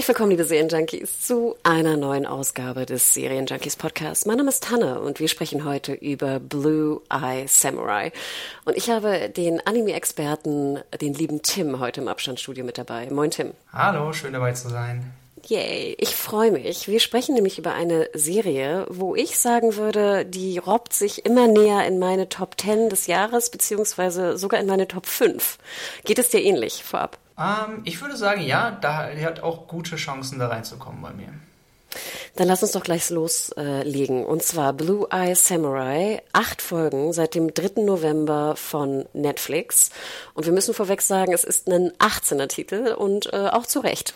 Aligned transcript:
Herzlich 0.00 0.16
willkommen, 0.16 0.30
liebe 0.30 0.44
Serienjunkies, 0.44 1.26
zu 1.26 1.56
einer 1.62 1.98
neuen 1.98 2.24
Ausgabe 2.24 2.86
des 2.86 3.12
Serienjunkies 3.12 3.76
Podcasts. 3.76 4.24
Mein 4.24 4.38
Name 4.38 4.48
ist 4.48 4.64
Tanne 4.64 4.98
und 4.98 5.20
wir 5.20 5.28
sprechen 5.28 5.66
heute 5.66 5.92
über 5.92 6.40
Blue 6.40 7.02
Eye 7.10 7.44
Samurai. 7.46 8.10
Und 8.64 8.78
ich 8.78 8.88
habe 8.88 9.28
den 9.28 9.60
Anime-Experten, 9.60 10.78
den 11.02 11.12
lieben 11.12 11.42
Tim, 11.42 11.80
heute 11.80 12.00
im 12.00 12.08
Abstandsstudio 12.08 12.64
mit 12.64 12.78
dabei. 12.78 13.10
Moin, 13.10 13.30
Tim. 13.30 13.52
Hallo, 13.74 14.14
schön 14.14 14.32
dabei 14.32 14.52
zu 14.52 14.70
sein. 14.70 15.12
Yay, 15.46 15.96
ich 15.98 16.16
freue 16.16 16.50
mich. 16.50 16.88
Wir 16.88 17.00
sprechen 17.00 17.34
nämlich 17.34 17.58
über 17.58 17.74
eine 17.74 18.08
Serie, 18.14 18.86
wo 18.88 19.14
ich 19.14 19.38
sagen 19.38 19.76
würde, 19.76 20.24
die 20.24 20.56
robbt 20.56 20.94
sich 20.94 21.26
immer 21.26 21.46
näher 21.46 21.86
in 21.86 21.98
meine 21.98 22.30
Top 22.30 22.58
10 22.58 22.88
des 22.88 23.06
Jahres, 23.06 23.50
beziehungsweise 23.50 24.38
sogar 24.38 24.60
in 24.60 24.66
meine 24.66 24.88
Top 24.88 25.04
5. 25.04 25.58
Geht 26.04 26.18
es 26.18 26.30
dir 26.30 26.42
ähnlich 26.42 26.84
vorab? 26.84 27.18
Ähm, 27.40 27.80
ich 27.84 28.00
würde 28.00 28.16
sagen, 28.16 28.42
ja, 28.42 28.70
da, 28.70 29.10
die 29.10 29.24
hat 29.24 29.42
auch 29.42 29.66
gute 29.66 29.96
Chancen, 29.96 30.38
da 30.38 30.48
reinzukommen 30.48 31.00
bei 31.00 31.12
mir. 31.12 31.32
Dann 32.36 32.46
lass 32.46 32.62
uns 32.62 32.72
doch 32.72 32.84
gleich 32.84 33.10
loslegen. 33.10 34.24
Und 34.24 34.42
zwar 34.42 34.72
Blue 34.72 35.08
Eye 35.10 35.34
Samurai. 35.34 36.22
Acht 36.32 36.62
Folgen 36.62 37.12
seit 37.12 37.34
dem 37.34 37.52
3. 37.52 37.82
November 37.82 38.54
von 38.54 39.06
Netflix. 39.12 39.90
Und 40.34 40.46
wir 40.46 40.52
müssen 40.52 40.72
vorweg 40.72 41.02
sagen, 41.02 41.32
es 41.32 41.42
ist 41.42 41.68
ein 41.68 41.90
18er 41.98 42.46
Titel 42.46 42.94
und 42.96 43.32
äh, 43.32 43.48
auch 43.48 43.66
zu 43.66 43.80
Recht. 43.80 44.14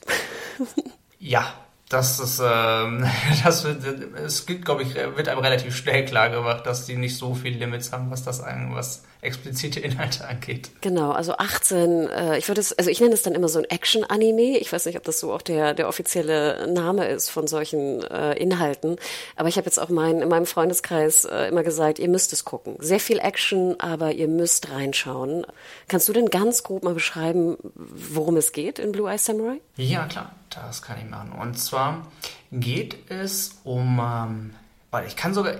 Ja, 1.27 1.55
das 1.95 2.19
ist, 2.19 2.41
ähm, 2.45 3.07
das 3.45 3.65
wird, 3.65 3.85
es 4.17 4.47
gibt, 4.47 4.65
glaube 4.65 4.83
ich, 4.83 4.95
wird 4.95 5.29
einem 5.29 5.41
relativ 5.41 5.77
schnell 5.77 6.05
klar 6.05 6.29
gemacht, 6.29 6.67
dass 6.67 6.87
die 6.87 6.97
nicht 6.97 7.17
so 7.17 7.35
viele 7.35 7.59
Limits 7.59 7.93
haben, 7.93 8.11
was 8.11 8.25
das 8.25 8.43
was 8.45 9.05
explizite 9.23 9.81
Inhalte 9.81 10.29
angeht. 10.29 10.71
Genau, 10.83 11.13
also 11.13 11.37
18, 11.37 12.09
äh, 12.09 12.39
ich 12.39 12.49
würde 12.49 12.61
es, 12.61 12.77
also 12.77 12.91
ich 12.91 13.01
nenne 13.01 13.15
es 13.15 13.23
dann 13.23 13.35
immer 13.35 13.49
so 13.49 13.59
ein 13.59 13.65
Action-Anime. 13.65 14.59
Ich 14.59 14.73
weiß 14.73 14.85
nicht, 14.87 14.97
ob 14.99 15.05
das 15.05 15.19
so 15.19 15.33
auch 15.33 15.41
der, 15.41 15.73
der 15.73 15.89
offizielle 15.89 16.67
Name 16.71 17.07
ist 17.07 17.31
von 17.31 17.47
solchen 17.47 18.03
äh, 18.03 18.35
Inhalten. 18.35 18.97
Aber 19.37 19.49
ich 19.49 19.57
habe 19.57 19.65
jetzt 19.65 19.79
auch 19.79 19.89
mein, 19.89 20.21
in 20.21 20.29
meinem 20.29 20.47
Freundeskreis 20.47 21.25
äh, 21.25 21.49
immer 21.49 21.63
gesagt, 21.63 21.99
ihr 21.99 22.09
müsst 22.09 22.33
es 22.35 22.45
gucken. 22.45 22.77
Sehr 22.81 23.01
viel 23.01 23.19
Action, 23.19 23.81
aber 23.81 24.13
ihr 24.13 24.29
müsst 24.29 24.71
reinschauen. 24.71 25.47
Kannst 25.89 26.09
du 26.09 26.13
denn 26.13 26.27
ganz 26.27 26.63
grob 26.63 26.83
mal 26.85 26.95
beschreiben, 26.95 27.57
worum 27.75 28.37
es 28.37 28.53
geht 28.53 28.79
in 28.79 28.93
Blue 28.93 29.11
Eye 29.11 29.19
Samurai? 29.19 29.61
Ja, 29.77 30.07
klar, 30.07 30.33
das 30.55 30.83
kann 30.83 30.99
ich 30.99 31.09
machen. 31.09 31.33
Und 31.33 31.59
zwar 31.59 32.07
geht 32.51 33.11
es 33.11 33.61
um, 33.65 34.01
ähm, 34.03 34.55
weil 34.91 35.07
ich 35.07 35.17
kann 35.17 35.35
sogar 35.35 35.57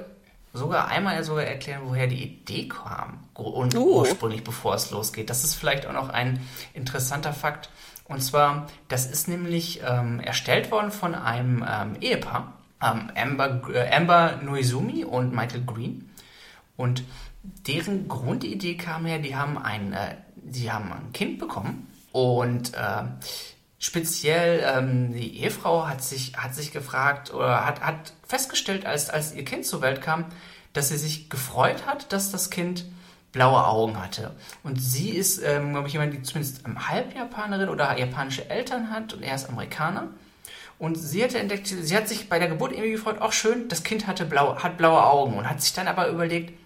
sogar 0.55 0.87
einmal 0.87 1.23
sogar 1.25 1.45
erklären, 1.45 1.83
woher 1.85 2.07
die 2.07 2.23
Idee 2.23 2.69
kam 2.69 3.19
und 3.35 3.75
uh. 3.75 3.99
ursprünglich, 3.99 4.45
bevor 4.45 4.77
es 4.77 4.91
losgeht. 4.93 5.29
Das 5.29 5.43
ist 5.43 5.57
vielleicht 5.57 5.85
auch 5.85 5.93
noch 5.93 6.09
ein 6.09 6.41
interessanter 6.73 7.33
Fakt. 7.33 7.69
Und 8.05 8.23
zwar, 8.23 8.69
das 8.89 9.07
ist 9.07 9.29
nämlich 9.29 9.83
ähm, 9.85 10.21
erstellt 10.21 10.71
worden 10.71 10.93
von 10.93 11.15
einem 11.15 11.65
ähm, 11.69 11.97
Ehepaar, 12.01 12.53
ähm, 12.81 13.11
Amber, 13.17 13.63
äh, 13.73 13.93
Amber 13.93 14.41
Noizumi 14.43 15.05
und 15.05 15.35
Michael 15.35 15.65
Green. 15.65 16.11
Und 16.77 17.03
deren 17.67 18.09
Grundidee 18.09 18.77
kam 18.77 19.07
her, 19.07 19.19
die 19.19 19.35
haben 19.35 19.59
ein, 19.59 19.93
äh, 19.93 20.17
die 20.37 20.71
haben 20.71 20.93
ein 20.93 21.13
Kind 21.13 21.39
bekommen 21.39 21.89
und 22.13 22.75
äh, 22.75 23.03
speziell 23.85 24.65
ähm, 24.65 25.13
die 25.13 25.43
Ehefrau 25.43 25.87
hat 25.87 26.03
sich, 26.03 26.35
hat 26.39 26.55
sich 26.55 26.73
gefragt 26.73 27.35
oder 27.35 27.67
hat, 27.67 27.83
hat 27.83 28.15
festgestellt, 28.27 28.87
als, 28.87 29.11
als 29.11 29.35
ihr 29.35 29.45
Kind 29.45 29.67
zur 29.67 29.83
Welt 29.83 30.01
kam, 30.01 30.25
dass 30.73 30.89
sie 30.89 30.97
sich 30.97 31.29
gefreut 31.29 31.85
hat, 31.85 32.11
dass 32.11 32.33
das 32.33 32.49
Kind 32.49 32.87
blaue 33.33 33.63
Augen 33.67 34.01
hatte. 34.01 34.35
Und 34.63 34.81
sie 34.81 35.11
ist, 35.11 35.43
ähm, 35.45 35.73
glaube 35.73 35.89
ich, 35.89 35.93
jemand, 35.93 36.15
die 36.15 36.23
zumindest 36.23 36.63
Halbjapanerin 36.67 37.69
oder 37.69 37.99
japanische 37.99 38.49
Eltern 38.49 38.89
hat 38.89 39.13
und 39.13 39.23
er 39.23 39.35
ist 39.35 39.51
Amerikaner. 39.51 40.09
Und 40.79 40.95
sie 40.95 41.23
hatte 41.23 41.39
entdeckt, 41.39 41.67
sie 41.67 41.95
hat 41.95 42.09
sich 42.09 42.31
bei 42.31 42.39
der 42.39 42.49
Geburt 42.49 42.73
irgendwie 42.73 42.93
gefreut, 42.93 43.21
auch 43.21 43.33
schön, 43.33 43.69
das 43.69 43.83
Kind 43.83 44.07
hatte 44.07 44.25
blau, 44.25 44.57
hat 44.63 44.79
blaue 44.79 45.05
Augen 45.05 45.37
und 45.37 45.49
hat 45.49 45.61
sich 45.61 45.75
dann 45.75 45.89
aber 45.89 46.09
überlegt, 46.09 46.59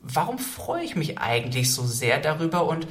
warum 0.00 0.38
freue 0.38 0.84
ich 0.84 0.94
mich 0.94 1.18
eigentlich 1.18 1.74
so 1.74 1.84
sehr 1.84 2.20
darüber 2.20 2.68
und 2.68 2.86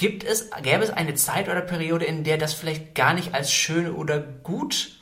Gibt 0.00 0.24
es, 0.24 0.48
gäbe 0.62 0.82
es 0.82 0.88
eine 0.88 1.14
Zeit 1.14 1.50
oder 1.50 1.60
Periode, 1.60 2.06
in 2.06 2.24
der 2.24 2.38
das 2.38 2.54
vielleicht 2.54 2.94
gar 2.94 3.12
nicht 3.12 3.34
als 3.34 3.52
schön 3.52 3.94
oder 3.94 4.18
gut 4.18 4.98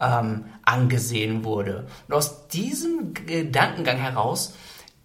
ähm, 0.00 0.46
angesehen 0.64 1.44
wurde? 1.44 1.86
Und 2.08 2.14
aus 2.14 2.48
diesem 2.48 3.14
Gedankengang 3.14 3.98
heraus 3.98 4.54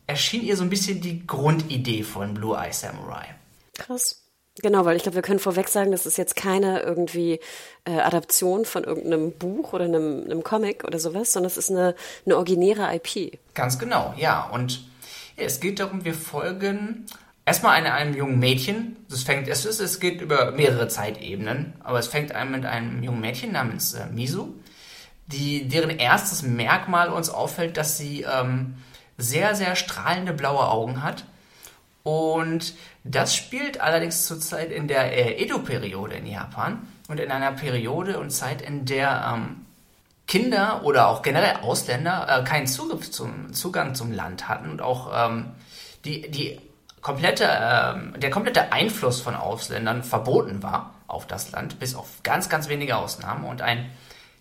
erschien 0.08 0.42
ihr 0.42 0.58
so 0.58 0.64
ein 0.64 0.72
bisschen 0.72 1.00
die 1.00 1.28
Grundidee 1.28 2.02
von 2.02 2.34
Blue 2.34 2.58
Eye 2.58 2.74
Samurai. 2.74 3.36
Krass. 3.78 4.24
Genau, 4.64 4.84
weil 4.84 4.98
ich 4.98 5.04
glaube, 5.04 5.18
wir 5.18 5.22
können 5.22 5.38
vorweg 5.38 5.68
sagen, 5.68 5.92
das 5.92 6.08
ist 6.08 6.18
jetzt 6.18 6.36
keine 6.36 6.80
irgendwie 6.80 7.40
äh, 7.84 8.00
Adaption 8.00 8.66
von 8.66 8.84
irgendeinem 8.84 9.32
Buch 9.32 9.74
oder 9.74 9.86
einem, 9.86 10.24
einem 10.24 10.44
Comic 10.44 10.86
oder 10.86 10.98
sowas, 10.98 11.32
sondern 11.32 11.52
es 11.52 11.58
ist 11.58 11.70
eine, 11.70 11.94
eine 12.26 12.36
originäre 12.36 12.96
IP. 12.96 13.38
Ganz 13.54 13.78
genau, 13.78 14.16
ja. 14.18 14.50
Und 14.50 14.88
ja, 15.38 15.44
es 15.44 15.60
geht 15.60 15.80
darum, 15.80 16.04
wir 16.04 16.16
folgen 16.16 17.06
Erstmal 17.46 17.76
eine, 17.76 17.94
einem 17.94 18.16
jungen 18.16 18.40
Mädchen. 18.40 18.98
Es 19.10 19.22
fängt, 19.22 19.48
es, 19.48 19.66
ist, 19.66 19.80
es 19.80 20.00
geht 20.00 20.20
über 20.20 20.52
mehrere 20.52 20.88
Zeitebenen, 20.88 21.74
aber 21.84 22.00
es 22.00 22.08
fängt 22.08 22.34
an 22.34 22.52
mit 22.52 22.66
einem 22.66 23.04
jungen 23.04 23.22
Mädchen 23.22 23.52
namens 23.52 23.94
äh, 23.94 24.08
Misu, 24.08 24.54
die, 25.28 25.68
deren 25.68 25.92
erstes 25.92 26.42
Merkmal 26.42 27.10
uns 27.10 27.30
auffällt, 27.30 27.78
dass 27.78 27.98
sie 27.98 28.24
ähm, 28.24 28.76
sehr, 29.18 29.54
sehr 29.54 29.76
strahlende 29.76 30.34
blaue 30.34 30.68
Augen 30.68 31.04
hat. 31.04 31.26
Und 32.02 32.74
das 33.04 33.36
spielt 33.36 33.80
allerdings 33.80 34.26
zurzeit 34.26 34.72
in 34.72 34.88
der 34.88 35.14
äh, 35.14 35.44
Edo-Periode 35.44 36.16
in 36.16 36.26
Japan 36.26 36.88
und 37.08 37.20
in 37.20 37.32
einer 37.32 37.52
Periode 37.52 38.20
und 38.20 38.32
Zeit, 38.32 38.64
in 38.64 38.86
der 38.86 39.34
ähm, 39.36 39.66
Kinder 40.28 40.82
oder 40.84 41.08
auch 41.08 41.22
generell 41.22 41.58
Ausländer 41.62 42.28
äh, 42.28 42.44
keinen 42.44 42.66
Zugriff 42.66 43.12
zum, 43.12 43.54
Zugang 43.54 43.94
zum 43.94 44.12
Land 44.12 44.48
hatten 44.48 44.72
und 44.72 44.82
auch 44.82 45.12
ähm, 45.14 45.52
die, 46.06 46.30
die 46.30 46.60
komplette, 47.06 47.44
äh, 47.44 48.18
der 48.18 48.32
komplette 48.32 48.72
Einfluss 48.72 49.22
von 49.22 49.36
Ausländern 49.36 50.02
verboten 50.02 50.64
war 50.64 50.96
auf 51.06 51.28
das 51.28 51.52
Land, 51.52 51.78
bis 51.78 51.94
auf 51.94 52.08
ganz, 52.24 52.50
ganz 52.50 52.68
wenige 52.68 52.98
Ausnahmen. 52.98 53.46
Und 53.46 53.62
ein 53.62 53.92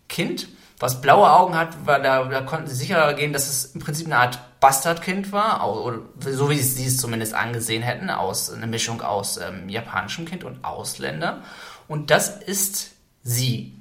Kind, 0.08 0.48
was 0.78 1.02
blaue 1.02 1.30
Augen 1.30 1.58
hat, 1.58 1.84
war, 1.84 2.00
da, 2.00 2.24
da 2.24 2.40
konnten 2.40 2.66
sie 2.66 2.74
sicher 2.74 3.12
gehen, 3.12 3.34
dass 3.34 3.50
es 3.50 3.74
im 3.74 3.82
Prinzip 3.82 4.06
eine 4.06 4.16
Art 4.16 4.38
Bastardkind 4.60 5.30
war, 5.30 5.68
oder, 5.84 5.98
so 6.20 6.48
wie 6.48 6.58
sie 6.58 6.86
es 6.86 6.96
zumindest 6.96 7.34
angesehen 7.34 7.82
hätten, 7.82 8.08
aus 8.08 8.50
eine 8.50 8.66
Mischung 8.66 9.02
aus 9.02 9.36
ähm, 9.36 9.68
japanischem 9.68 10.24
Kind 10.24 10.42
und 10.42 10.64
Ausländer. 10.64 11.42
Und 11.86 12.10
das 12.10 12.30
ist 12.30 12.92
sie. 13.22 13.78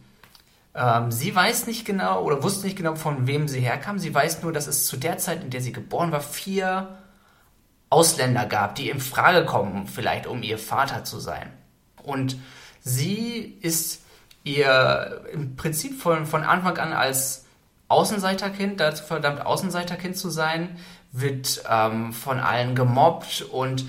Ähm, 0.76 1.10
sie 1.10 1.34
weiß 1.34 1.68
nicht 1.68 1.86
genau 1.86 2.22
oder 2.22 2.44
wusste 2.44 2.66
nicht 2.66 2.76
genau, 2.76 2.96
von 2.96 3.28
wem 3.28 3.48
sie 3.48 3.62
herkam. 3.62 3.98
Sie 3.98 4.14
weiß 4.14 4.44
nur, 4.44 4.52
dass 4.52 4.68
es 4.68 4.88
zu 4.88 4.98
der 4.98 5.20
Zeit, 5.20 5.42
in 5.42 5.52
der 5.52 5.62
sie 5.62 5.72
geboren 5.72 6.12
war, 6.12 6.20
vier 6.20 6.98
Ausländer 7.94 8.48
gab, 8.48 8.74
die 8.74 8.90
in 8.90 9.00
Frage 9.00 9.46
kommen, 9.46 9.86
vielleicht 9.86 10.26
um 10.26 10.41
ihr 10.41 10.58
Vater 10.58 11.03
zu 11.03 11.20
sein. 11.20 11.53
Und 12.02 12.38
sie 12.82 13.59
ist 13.62 14.02
ihr 14.44 15.22
im 15.32 15.56
Prinzip 15.56 16.02
von, 16.02 16.26
von 16.26 16.44
Anfang 16.44 16.78
an 16.78 16.91
als 16.91 17.46
Außenseiterkind, 17.90 18.79
dazu 18.79 19.03
verdammt 19.03 19.46
Außenseiterkind 19.46 20.17
zu 20.17 20.32
sein, 20.32 20.78
wird 21.12 21.64
ähm, 21.70 22.14
von 22.14 22.40
allen 22.40 22.73
gemobbt 22.73 23.44
und 23.44 23.85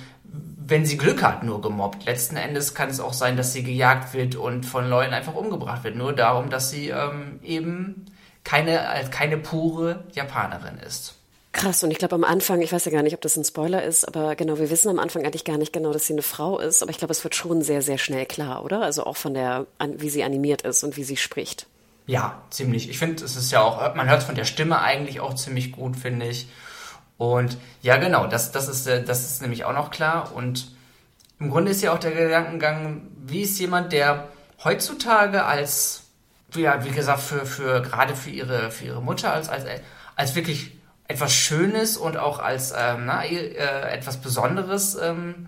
wenn 0.66 0.84
sie 0.84 0.98
Glück 0.98 1.22
hat, 1.22 1.42
nur 1.42 1.62
gemobbt. 1.62 2.04
Letzten 2.04 2.36
Endes 2.36 2.74
kann 2.74 2.90
es 2.90 3.00
auch 3.00 3.14
sein, 3.14 3.38
dass 3.38 3.54
sie 3.54 3.62
gejagt 3.62 4.12
wird 4.12 4.34
und 4.34 4.66
von 4.66 4.88
Leuten 4.88 5.14
einfach 5.14 5.34
umgebracht 5.34 5.82
wird. 5.82 5.96
Nur 5.96 6.12
darum, 6.12 6.50
dass 6.50 6.70
sie 6.70 6.88
ähm, 6.88 7.40
eben 7.42 8.06
keine, 8.44 8.82
keine 9.10 9.38
pure 9.38 10.04
Japanerin 10.12 10.76
ist. 10.78 11.16
Krass, 11.54 11.84
und 11.84 11.92
ich 11.92 11.98
glaube 11.98 12.16
am 12.16 12.24
Anfang, 12.24 12.60
ich 12.62 12.72
weiß 12.72 12.84
ja 12.84 12.90
gar 12.90 13.04
nicht, 13.04 13.14
ob 13.14 13.20
das 13.20 13.36
ein 13.36 13.44
Spoiler 13.44 13.84
ist, 13.84 14.08
aber 14.08 14.34
genau, 14.34 14.58
wir 14.58 14.70
wissen 14.70 14.88
am 14.88 14.98
Anfang 14.98 15.24
eigentlich 15.24 15.44
gar 15.44 15.56
nicht 15.56 15.72
genau, 15.72 15.92
dass 15.92 16.04
sie 16.04 16.12
eine 16.12 16.22
Frau 16.22 16.58
ist, 16.58 16.82
aber 16.82 16.90
ich 16.90 16.98
glaube, 16.98 17.12
es 17.12 17.22
wird 17.22 17.36
schon 17.36 17.62
sehr, 17.62 17.80
sehr 17.80 17.96
schnell 17.96 18.26
klar, 18.26 18.64
oder? 18.64 18.82
Also 18.82 19.04
auch 19.04 19.16
von 19.16 19.34
der, 19.34 19.66
wie 19.96 20.10
sie 20.10 20.24
animiert 20.24 20.62
ist 20.62 20.82
und 20.82 20.96
wie 20.96 21.04
sie 21.04 21.16
spricht. 21.16 21.68
Ja, 22.06 22.42
ziemlich. 22.50 22.90
Ich 22.90 22.98
finde, 22.98 23.24
es 23.24 23.36
ist 23.36 23.52
ja 23.52 23.62
auch, 23.62 23.94
man 23.94 24.10
hört 24.10 24.24
von 24.24 24.34
der 24.34 24.46
Stimme 24.46 24.80
eigentlich 24.80 25.20
auch 25.20 25.34
ziemlich 25.34 25.70
gut, 25.70 25.96
finde 25.96 26.26
ich. 26.26 26.48
Und 27.18 27.56
ja, 27.82 27.98
genau, 27.98 28.26
das, 28.26 28.50
das, 28.50 28.66
ist, 28.66 28.88
äh, 28.88 29.04
das 29.04 29.24
ist 29.24 29.40
nämlich 29.40 29.64
auch 29.64 29.72
noch 29.72 29.92
klar. 29.92 30.34
Und 30.34 30.74
im 31.38 31.50
Grunde 31.50 31.70
ist 31.70 31.82
ja 31.82 31.92
auch 31.92 32.00
der 32.00 32.10
Gedankengang, 32.10 33.02
wie 33.24 33.42
ist 33.42 33.60
jemand, 33.60 33.92
der 33.92 34.28
heutzutage 34.64 35.44
als, 35.44 36.02
ja, 36.56 36.84
wie 36.84 36.90
gesagt, 36.90 37.20
für, 37.20 37.46
für 37.46 37.80
gerade 37.80 38.16
für 38.16 38.30
ihre, 38.30 38.72
für 38.72 38.86
ihre 38.86 39.00
Mutter 39.00 39.32
als, 39.32 39.48
als, 39.48 39.64
als 40.16 40.34
wirklich 40.34 40.72
etwas 41.06 41.32
Schönes 41.32 41.96
und 41.96 42.16
auch 42.16 42.38
als 42.38 42.72
ähm, 42.76 43.06
na, 43.06 43.24
äh, 43.24 43.92
etwas 43.92 44.18
Besonderes 44.18 44.96
ähm, 44.96 45.46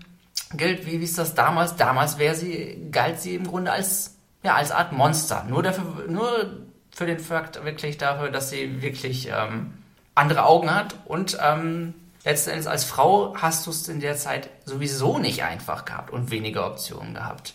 gilt. 0.53 0.85
Wie, 0.85 0.99
wie 0.99 1.03
ist 1.03 1.17
das 1.17 1.35
damals? 1.35 1.75
Damals 1.75 2.17
wäre 2.17 2.35
sie, 2.35 2.89
galt 2.91 3.19
sie 3.19 3.35
im 3.35 3.47
Grunde 3.47 3.71
als, 3.71 4.17
ja, 4.43 4.55
als 4.55 4.71
Art 4.71 4.91
Monster. 4.91 5.45
Nur 5.49 5.63
dafür, 5.63 6.05
nur 6.07 6.57
für 6.91 7.05
den 7.05 7.19
Fakt 7.19 7.63
wirklich 7.63 7.97
dafür, 7.97 8.29
dass 8.29 8.49
sie 8.49 8.81
wirklich 8.81 9.29
ähm, 9.29 9.73
andere 10.15 10.45
Augen 10.45 10.73
hat 10.73 10.95
und 11.05 11.37
ähm, 11.41 11.93
letzten 12.23 12.51
Endes 12.51 12.67
als 12.67 12.83
Frau 12.83 13.35
hast 13.37 13.67
du 13.67 13.71
es 13.71 13.87
in 13.87 13.99
der 13.99 14.17
Zeit 14.17 14.49
sowieso 14.65 15.19
nicht 15.19 15.43
einfach 15.43 15.85
gehabt 15.85 16.11
und 16.11 16.31
weniger 16.31 16.65
Optionen 16.65 17.13
gehabt. 17.13 17.53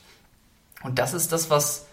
Und 0.82 0.98
das 0.98 1.12
ist 1.12 1.32
das, 1.32 1.50
was 1.50 1.86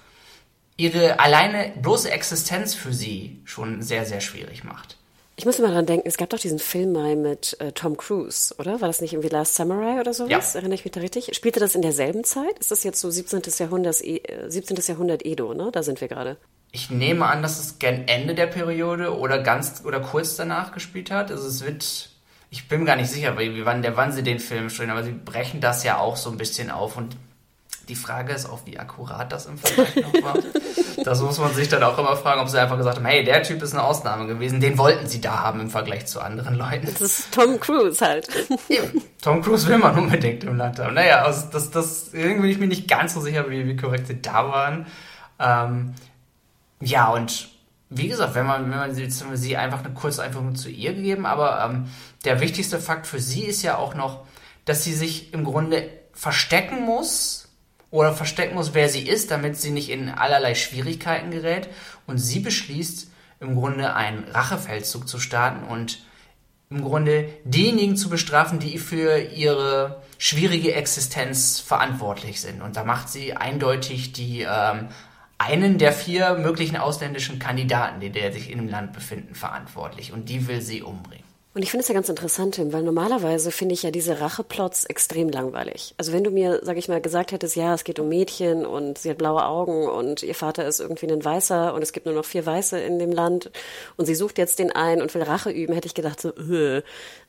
ihre 0.77 1.19
alleine 1.19 1.73
bloße 1.81 2.09
Existenz 2.11 2.73
für 2.73 2.94
sie 2.94 3.41
schon 3.45 3.81
sehr, 3.81 4.06
sehr 4.06 4.21
schwierig 4.21 4.63
macht. 4.63 4.99
Ich 5.39 5.45
muss 5.45 5.57
immer 5.57 5.71
dran 5.71 5.86
denken, 5.86 6.06
es 6.06 6.18
gab 6.18 6.30
doch 6.31 6.38
diesen 6.38 6.59
Film 6.59 6.91
mal 6.91 7.15
mit 7.15 7.56
äh, 7.62 7.71
Tom 7.71 7.95
Cruise, 7.95 8.53
oder? 8.57 8.81
War 8.81 8.89
das 8.89 9.00
nicht 9.00 9.13
irgendwie 9.13 9.30
Last 9.30 9.56
Samurai 9.56 10.01
oder 10.01 10.13
sowas? 10.13 10.53
Ja. 10.53 10.59
Erinnere 10.59 10.75
ich 10.75 10.83
mich 10.83 10.91
da 10.91 11.00
richtig? 11.00 11.33
Spielte 11.33 11.62
das 11.62 11.75
in 11.75 11.81
derselben 11.81 12.25
Zeit? 12.25 12.59
Ist 12.59 12.71
das 12.71 12.83
jetzt 12.83 13.00
so 13.00 13.09
17. 13.09 13.44
Jahrhundert, 13.57 13.95
17. 13.95 14.75
Äh, 14.75 14.81
Jahrhundert 14.81 15.25
Edo, 15.25 15.53
ne? 15.53 15.69
Da 15.71 15.81
sind 15.81 16.01
wir 16.01 16.09
gerade. 16.09 16.36
Ich 16.74 16.89
nehme 16.89 17.25
an, 17.25 17.41
dass 17.41 17.57
es 17.57 17.80
gern 17.80 18.09
Ende 18.09 18.36
der 18.36 18.47
Periode 18.47 19.18
oder 19.18 19.41
ganz 19.41 19.81
oder 19.86 20.01
kurz 20.01 20.36
danach 20.36 20.74
gespielt 20.74 21.09
hat. 21.09 21.31
Also 21.31 21.47
es 21.47 21.65
wird, 21.65 22.09
ich 22.50 22.68
bin 22.68 22.83
gar 22.83 22.97
nicht 22.97 23.09
sicher, 23.09 23.39
wie, 23.39 23.63
wann, 23.63 23.81
der, 23.81 23.95
wann 23.95 24.12
sie 24.12 24.24
den 24.24 24.39
Film 24.39 24.69
stellen, 24.69 24.89
aber 24.89 25.03
sie 25.03 25.13
brechen 25.13 25.62
das 25.62 25.85
ja 25.85 26.00
auch 26.00 26.18
so 26.18 26.30
ein 26.31 26.38
bisschen 26.38 26.69
auf 26.69 26.97
und 26.97 27.15
die 27.89 27.95
Frage 27.95 28.33
ist 28.33 28.47
auch, 28.47 28.59
wie 28.65 28.77
akkurat 28.77 29.31
das 29.31 29.47
im 29.47 29.57
Vergleich 29.57 29.95
noch 29.95 30.13
war. 30.24 30.38
das 31.03 31.21
muss 31.21 31.39
man 31.39 31.53
sich 31.53 31.68
dann 31.68 31.81
auch 31.81 31.97
immer 31.97 32.15
fragen, 32.15 32.39
ob 32.39 32.47
sie 32.47 32.59
einfach 32.59 32.77
gesagt 32.77 32.97
haben, 32.97 33.06
hey, 33.06 33.24
der 33.24 33.41
Typ 33.41 33.62
ist 33.63 33.74
eine 33.74 33.83
Ausnahme 33.83 34.27
gewesen, 34.27 34.62
den 34.62 34.77
wollten 34.77 35.07
sie 35.07 35.19
da 35.19 35.39
haben 35.39 35.59
im 35.59 35.71
Vergleich 35.71 36.06
zu 36.06 36.21
anderen 36.21 36.56
Leuten. 36.56 36.86
Das 36.86 37.01
ist 37.01 37.33
Tom 37.33 37.59
Cruise 37.59 38.06
halt. 38.06 38.30
Eben. 38.69 39.01
Tom 39.21 39.41
Cruise 39.41 39.68
will 39.68 39.80
man 39.80 39.97
unbedingt 39.97 40.44
im 40.44 40.56
Land 40.56 40.77
haben. 40.77 40.94
Naja, 40.94 41.24
also 41.24 41.47
das, 41.51 41.71
das, 41.71 42.13
irgendwie 42.13 42.41
bin 42.41 42.51
ich 42.51 42.59
mir 42.59 42.68
nicht 42.68 42.88
ganz 42.88 43.15
so 43.15 43.21
sicher, 43.21 43.50
wie, 43.50 43.68
wie 43.68 43.75
korrekt 43.75 44.07
sie 44.07 44.21
da 44.21 44.47
waren. 44.47 44.85
Ähm, 45.39 45.95
ja, 46.80 47.09
und 47.09 47.50
wie 47.89 48.07
gesagt, 48.07 48.35
wenn 48.35 48.45
man, 48.45 48.69
wenn 48.69 48.77
man 48.77 48.94
sie, 48.94 49.03
wenn 49.03 49.35
sie 49.35 49.57
einfach 49.57 49.83
eine 49.83 49.95
kurze 49.95 50.21
Einführung 50.21 50.56
zu 50.56 50.69
ihr 50.69 50.94
gegeben, 50.94 51.25
aber 51.25 51.65
ähm, 51.65 51.88
der 52.24 52.39
wichtigste 52.39 52.80
Fakt 52.80 53.07
für 53.07 53.19
sie 53.19 53.45
ist 53.45 53.63
ja 53.63 53.77
auch 53.77 53.95
noch, 53.95 54.25
dass 54.65 54.83
sie 54.83 54.94
sich 54.94 55.33
im 55.33 55.44
Grunde 55.44 55.89
verstecken 56.13 56.85
muss 56.85 57.49
oder 57.91 58.13
verstecken 58.13 58.56
muss, 58.56 58.74
wer 58.74 58.89
sie 58.89 59.07
ist, 59.07 59.31
damit 59.31 59.57
sie 59.57 59.71
nicht 59.71 59.89
in 59.89 60.09
allerlei 60.09 60.56
Schwierigkeiten 60.56 61.31
gerät. 61.31 61.69
Und 62.06 62.18
sie 62.18 62.39
beschließt 62.39 63.09
im 63.39 63.56
Grunde 63.56 63.95
einen 63.95 64.25
Rachefeldzug 64.25 65.07
zu 65.07 65.19
starten 65.19 65.63
und 65.63 66.03
im 66.69 66.83
Grunde 66.83 67.30
diejenigen 67.45 67.97
zu 67.97 68.09
bestrafen, 68.09 68.59
die 68.59 68.77
für 68.77 69.18
ihre 69.18 70.03
schwierige 70.19 70.74
Existenz 70.74 71.59
verantwortlich 71.59 72.41
sind. 72.41 72.62
Und 72.62 72.75
da 72.75 72.83
macht 72.83 73.09
sie 73.09 73.33
eindeutig 73.33 74.13
die 74.13 74.42
ähm, 74.42 74.89
einen 75.39 75.80
der 75.80 75.94
vier 75.94 76.35
möglichen 76.35 76.77
ausländischen 76.77 77.39
Kandidaten, 77.39 78.01
die 78.01 78.12
der 78.12 78.31
sich 78.31 78.51
in 78.51 78.59
dem 78.59 78.68
Land 78.68 78.94
befinden, 78.94 79.33
verantwortlich. 79.33 80.13
Und 80.13 80.30
die 80.30 80.47
will 80.47 80.62
sie 80.62 80.83
umbringen. 80.83 81.29
Und 81.59 81.63
ich 81.63 81.71
finde 81.71 81.81
es 81.81 81.89
ja 81.89 81.94
ganz 81.94 82.07
interessant, 82.07 82.56
Tim, 82.56 82.71
weil 82.71 82.83
normalerweise 82.83 83.51
finde 83.51 83.73
ich 83.73 83.83
ja 83.83 83.91
diese 83.91 84.21
Racheplots 84.21 84.85
extrem 84.85 85.27
langweilig. 85.27 85.94
Also 85.97 86.13
wenn 86.13 86.23
du 86.23 86.31
mir, 86.31 86.61
sag 86.63 86.77
ich 86.77 86.88
mal, 86.88 87.01
gesagt 87.01 87.33
hättest, 87.33 87.57
ja, 87.57 87.73
es 87.73 87.83
geht 87.83 88.00
um 88.00 88.07
Mädchen 88.07 88.65
und 88.65 88.97
sie 88.97 89.09
hat 89.09 89.17
blaue 89.17 89.45
Augen 89.45 89.85
und 89.89 90.23
ihr 90.23 90.35
Vater 90.35 90.65
ist 90.65 90.79
irgendwie 90.79 91.11
ein 91.11 91.25
Weißer 91.25 91.73
und 91.73 91.81
es 91.81 91.91
gibt 91.91 92.06
nur 92.06 92.15
noch 92.15 92.23
vier 92.23 92.45
Weiße 92.45 92.79
in 92.79 92.97
dem 92.97 93.11
Land 93.11 93.51
und 93.97 94.06
sie 94.06 94.15
sucht 94.15 94.38
jetzt 94.38 94.59
den 94.59 94.71
einen 94.71 95.01
und 95.01 95.13
will 95.13 95.21
Rache 95.21 95.51
üben, 95.51 95.73
hätte 95.73 95.88
ich 95.88 95.95
gedacht 95.95 96.21
so, 96.21 96.29
I 96.29 96.81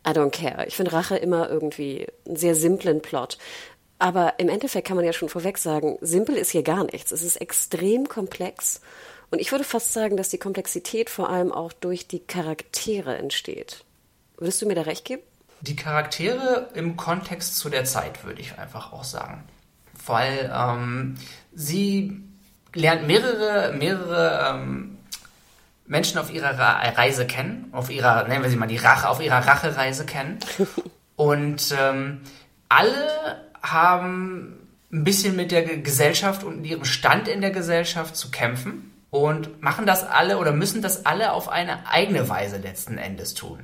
don't 0.05 0.31
care. 0.31 0.65
Ich 0.69 0.77
finde 0.77 0.93
Rache 0.93 1.17
immer 1.17 1.51
irgendwie 1.51 2.07
einen 2.25 2.37
sehr 2.37 2.55
simplen 2.55 3.03
Plot. 3.03 3.37
Aber 3.99 4.35
im 4.39 4.49
Endeffekt 4.49 4.87
kann 4.87 4.97
man 4.97 5.05
ja 5.05 5.13
schon 5.13 5.29
vorweg 5.29 5.59
sagen, 5.59 5.99
simpel 6.03 6.37
ist 6.37 6.51
hier 6.51 6.63
gar 6.63 6.85
nichts. 6.85 7.11
Es 7.11 7.25
ist 7.25 7.41
extrem 7.41 8.09
komplex. 8.09 8.81
Und 9.33 9.41
ich 9.41 9.51
würde 9.51 9.65
fast 9.65 9.93
sagen, 9.93 10.17
dass 10.17 10.29
die 10.29 10.39
Komplexität 10.39 11.11
vor 11.11 11.31
allem 11.31 11.51
auch 11.51 11.73
durch 11.73 12.07
die 12.07 12.21
Charaktere 12.21 13.17
entsteht. 13.17 13.85
Würdest 14.41 14.61
du 14.63 14.67
mir 14.67 14.75
da 14.75 14.83
recht 14.83 15.05
geben? 15.05 15.23
Die 15.61 15.77
Charaktere 15.77 16.71
im 16.75 16.97
Kontext 16.97 17.57
zu 17.57 17.69
der 17.69 17.85
Zeit, 17.85 18.25
würde 18.25 18.41
ich 18.41 18.59
einfach 18.59 18.93
auch 18.93 19.05
sagen. 19.05 19.45
Weil 20.07 20.51
ähm, 20.53 21.17
sie 21.53 22.23
lernt 22.75 23.07
mehrere, 23.07 23.75
mehrere 23.75 24.55
ähm, 24.55 24.97
Menschen 25.87 26.19
auf 26.19 26.33
ihrer 26.33 26.59
Reise 26.59 27.27
kennen, 27.27 27.69
auf 27.73 27.91
ihrer, 27.91 28.27
nennen 28.27 28.43
wir 28.43 28.51
sie 28.51 28.57
mal 28.57 28.67
die 28.67 28.79
Rache, 28.79 29.09
auf 29.09 29.21
ihrer 29.21 29.47
Rachereise 29.47 30.07
kennen. 30.07 30.39
Und 31.17 31.75
ähm, 31.79 32.23
alle 32.71 33.45
haben 33.63 34.69
ein 34.91 35.05
bisschen 35.05 35.37
mit 35.37 35.51
der 35.53 35.63
Gesellschaft 35.79 36.45
und 36.45 36.65
ihrem 36.65 36.85
Stand 36.85 37.29
in 37.29 37.43
der 37.43 37.51
Gesellschaft 37.51 38.17
zu 38.17 38.31
kämpfen 38.31 38.91
und 39.11 39.63
machen 39.63 39.87
das 39.87 40.05
alle 40.05 40.39
oder 40.39 40.53
müssen 40.53 40.81
das 40.81 41.05
alle 41.05 41.33
auf 41.33 41.49
eine 41.49 41.87
eigene 41.89 42.29
Weise 42.29 42.57
letzten 42.57 42.97
Endes 42.97 43.35
tun. 43.35 43.61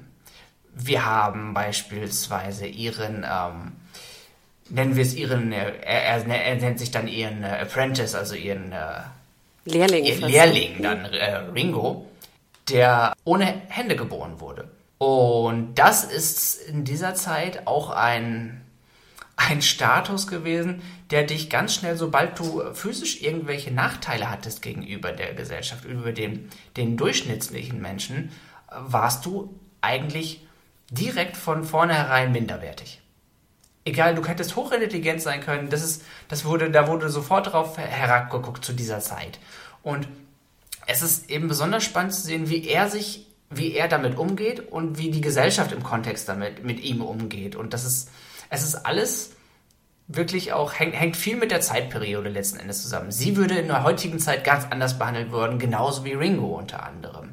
Wir 0.78 1.06
haben 1.06 1.54
beispielsweise 1.54 2.66
ihren, 2.66 3.24
ähm, 3.24 3.72
nennen 4.68 4.94
wir 4.94 5.02
es 5.02 5.14
ihren, 5.14 5.50
äh, 5.52 5.72
er, 5.80 6.26
er, 6.26 6.56
nennt 6.56 6.78
sich 6.78 6.90
dann 6.90 7.08
ihren 7.08 7.42
äh, 7.42 7.62
Apprentice, 7.62 8.14
also 8.14 8.34
ihren 8.34 8.72
äh, 8.72 9.00
Lehrling, 9.64 10.04
ihren 10.04 10.28
Lehrling 10.28 10.82
dann 10.82 11.06
äh, 11.06 11.36
Ringo, 11.36 12.06
der 12.68 13.14
ohne 13.24 13.62
Hände 13.68 13.96
geboren 13.96 14.38
wurde. 14.38 14.68
Und 14.98 15.74
das 15.76 16.04
ist 16.04 16.68
in 16.68 16.84
dieser 16.84 17.14
Zeit 17.14 17.66
auch 17.66 17.90
ein 17.90 18.62
ein 19.36 19.60
Status 19.60 20.26
gewesen, 20.26 20.82
der 21.10 21.24
dich 21.24 21.50
ganz 21.50 21.74
schnell, 21.74 21.96
sobald 21.96 22.38
du 22.38 22.62
physisch 22.72 23.22
irgendwelche 23.22 23.70
Nachteile 23.70 24.30
hattest 24.30 24.62
gegenüber 24.62 25.12
der 25.12 25.34
Gesellschaft, 25.34 25.84
über 25.84 26.12
den, 26.12 26.48
den 26.76 26.96
durchschnittlichen 26.96 27.80
Menschen, 27.80 28.30
warst 28.70 29.26
du 29.26 29.54
eigentlich 29.82 30.45
direkt 30.90 31.36
von 31.36 31.64
vornherein 31.64 32.32
minderwertig. 32.32 33.00
Egal, 33.84 34.14
du 34.16 34.24
hättest 34.26 34.56
hochintelligent 34.56 35.22
sein 35.22 35.40
können, 35.40 35.70
das 35.70 35.84
ist, 35.84 36.02
das 36.28 36.44
wurde, 36.44 36.70
da 36.70 36.88
wurde 36.88 37.08
sofort 37.08 37.46
darauf 37.46 37.78
herabgeguckt 37.78 38.64
zu 38.64 38.72
dieser 38.72 39.00
Zeit. 39.00 39.38
Und 39.82 40.08
es 40.86 41.02
ist 41.02 41.30
eben 41.30 41.48
besonders 41.48 41.84
spannend 41.84 42.14
zu 42.14 42.22
sehen, 42.22 42.48
wie 42.48 42.66
er 42.66 42.88
sich, 42.88 43.26
wie 43.50 43.74
er 43.74 43.86
damit 43.86 44.18
umgeht 44.18 44.72
und 44.72 44.98
wie 44.98 45.10
die 45.10 45.20
Gesellschaft 45.20 45.70
im 45.72 45.84
Kontext 45.84 46.28
damit 46.28 46.64
mit 46.64 46.80
ihm 46.80 47.00
umgeht. 47.00 47.54
Und 47.54 47.72
das 47.72 47.84
ist, 47.84 48.10
es 48.50 48.64
ist 48.64 48.74
alles 48.86 49.36
wirklich 50.08 50.52
auch, 50.52 50.74
hängt, 50.74 50.94
hängt 50.94 51.16
viel 51.16 51.36
mit 51.36 51.50
der 51.50 51.60
Zeitperiode 51.60 52.28
letzten 52.28 52.58
Endes 52.58 52.82
zusammen. 52.82 53.10
Sie 53.10 53.36
würde 53.36 53.58
in 53.58 53.66
der 53.68 53.82
heutigen 53.82 54.18
Zeit 54.18 54.44
ganz 54.44 54.66
anders 54.70 54.98
behandelt 54.98 55.32
werden, 55.32 55.58
genauso 55.58 56.04
wie 56.04 56.12
Ringo 56.12 56.56
unter 56.56 56.84
anderem. 56.84 57.30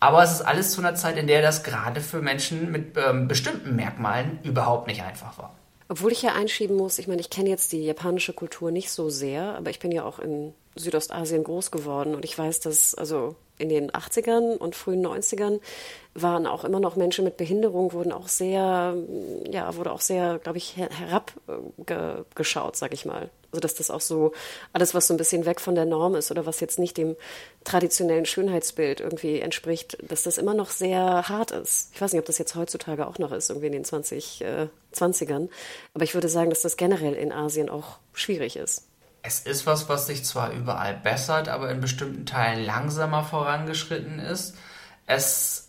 Aber 0.00 0.22
es 0.22 0.32
ist 0.32 0.42
alles 0.42 0.72
zu 0.72 0.80
einer 0.80 0.94
Zeit, 0.94 1.18
in 1.18 1.26
der 1.26 1.42
das 1.42 1.62
gerade 1.62 2.00
für 2.00 2.22
Menschen 2.22 2.72
mit 2.72 2.96
ähm, 2.96 3.28
bestimmten 3.28 3.76
Merkmalen 3.76 4.38
überhaupt 4.42 4.86
nicht 4.86 5.02
einfach 5.02 5.36
war. 5.38 5.54
Obwohl 5.88 6.12
ich 6.12 6.22
ja 6.22 6.34
einschieben 6.34 6.76
muss, 6.76 6.98
ich 6.98 7.06
meine, 7.06 7.20
ich 7.20 7.30
kenne 7.30 7.50
jetzt 7.50 7.72
die 7.72 7.84
japanische 7.84 8.32
Kultur 8.32 8.70
nicht 8.70 8.90
so 8.90 9.10
sehr, 9.10 9.56
aber 9.56 9.70
ich 9.70 9.78
bin 9.78 9.92
ja 9.92 10.04
auch 10.04 10.18
in 10.18 10.54
Südostasien 10.76 11.44
groß 11.44 11.70
geworden 11.70 12.14
und 12.14 12.24
ich 12.24 12.38
weiß, 12.38 12.60
dass 12.60 12.94
also 12.94 13.36
in 13.60 13.68
den 13.68 13.90
80ern 13.90 14.56
und 14.56 14.74
frühen 14.74 15.06
90ern 15.06 15.60
waren 16.14 16.46
auch 16.46 16.64
immer 16.64 16.80
noch 16.80 16.96
Menschen 16.96 17.24
mit 17.24 17.36
Behinderung, 17.36 17.92
wurden 17.92 18.12
auch 18.12 18.28
sehr, 18.28 18.96
ja, 19.50 19.76
wurde 19.76 19.92
auch 19.92 20.00
sehr, 20.00 20.38
glaube 20.38 20.58
ich, 20.58 20.76
herabgeschaut, 20.76 22.76
sag 22.76 22.92
ich 22.92 23.04
mal. 23.04 23.30
Also 23.52 23.60
dass 23.60 23.74
das 23.74 23.90
auch 23.90 24.00
so 24.00 24.32
alles, 24.72 24.94
was 24.94 25.08
so 25.08 25.14
ein 25.14 25.16
bisschen 25.16 25.44
weg 25.44 25.60
von 25.60 25.74
der 25.74 25.84
Norm 25.84 26.14
ist 26.14 26.30
oder 26.30 26.46
was 26.46 26.60
jetzt 26.60 26.78
nicht 26.78 26.96
dem 26.96 27.16
traditionellen 27.64 28.26
Schönheitsbild 28.26 29.00
irgendwie 29.00 29.40
entspricht, 29.40 29.98
dass 30.06 30.22
das 30.22 30.38
immer 30.38 30.54
noch 30.54 30.70
sehr 30.70 31.28
hart 31.28 31.50
ist. 31.50 31.90
Ich 31.94 32.00
weiß 32.00 32.12
nicht, 32.12 32.20
ob 32.20 32.26
das 32.26 32.38
jetzt 32.38 32.54
heutzutage 32.54 33.06
auch 33.06 33.18
noch 33.18 33.32
ist, 33.32 33.50
irgendwie 33.50 33.66
in 33.66 33.72
den 33.72 33.84
20, 33.84 34.42
äh, 34.42 34.68
20ern. 34.94 35.48
Aber 35.94 36.04
ich 36.04 36.14
würde 36.14 36.28
sagen, 36.28 36.50
dass 36.50 36.62
das 36.62 36.76
generell 36.76 37.14
in 37.14 37.32
Asien 37.32 37.68
auch 37.68 37.98
schwierig 38.12 38.56
ist. 38.56 38.86
Es 39.22 39.40
ist 39.40 39.66
was, 39.66 39.88
was 39.88 40.06
sich 40.06 40.24
zwar 40.24 40.52
überall 40.52 40.94
bessert, 40.94 41.48
aber 41.48 41.70
in 41.70 41.80
bestimmten 41.80 42.26
Teilen 42.26 42.64
langsamer 42.64 43.24
vorangeschritten 43.24 44.18
ist. 44.18 44.56
Es 45.06 45.68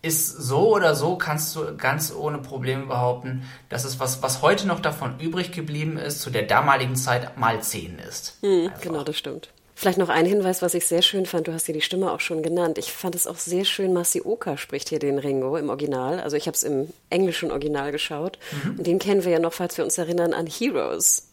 ist 0.00 0.28
so 0.30 0.74
oder 0.74 0.94
so, 0.94 1.16
kannst 1.16 1.54
du 1.56 1.76
ganz 1.76 2.12
ohne 2.14 2.38
Probleme 2.38 2.86
behaupten, 2.86 3.44
dass 3.68 3.84
es 3.84 3.98
was, 3.98 4.22
was 4.22 4.42
heute 4.42 4.66
noch 4.66 4.80
davon 4.80 5.18
übrig 5.18 5.52
geblieben 5.52 5.96
ist, 5.96 6.20
zu 6.20 6.30
der 6.30 6.42
damaligen 6.42 6.96
Zeit 6.96 7.36
mal 7.36 7.60
10 7.60 7.98
ist. 7.98 8.38
Hm, 8.42 8.70
genau, 8.80 9.02
das 9.02 9.18
stimmt. 9.18 9.50
Vielleicht 9.74 9.98
noch 9.98 10.08
ein 10.08 10.26
Hinweis, 10.26 10.60
was 10.60 10.74
ich 10.74 10.86
sehr 10.86 11.02
schön 11.02 11.24
fand. 11.24 11.46
Du 11.46 11.52
hast 11.52 11.66
hier 11.66 11.74
die 11.74 11.80
Stimme 11.80 12.10
auch 12.10 12.18
schon 12.18 12.42
genannt. 12.42 12.78
Ich 12.78 12.92
fand 12.92 13.14
es 13.14 13.28
auch 13.28 13.36
sehr 13.36 13.64
schön. 13.64 13.92
Masioka 13.92 14.56
spricht 14.56 14.88
hier 14.88 14.98
den 14.98 15.18
Ringo 15.18 15.56
im 15.56 15.68
Original. 15.68 16.18
Also 16.18 16.36
ich 16.36 16.48
habe 16.48 16.56
es 16.56 16.64
im 16.64 16.88
englischen 17.10 17.52
Original 17.52 17.92
geschaut. 17.92 18.40
Mhm. 18.50 18.78
Und 18.78 18.86
den 18.88 18.98
kennen 18.98 19.22
wir 19.22 19.30
ja 19.30 19.38
noch, 19.38 19.52
falls 19.52 19.76
wir 19.76 19.84
uns 19.84 19.96
erinnern, 19.96 20.32
an 20.34 20.48
Heroes. 20.48 21.27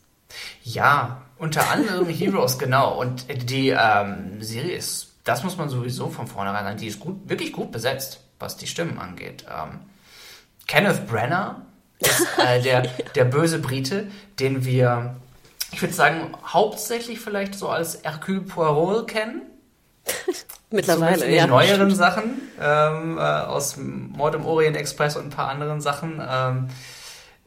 Ja, 0.63 1.21
unter 1.37 1.69
anderem 1.69 2.07
Heroes, 2.07 2.57
genau. 2.59 2.99
Und 2.99 3.25
die 3.49 3.69
ähm, 3.69 4.41
Serie 4.41 4.75
ist, 4.75 5.13
das 5.23 5.43
muss 5.43 5.57
man 5.57 5.69
sowieso 5.69 6.09
von 6.09 6.27
vornherein 6.27 6.63
sagen, 6.65 6.77
die 6.77 6.87
ist 6.87 6.99
gut, 6.99 7.29
wirklich 7.29 7.51
gut 7.51 7.71
besetzt, 7.71 8.21
was 8.39 8.57
die 8.57 8.67
Stimmen 8.67 8.99
angeht. 8.99 9.45
Ähm, 9.49 9.81
Kenneth 10.67 11.07
Brenner 11.07 11.65
ist 11.99 12.27
äh, 12.37 12.61
der, 12.63 12.81
der 13.15 13.25
böse 13.25 13.59
Brite, 13.59 14.07
den 14.39 14.65
wir 14.65 15.15
ich 15.75 15.81
würde 15.81 15.93
sagen, 15.93 16.31
hauptsächlich 16.45 17.19
vielleicht 17.19 17.55
so 17.55 17.67
als 17.67 17.99
Hercule 18.03 18.41
Poirot 18.41 19.09
kennen. 19.09 19.41
Mittlerweile, 20.71 21.25
in 21.25 21.31
den 21.31 21.37
ja. 21.37 21.47
neueren. 21.47 21.93
Sachen 21.93 22.41
ähm, 22.61 23.17
äh, 23.17 23.21
aus 23.21 23.75
Mord 23.77 24.35
im 24.35 24.45
Orient 24.45 24.77
Express 24.77 25.17
und 25.17 25.25
ein 25.25 25.29
paar 25.31 25.49
anderen 25.49 25.81
Sachen. 25.81 26.21
Ähm, 26.25 26.67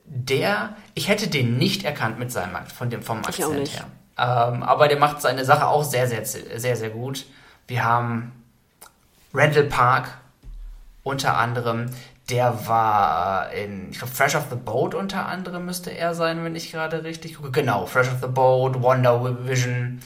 der, 0.09 0.77
ich 0.95 1.09
hätte 1.09 1.29
den 1.29 1.59
nicht 1.59 1.85
erkannt 1.85 2.19
mit 2.19 2.33
seinem 2.33 2.57
von 2.67 2.91
dem 2.91 3.03
vom 3.03 3.19
Akzent 3.19 3.73
her. 3.73 3.87
Ähm, 4.17 4.63
aber 4.63 4.89
der 4.89 4.99
macht 4.99 5.21
seine 5.23 5.45
Sache 5.45 5.67
auch 5.67 5.85
sehr, 5.85 6.09
sehr, 6.09 6.25
sehr, 6.25 6.77
sehr 6.77 6.91
gut. 6.91 7.27
Wir 7.67 7.85
haben 7.85 8.33
Randall 9.33 9.65
Park 9.65 10.09
unter 11.03 11.37
anderem, 11.37 11.91
der 12.29 12.67
war 12.67 13.53
in, 13.53 13.91
ich 13.91 13.99
glaube, 13.99 14.13
Fresh 14.13 14.35
of 14.35 14.47
the 14.51 14.57
Boat 14.57 14.95
unter 14.95 15.27
anderem 15.27 15.65
müsste 15.65 15.91
er 15.91 16.15
sein, 16.15 16.45
wenn 16.45 16.57
ich 16.57 16.73
gerade 16.73 17.05
richtig 17.05 17.37
gucke. 17.37 17.51
Genau, 17.51 17.87
Fresh 17.87 18.09
of 18.09 18.21
the 18.21 18.29
Boat, 18.29 18.83
Wonder 18.83 19.47
Vision. 19.47 20.01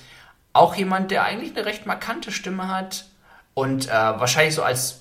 Auch 0.53 0.75
jemand, 0.75 1.11
der 1.11 1.25
eigentlich 1.25 1.57
eine 1.57 1.65
recht 1.65 1.87
markante 1.87 2.31
Stimme 2.31 2.69
hat 2.69 3.07
und 3.55 3.89
äh, 3.89 3.93
wahrscheinlich 3.93 4.55
so 4.55 4.63
als 4.63 5.01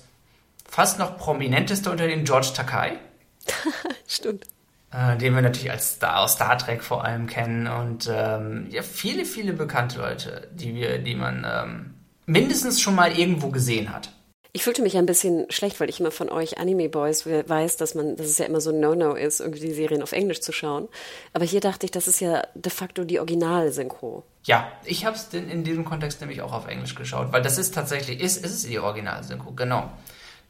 fast 0.68 0.98
noch 0.98 1.18
prominenteste 1.18 1.90
unter 1.90 2.06
den 2.06 2.24
George 2.24 2.48
Takai. 2.56 2.98
Stimmt. 4.08 4.46
Äh, 4.92 5.16
den 5.16 5.34
wir 5.34 5.40
natürlich 5.40 5.70
als 5.70 5.94
Star 5.94 6.20
aus 6.20 6.34
Star 6.34 6.58
Trek 6.58 6.82
vor 6.82 7.02
allem 7.04 7.26
kennen 7.26 7.66
und 7.66 8.10
ähm, 8.12 8.66
ja, 8.68 8.82
viele, 8.82 9.24
viele 9.24 9.54
bekannte 9.54 9.98
Leute, 9.98 10.48
die 10.52 10.74
wir, 10.74 10.98
die 10.98 11.14
man 11.14 11.46
ähm, 11.50 11.94
mindestens 12.26 12.78
schon 12.78 12.94
mal 12.94 13.16
irgendwo 13.18 13.48
gesehen 13.48 13.90
hat. 13.90 14.12
Ich 14.54 14.64
fühlte 14.64 14.82
mich 14.82 14.98
ein 14.98 15.06
bisschen 15.06 15.46
schlecht, 15.50 15.80
weil 15.80 15.88
ich 15.88 15.98
immer 15.98 16.10
von 16.10 16.28
euch 16.28 16.58
Anime 16.58 16.90
Boys 16.90 17.24
weiß, 17.24 17.78
dass 17.78 17.94
man, 17.94 18.16
dass 18.16 18.26
es 18.26 18.36
ja 18.36 18.44
immer 18.44 18.60
so 18.60 18.68
ein 18.68 18.80
No-No 18.80 19.14
ist, 19.14 19.40
irgendwie 19.40 19.60
die 19.60 19.72
Serien 19.72 20.02
auf 20.02 20.12
Englisch 20.12 20.42
zu 20.42 20.52
schauen. 20.52 20.88
Aber 21.32 21.46
hier 21.46 21.60
dachte 21.60 21.86
ich, 21.86 21.90
das 21.90 22.06
ist 22.06 22.20
ja 22.20 22.42
de 22.54 22.70
facto 22.70 23.04
die 23.04 23.18
Original-Synchro. 23.18 24.24
Ja, 24.44 24.70
ich 24.84 25.06
habe 25.06 25.16
es 25.16 25.32
in 25.32 25.64
diesem 25.64 25.86
Kontext 25.86 26.20
nämlich 26.20 26.42
auch 26.42 26.52
auf 26.52 26.68
Englisch 26.68 26.94
geschaut, 26.94 27.32
weil 27.32 27.40
das 27.40 27.56
ist 27.56 27.74
tatsächlich, 27.74 28.20
ist, 28.20 28.44
ist 28.44 28.68
die 28.68 28.78
Original-Synchro, 28.78 29.52
genau. 29.52 29.90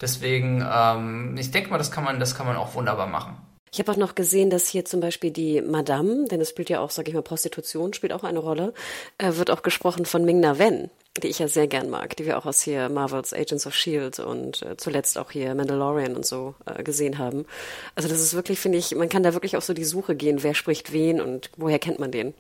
Deswegen, 0.01 0.67
ähm, 0.69 1.37
ich 1.39 1.53
denke 1.53 1.71
mal, 1.71 1.79
das 1.79 1.93
kann 1.93 2.03
man, 2.03 2.19
das 2.19 2.35
kann 2.35 2.49
man 2.49 2.57
auch 2.57 2.75
wunderbar 2.75 3.07
machen. 3.07 3.37
Ich 3.73 3.79
habe 3.79 3.91
auch 3.91 3.97
noch 3.97 4.15
gesehen, 4.15 4.51
dass 4.51 4.69
hier 4.69 4.85
zum 4.85 5.01
Beispiel 5.01 5.31
die 5.31 5.63
Madame, 5.63 6.27
denn 6.29 6.43
es 6.43 6.51
spielt 6.51 6.69
ja 6.69 6.81
auch, 6.81 6.91
sage 6.91 7.09
ich 7.09 7.15
mal, 7.15 7.23
Prostitution 7.23 7.95
spielt 7.95 8.13
auch 8.13 8.23
eine 8.23 8.39
Rolle, 8.39 8.75
äh, 9.17 9.37
wird 9.37 9.51
auch 9.51 9.63
gesprochen 9.63 10.05
von 10.05 10.27
Ming 10.27 10.41
Na 10.41 10.59
Wen, 10.59 10.91
die 11.23 11.29
ich 11.29 11.39
ja 11.39 11.49
sehr 11.49 11.69
gern 11.69 11.89
mag, 11.89 12.15
die 12.17 12.27
wir 12.27 12.37
auch 12.37 12.45
aus 12.45 12.61
hier 12.61 12.91
Marvels 12.91 13.33
Agents 13.33 13.67
of 13.67 13.75
Shield 13.75 14.19
und 14.19 14.61
äh, 14.61 14.77
zuletzt 14.77 15.17
auch 15.17 15.31
hier 15.31 15.55
Mandalorian 15.55 16.15
und 16.15 16.27
so 16.27 16.55
äh, 16.67 16.83
gesehen 16.83 17.17
haben. 17.17 17.47
Also 17.95 18.11
das 18.11 18.21
ist 18.21 18.35
wirklich, 18.35 18.61
finde 18.61 18.77
ich, 18.77 18.95
man 18.95 19.09
kann 19.09 19.23
da 19.23 19.33
wirklich 19.33 19.57
auf 19.57 19.65
so 19.65 19.73
die 19.73 19.85
Suche 19.85 20.17
gehen, 20.17 20.43
wer 20.43 20.53
spricht 20.53 20.93
wen 20.93 21.23
und 21.23 21.51
woher 21.57 21.79
kennt 21.79 21.99
man 21.99 22.13
den 22.13 22.35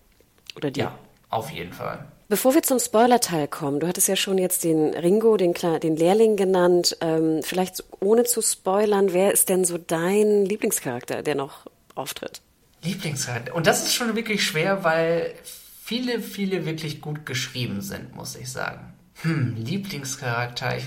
oder 0.55 0.71
die. 0.71 0.81
Ja, 0.81 0.99
auf 1.31 1.51
jeden 1.51 1.73
Fall. 1.73 2.05
Bevor 2.33 2.55
wir 2.55 2.62
zum 2.62 2.79
Spoiler-Teil 2.79 3.47
kommen, 3.47 3.79
du 3.79 3.87
hattest 3.87 4.09
ja 4.09 4.17
schon 4.17 4.39
jetzt 4.39 4.65
den 4.65 4.95
Ringo, 4.95 5.37
den, 5.37 5.53
den 5.53 5.97
Lehrling 5.97 6.39
genannt. 6.39 6.97
Ähm, 7.03 7.43
vielleicht 7.43 7.85
ohne 8.01 8.25
zu 8.25 8.41
spoilern, 8.41 9.12
wer 9.12 9.35
ist 9.35 9.51
denn 9.51 9.67
so 9.67 9.77
dein 9.77 10.47
Lieblingscharakter, 10.47 11.23
der 11.23 11.35
noch 11.35 11.67
auftritt? 11.95 12.41
Lieblingscharakter. 12.81 13.55
Und 13.55 13.67
das 13.67 13.83
ist 13.83 13.93
schon 13.93 14.17
wirklich 14.17 14.47
schwer, 14.47 14.83
weil 14.83 15.35
viele, 15.45 16.21
viele 16.21 16.65
wirklich 16.65 17.03
gut 17.03 17.27
geschrieben 17.27 17.83
sind, 17.83 18.17
muss 18.17 18.35
ich 18.35 18.51
sagen. 18.51 18.95
Hm, 19.21 19.55
Lieblingscharakter. 19.59 20.79
Ich, 20.79 20.85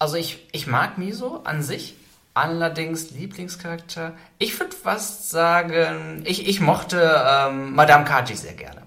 also 0.00 0.16
ich, 0.16 0.48
ich 0.50 0.66
mag 0.66 0.98
Miso 0.98 1.42
an 1.44 1.62
sich. 1.62 1.94
Allerdings 2.34 3.12
Lieblingscharakter. 3.12 4.16
Ich 4.40 4.58
würde 4.58 4.74
fast 4.74 5.30
sagen, 5.30 6.24
ich, 6.26 6.48
ich 6.48 6.60
mochte 6.60 7.22
ähm, 7.24 7.76
Madame 7.76 8.04
Kaji 8.04 8.34
sehr 8.34 8.54
gerne. 8.54 8.82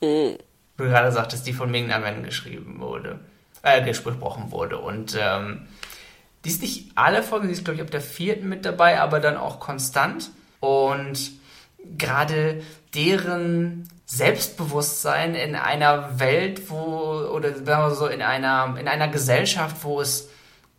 Mhm 0.00 0.38
du 0.80 0.88
gerade 0.88 1.12
sagtest, 1.12 1.46
die 1.46 1.52
von 1.52 1.70
Ming 1.70 1.86
Na 1.88 2.02
Wen 2.02 2.22
geschrieben 2.22 2.80
wurde, 2.80 3.20
äh, 3.62 3.84
gesprochen 3.84 4.50
wurde. 4.50 4.78
Und 4.78 5.16
ähm, 5.20 5.68
die 6.44 6.48
ist 6.48 6.62
nicht 6.62 6.92
alle 6.94 7.22
Folgen, 7.22 7.48
die 7.48 7.52
ist, 7.52 7.64
glaube 7.64 7.76
ich, 7.76 7.82
ab 7.82 7.90
der 7.90 8.00
vierten 8.00 8.48
mit 8.48 8.64
dabei, 8.64 9.00
aber 9.00 9.20
dann 9.20 9.36
auch 9.36 9.60
konstant. 9.60 10.30
Und 10.60 11.32
gerade 11.96 12.62
deren 12.94 13.88
Selbstbewusstsein 14.06 15.34
in 15.34 15.54
einer 15.54 16.18
Welt, 16.18 16.68
wo, 16.70 17.30
oder 17.32 17.54
sagen 17.54 17.90
wir 17.90 17.94
so, 17.94 18.06
in 18.06 18.22
einer, 18.22 18.76
in 18.78 18.88
einer 18.88 19.08
Gesellschaft, 19.08 19.76
wo 19.82 20.00
es 20.00 20.30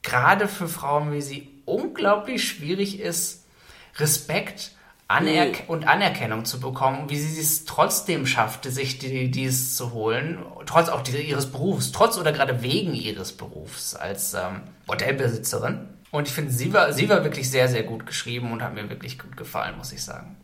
gerade 0.04 0.48
für 0.48 0.68
Frauen 0.68 1.14
wie 1.14 1.22
sie 1.22 1.50
unglaublich 1.66 2.48
schwierig 2.48 3.00
ist, 3.00 3.46
Respekt 3.98 4.72
Anerk 5.12 5.64
und 5.68 5.88
Anerkennung 5.88 6.46
zu 6.46 6.60
bekommen, 6.60 7.10
wie 7.10 7.20
sie 7.20 7.40
es 7.40 7.66
trotzdem 7.66 8.26
schaffte, 8.26 8.72
sich 8.72 9.00
die, 9.00 9.30
dies 9.30 9.76
zu 9.76 9.94
holen, 9.94 10.40
trotz 10.66 10.90
auch 10.90 11.02
die, 11.02 11.22
ihres 11.22 11.52
Berufs, 11.52 11.92
trotz 11.92 12.18
oder 12.18 12.32
gerade 12.32 12.62
wegen 12.62 12.94
ihres 12.94 13.34
Berufs 13.34 13.96
als 13.96 14.34
ähm, 14.34 14.62
Bordellbesitzerin. 14.88 15.90
Und 16.12 16.28
ich 16.28 16.34
finde, 16.34 16.52
sie 16.52 16.74
war, 16.74 16.94
sie 16.94 17.10
war 17.10 17.24
wirklich 17.24 17.50
sehr, 17.50 17.68
sehr 17.68 17.84
gut 17.84 18.06
geschrieben 18.06 18.52
und 18.52 18.62
hat 18.62 18.74
mir 18.74 18.90
wirklich 18.90 19.18
gut 19.18 19.38
gefallen, 19.38 19.78
muss 19.78 19.94
ich 19.94 20.04
sagen. 20.04 20.36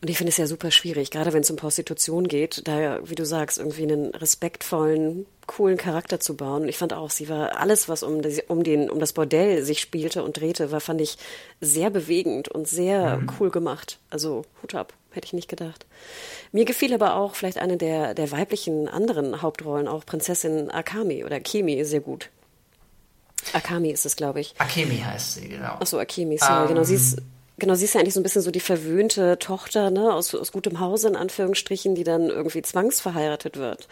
Und 0.00 0.08
ich 0.08 0.16
finde 0.16 0.30
es 0.30 0.36
ja 0.36 0.46
super 0.46 0.70
schwierig, 0.70 1.10
gerade 1.10 1.32
wenn 1.32 1.40
es 1.40 1.50
um 1.50 1.56
Prostitution 1.56 2.28
geht, 2.28 2.68
da, 2.68 3.00
wie 3.08 3.16
du 3.16 3.26
sagst, 3.26 3.58
irgendwie 3.58 3.82
einen 3.82 4.14
respektvollen, 4.14 5.26
coolen 5.46 5.76
Charakter 5.76 6.20
zu 6.20 6.36
bauen. 6.36 6.62
Und 6.62 6.68
ich 6.68 6.78
fand 6.78 6.92
auch, 6.92 7.10
sie 7.10 7.28
war 7.28 7.58
alles, 7.58 7.88
was 7.88 8.04
um, 8.04 8.22
die, 8.22 8.42
um, 8.46 8.62
den, 8.62 8.90
um 8.90 9.00
das 9.00 9.12
Bordell 9.12 9.64
sich 9.64 9.80
spielte 9.80 10.22
und 10.22 10.38
drehte, 10.38 10.70
war, 10.70 10.80
fand 10.80 11.00
ich 11.00 11.18
sehr 11.60 11.90
bewegend 11.90 12.46
und 12.48 12.68
sehr 12.68 13.16
mhm. 13.16 13.30
cool 13.40 13.50
gemacht. 13.50 13.98
Also 14.08 14.44
Hut 14.62 14.76
ab, 14.76 14.92
hätte 15.10 15.26
ich 15.26 15.32
nicht 15.32 15.48
gedacht. 15.48 15.84
Mir 16.52 16.64
gefiel 16.64 16.94
aber 16.94 17.16
auch 17.16 17.34
vielleicht 17.34 17.58
eine 17.58 17.76
der, 17.76 18.14
der 18.14 18.30
weiblichen 18.30 18.88
anderen 18.88 19.42
Hauptrollen, 19.42 19.88
auch 19.88 20.06
Prinzessin 20.06 20.70
Akami 20.70 21.24
oder 21.24 21.40
Kimi, 21.40 21.84
sehr 21.84 22.00
gut. 22.00 22.30
Akami 23.52 23.90
ist 23.90 24.06
es, 24.06 24.14
glaube 24.14 24.40
ich. 24.40 24.54
Akemi 24.58 24.98
heißt 24.98 25.34
sie, 25.34 25.48
genau. 25.48 25.74
Achso, 25.80 25.98
Akemi, 25.98 26.38
sorry, 26.38 26.62
um, 26.62 26.68
genau. 26.68 26.84
Sie 26.84 26.94
ist 26.94 27.18
Genau, 27.58 27.74
sie 27.74 27.84
ist 27.84 27.94
ja 27.94 28.00
eigentlich 28.00 28.14
so 28.14 28.20
ein 28.20 28.22
bisschen 28.22 28.42
so 28.42 28.50
die 28.50 28.60
verwöhnte 28.60 29.38
Tochter, 29.38 29.90
ne, 29.90 30.12
aus, 30.12 30.34
aus 30.34 30.52
gutem 30.52 30.80
Hause 30.80 31.08
in 31.08 31.16
Anführungsstrichen, 31.16 31.94
die 31.94 32.04
dann 32.04 32.28
irgendwie 32.28 32.62
zwangsverheiratet 32.62 33.56
wird. 33.56 33.88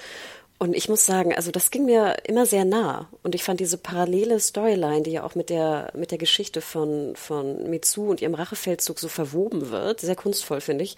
Und 0.59 0.75
ich 0.75 0.89
muss 0.89 1.05
sagen, 1.05 1.35
also 1.35 1.51
das 1.51 1.71
ging 1.71 1.85
mir 1.85 2.17
immer 2.25 2.47
sehr 2.47 2.65
nah. 2.65 3.09
Und 3.23 3.35
ich 3.35 3.45
fand 3.45 3.61
diese 3.61 3.77
parallele 3.77 4.41
Storyline, 4.41 5.03
die 5.03 5.11
ja 5.11 5.23
auch 5.23 5.35
mit 5.35 5.51
der, 5.51 5.91
mit 5.95 6.11
der 6.13 6.19
Geschichte 6.19 6.63
von, 6.63 7.15
von 7.15 7.69
Mitsu 7.69 8.09
und 8.09 8.23
ihrem 8.23 8.35
Rachefeldzug 8.35 8.99
so 8.99 9.09
verwoben 9.09 9.71
wird, 9.71 10.01
sehr 10.01 10.17
kunstvoll, 10.17 10.63
finde 10.63 10.85
ich. 10.85 10.97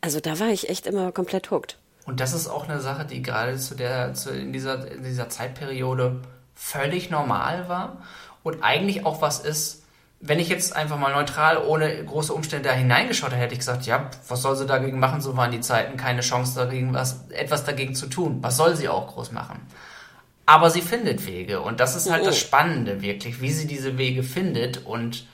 Also 0.00 0.20
da 0.20 0.38
war 0.38 0.48
ich 0.48 0.70
echt 0.70 0.86
immer 0.86 1.12
komplett 1.12 1.50
hooked. 1.50 1.76
Und 2.06 2.20
das 2.20 2.32
ist 2.32 2.48
auch 2.48 2.66
eine 2.66 2.80
Sache, 2.80 3.04
die 3.04 3.22
gerade 3.22 3.58
zu 3.58 3.74
der, 3.74 4.14
zu, 4.14 4.30
in 4.30 4.52
dieser, 4.52 4.90
in 4.90 5.04
dieser 5.04 5.28
Zeitperiode 5.28 6.20
völlig 6.54 7.10
normal 7.10 7.68
war 7.68 8.02
und 8.42 8.62
eigentlich 8.62 9.04
auch 9.04 9.20
was 9.20 9.40
ist, 9.40 9.83
wenn 10.26 10.38
ich 10.38 10.48
jetzt 10.48 10.74
einfach 10.74 10.98
mal 10.98 11.12
neutral, 11.12 11.58
ohne 11.58 12.02
große 12.02 12.32
Umstände 12.32 12.70
da 12.70 12.74
hineingeschaut 12.74 13.30
hätte, 13.30 13.42
hätte 13.42 13.52
ich 13.52 13.58
gesagt, 13.58 13.84
ja, 13.84 14.10
was 14.26 14.40
soll 14.40 14.56
sie 14.56 14.64
dagegen 14.64 14.98
machen? 14.98 15.20
So 15.20 15.36
waren 15.36 15.50
die 15.50 15.60
Zeiten, 15.60 15.98
keine 15.98 16.22
Chance 16.22 16.58
dagegen, 16.58 16.94
was, 16.94 17.28
etwas 17.28 17.64
dagegen 17.64 17.94
zu 17.94 18.06
tun. 18.06 18.38
Was 18.40 18.56
soll 18.56 18.74
sie 18.74 18.88
auch 18.88 19.08
groß 19.08 19.32
machen? 19.32 19.60
Aber 20.46 20.70
sie 20.70 20.80
findet 20.80 21.26
Wege 21.26 21.60
und 21.60 21.78
das 21.78 21.94
ist 21.94 22.10
halt 22.10 22.22
oh. 22.22 22.26
das 22.26 22.38
Spannende 22.38 23.02
wirklich, 23.02 23.42
wie 23.42 23.50
sie 23.50 23.66
diese 23.66 23.98
Wege 23.98 24.22
findet 24.22 24.86
und 24.86 25.26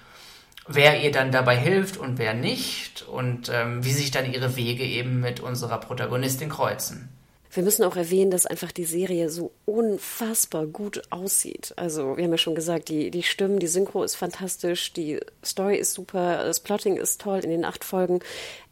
wer 0.67 1.01
ihr 1.01 1.13
dann 1.13 1.31
dabei 1.31 1.57
hilft 1.57 1.97
und 1.97 2.19
wer 2.19 2.35
nicht 2.35 3.03
und 3.03 3.49
ähm, 3.49 3.85
wie 3.85 3.93
sich 3.93 4.11
dann 4.11 4.33
ihre 4.33 4.57
Wege 4.57 4.85
eben 4.85 5.21
mit 5.21 5.39
unserer 5.39 5.79
Protagonistin 5.79 6.49
kreuzen. 6.49 7.09
Wir 7.53 7.65
müssen 7.65 7.83
auch 7.83 7.97
erwähnen, 7.97 8.31
dass 8.31 8.47
einfach 8.47 8.71
die 8.71 8.85
Serie 8.85 9.29
so 9.29 9.51
unfassbar 9.65 10.67
gut 10.67 11.03
aussieht. 11.11 11.73
Also, 11.77 12.17
wir 12.17 12.25
haben 12.25 12.31
ja 12.31 12.39
schon 12.39 12.55
gesagt, 12.55 12.89
die, 12.89 13.11
die 13.11 13.25
Stimmen, 13.25 13.59
die 13.59 13.67
Synchro 13.67 14.05
ist 14.05 14.15
fantastisch, 14.15 14.93
die 14.93 15.19
Story 15.45 15.77
ist 15.77 15.95
super, 15.95 16.45
das 16.45 16.61
Plotting 16.61 16.97
ist 16.97 17.21
toll 17.21 17.41
in 17.41 17.51
den 17.51 17.65
acht 17.65 17.83
Folgen. 17.85 18.21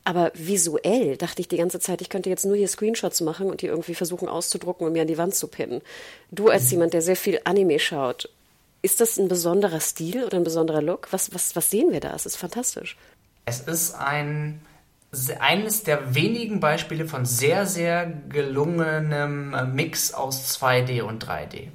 Aber 0.04 0.30
visuell 0.34 1.16
dachte 1.16 1.42
ich 1.42 1.48
die 1.48 1.56
ganze 1.56 1.80
Zeit, 1.80 2.00
ich 2.00 2.08
könnte 2.08 2.30
jetzt 2.30 2.46
nur 2.46 2.56
hier 2.56 2.68
Screenshots 2.68 3.20
machen 3.20 3.50
und 3.50 3.62
die 3.62 3.66
irgendwie 3.66 3.94
versuchen 3.94 4.28
auszudrucken 4.28 4.86
und 4.86 4.92
mir 4.92 5.02
an 5.02 5.08
die 5.08 5.18
Wand 5.18 5.34
zu 5.34 5.48
pinnen. 5.48 5.82
Du 6.30 6.48
als 6.48 6.64
mhm. 6.66 6.70
jemand, 6.70 6.94
der 6.94 7.02
sehr 7.02 7.16
viel 7.16 7.40
Anime 7.44 7.78
schaut, 7.78 8.30
ist 8.80 9.00
das 9.00 9.18
ein 9.18 9.28
besonderer 9.28 9.80
Stil 9.80 10.24
oder 10.24 10.36
ein 10.36 10.44
besonderer 10.44 10.82
Look? 10.82 11.08
Was, 11.10 11.34
was, 11.34 11.56
was 11.56 11.70
sehen 11.70 11.92
wir 11.92 12.00
da? 12.00 12.14
Es 12.14 12.26
ist 12.26 12.36
fantastisch. 12.36 12.96
Es 13.44 13.60
ist 13.60 13.94
ein 13.94 14.60
eines 15.40 15.84
der 15.84 16.14
wenigen 16.14 16.60
Beispiele 16.60 17.06
von 17.06 17.24
sehr, 17.24 17.66
sehr 17.66 18.06
gelungenem 18.06 19.54
äh, 19.54 19.64
Mix 19.64 20.12
aus 20.12 20.58
2D 20.60 21.02
und 21.02 21.24
3D. 21.24 21.68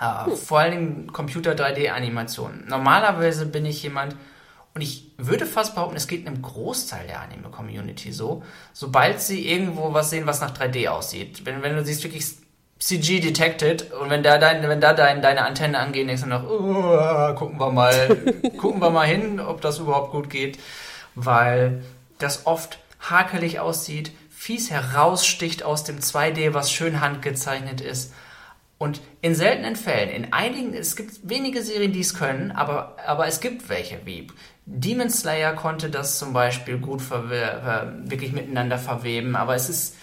Äh, 0.00 0.26
hm. 0.26 0.36
Vor 0.36 0.58
allem 0.58 1.12
Computer 1.12 1.52
3D-Animationen. 1.52 2.66
Normalerweise 2.68 3.46
bin 3.46 3.64
ich 3.66 3.82
jemand, 3.82 4.16
und 4.74 4.80
ich 4.82 5.12
würde 5.16 5.46
fast 5.46 5.74
behaupten, 5.74 5.96
es 5.96 6.08
geht 6.08 6.26
einem 6.26 6.42
Großteil 6.42 7.06
der 7.06 7.22
Anime-Community 7.22 8.12
so, 8.12 8.42
sobald 8.72 9.20
sie 9.20 9.48
irgendwo 9.48 9.94
was 9.94 10.10
sehen, 10.10 10.26
was 10.26 10.40
nach 10.40 10.52
3D 10.52 10.88
aussieht. 10.88 11.46
Wenn, 11.46 11.62
wenn 11.62 11.76
du 11.76 11.84
siehst, 11.84 12.02
wirklich 12.02 12.26
CG 12.78 13.20
detected 13.20 13.92
und 13.92 14.10
wenn 14.10 14.22
da 14.22 14.36
dein, 14.36 14.62
wenn 14.68 14.80
da 14.80 14.92
dein, 14.92 15.22
deine 15.22 15.44
Antenne 15.46 15.78
angehen, 15.78 16.08
denkst 16.08 16.24
du 16.24 16.28
noch, 16.28 16.44
uh, 16.44 17.34
gucken 17.34 17.58
wir 17.58 17.70
mal, 17.70 18.16
gucken 18.58 18.82
wir 18.82 18.90
mal 18.90 19.06
hin, 19.06 19.40
ob 19.40 19.62
das 19.62 19.78
überhaupt 19.78 20.10
gut 20.10 20.28
geht, 20.28 20.58
weil 21.14 21.82
das 22.18 22.46
oft 22.46 22.78
hakelig 23.00 23.60
aussieht, 23.60 24.12
fies 24.30 24.70
heraussticht 24.70 25.62
aus 25.62 25.84
dem 25.84 26.00
2D, 26.00 26.54
was 26.54 26.70
schön 26.70 27.00
handgezeichnet 27.00 27.80
ist. 27.80 28.12
Und 28.78 29.00
in 29.22 29.34
seltenen 29.34 29.74
Fällen, 29.74 30.10
in 30.10 30.32
einigen, 30.32 30.74
es 30.74 30.96
gibt 30.96 31.28
wenige 31.28 31.62
Serien, 31.62 31.92
die 31.92 32.00
es 32.00 32.14
können, 32.14 32.52
aber, 32.52 32.96
aber 33.06 33.26
es 33.26 33.40
gibt 33.40 33.70
welche, 33.70 34.04
wie 34.04 34.26
Demon 34.66 35.08
Slayer 35.08 35.54
konnte 35.54 35.88
das 35.88 36.18
zum 36.18 36.32
Beispiel 36.34 36.78
gut 36.78 37.00
wirklich 37.10 38.32
miteinander 38.32 38.78
verweben, 38.78 39.34
aber 39.34 39.54
es 39.54 39.70
ist, 39.70 39.96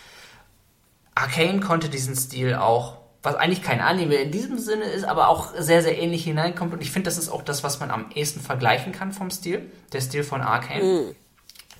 Arcane 1.13 1.59
konnte 1.59 1.89
diesen 1.89 2.15
Stil 2.15 2.55
auch, 2.55 2.97
was 3.21 3.35
eigentlich 3.35 3.61
kein 3.61 3.79
Anime 3.79 4.15
in 4.15 4.31
diesem 4.31 4.57
Sinne 4.57 4.85
ist, 4.85 5.03
aber 5.03 5.27
auch 5.27 5.53
sehr, 5.55 5.83
sehr 5.83 5.97
ähnlich 6.01 6.23
hineinkommt. 6.23 6.73
Und 6.73 6.81
ich 6.81 6.91
finde, 6.91 7.05
das 7.09 7.17
ist 7.17 7.29
auch 7.29 7.43
das, 7.43 7.63
was 7.63 7.79
man 7.79 7.91
am 7.91 8.09
ehesten 8.15 8.41
vergleichen 8.41 8.91
kann 8.91 9.11
vom 9.11 9.29
Stil, 9.29 9.71
der 9.93 10.01
Stil 10.01 10.23
von 10.23 10.41
Arcane. 10.41 10.83
Mhm. 10.83 11.15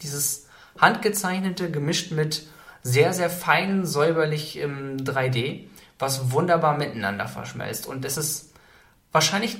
Dieses 0.04 0.48
handgezeichnete, 0.78 1.72
gemischt 1.72 2.12
mit 2.12 2.48
sehr, 2.84 3.14
sehr 3.14 3.30
feinen, 3.30 3.86
säuberlich 3.86 4.58
im 4.58 4.98
3D, 4.98 5.68
was 5.98 6.32
wunderbar 6.32 6.78
miteinander 6.78 7.28
verschmelzt. 7.28 7.88
Und 7.88 8.06
es 8.06 8.18
ist 8.18 8.54
wahrscheinlich 9.12 9.58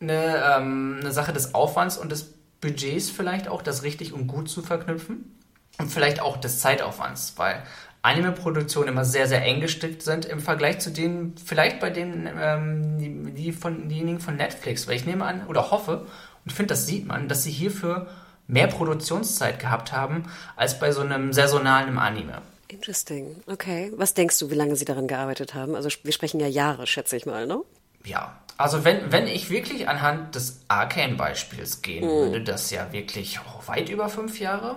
eine, 0.00 0.42
ähm, 0.56 0.98
eine 1.00 1.12
Sache 1.12 1.32
des 1.32 1.54
Aufwands 1.54 1.98
und 1.98 2.10
des 2.10 2.34
Budgets 2.60 3.10
vielleicht 3.10 3.48
auch, 3.48 3.62
das 3.62 3.82
richtig 3.82 4.12
und 4.12 4.26
gut 4.26 4.48
zu 4.48 4.62
verknüpfen. 4.62 5.38
Und 5.78 5.90
vielleicht 5.90 6.20
auch 6.20 6.36
des 6.36 6.60
Zeitaufwands, 6.60 7.34
weil 7.36 7.62
Anime-Produktionen 8.02 8.88
immer 8.88 9.04
sehr, 9.04 9.26
sehr 9.26 9.44
eng 9.44 9.60
gestrickt 9.60 10.02
sind 10.02 10.24
im 10.24 10.40
Vergleich 10.40 10.80
zu 10.80 10.90
denen, 10.90 11.34
vielleicht 11.36 11.80
bei 11.80 11.88
denen, 11.88 12.28
ähm, 12.38 12.98
die, 12.98 13.32
die 13.32 13.52
von, 13.52 13.88
diejenigen 13.88 14.20
von 14.20 14.36
Netflix. 14.36 14.86
Weil 14.86 14.96
ich 14.96 15.06
nehme 15.06 15.24
an 15.24 15.46
oder 15.46 15.70
hoffe 15.70 16.06
und 16.44 16.52
finde, 16.52 16.74
das 16.74 16.86
sieht 16.86 17.06
man, 17.06 17.28
dass 17.28 17.44
sie 17.44 17.50
hierfür 17.50 18.08
mehr 18.46 18.66
Produktionszeit 18.66 19.58
gehabt 19.58 19.92
haben 19.92 20.24
als 20.56 20.78
bei 20.78 20.92
so 20.92 21.00
einem 21.00 21.32
saisonalen 21.32 21.98
Anime. 21.98 22.42
Interesting. 22.68 23.36
Okay. 23.46 23.92
Was 23.96 24.14
denkst 24.14 24.38
du, 24.38 24.50
wie 24.50 24.54
lange 24.54 24.76
sie 24.76 24.84
daran 24.84 25.06
gearbeitet 25.06 25.54
haben? 25.54 25.74
Also 25.74 25.90
wir 26.02 26.12
sprechen 26.12 26.40
ja 26.40 26.46
Jahre, 26.46 26.86
schätze 26.86 27.16
ich 27.16 27.26
mal, 27.26 27.46
ne? 27.46 27.60
Ja. 28.04 28.38
Also 28.56 28.84
wenn, 28.84 29.12
wenn 29.12 29.26
ich 29.26 29.50
wirklich 29.50 29.88
anhand 29.88 30.34
des 30.34 30.60
Arcane-Beispiels 30.68 31.82
gehen 31.82 32.04
mm. 32.04 32.08
würde, 32.08 32.42
das 32.42 32.70
ja 32.70 32.92
wirklich 32.92 33.40
oh, 33.40 33.66
weit 33.66 33.88
über 33.88 34.08
fünf 34.08 34.38
Jahre. 34.40 34.76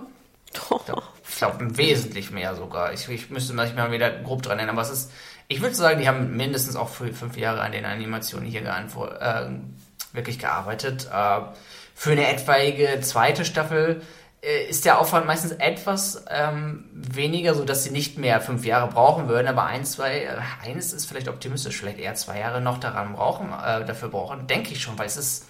Ich 0.52 1.36
glaube, 1.38 1.56
wesentlich 1.76 2.30
mehr 2.30 2.54
sogar. 2.54 2.92
Ich, 2.92 3.08
ich 3.08 3.30
müsste 3.30 3.54
mich 3.54 3.74
mal 3.74 3.92
wieder 3.92 4.10
grob 4.10 4.42
dran 4.42 4.58
erinnern, 4.58 4.76
aber 4.76 4.82
es 4.82 4.90
ist, 4.90 5.12
ich 5.48 5.60
würde 5.62 5.74
sagen, 5.74 6.00
die 6.00 6.08
haben 6.08 6.36
mindestens 6.36 6.76
auch 6.76 6.88
für 6.88 7.12
fünf 7.12 7.36
Jahre 7.36 7.60
an 7.60 7.72
den 7.72 7.84
Animationen 7.84 8.48
hier 8.48 8.62
äh, 8.62 9.46
wirklich 10.12 10.38
gearbeitet. 10.38 11.08
Äh, 11.12 11.40
für 11.98 12.10
eine 12.12 12.28
etwaige 12.28 13.00
zweite 13.00 13.46
Staffel 13.46 14.02
äh, 14.42 14.68
ist 14.68 14.84
der 14.84 15.00
Aufwand 15.00 15.24
meistens 15.24 15.52
etwas 15.52 16.26
ähm, 16.28 16.84
weniger, 16.92 17.54
so 17.54 17.64
dass 17.64 17.84
sie 17.84 17.90
nicht 17.90 18.18
mehr 18.18 18.42
fünf 18.42 18.66
Jahre 18.66 18.88
brauchen 18.88 19.28
würden, 19.28 19.48
aber 19.48 19.64
ein, 19.64 19.86
zwei, 19.86 20.24
äh, 20.24 20.36
eines 20.62 20.92
ist 20.92 21.06
vielleicht 21.06 21.26
optimistisch, 21.26 21.78
vielleicht 21.78 21.98
eher 21.98 22.14
zwei 22.14 22.38
Jahre 22.38 22.60
noch 22.60 22.76
daran 22.78 23.14
brauchen, 23.14 23.46
äh, 23.48 23.86
dafür 23.86 24.10
brauchen, 24.10 24.46
denke 24.46 24.72
ich 24.72 24.82
schon, 24.82 24.98
weil 24.98 25.06
es 25.06 25.16
ist 25.16 25.46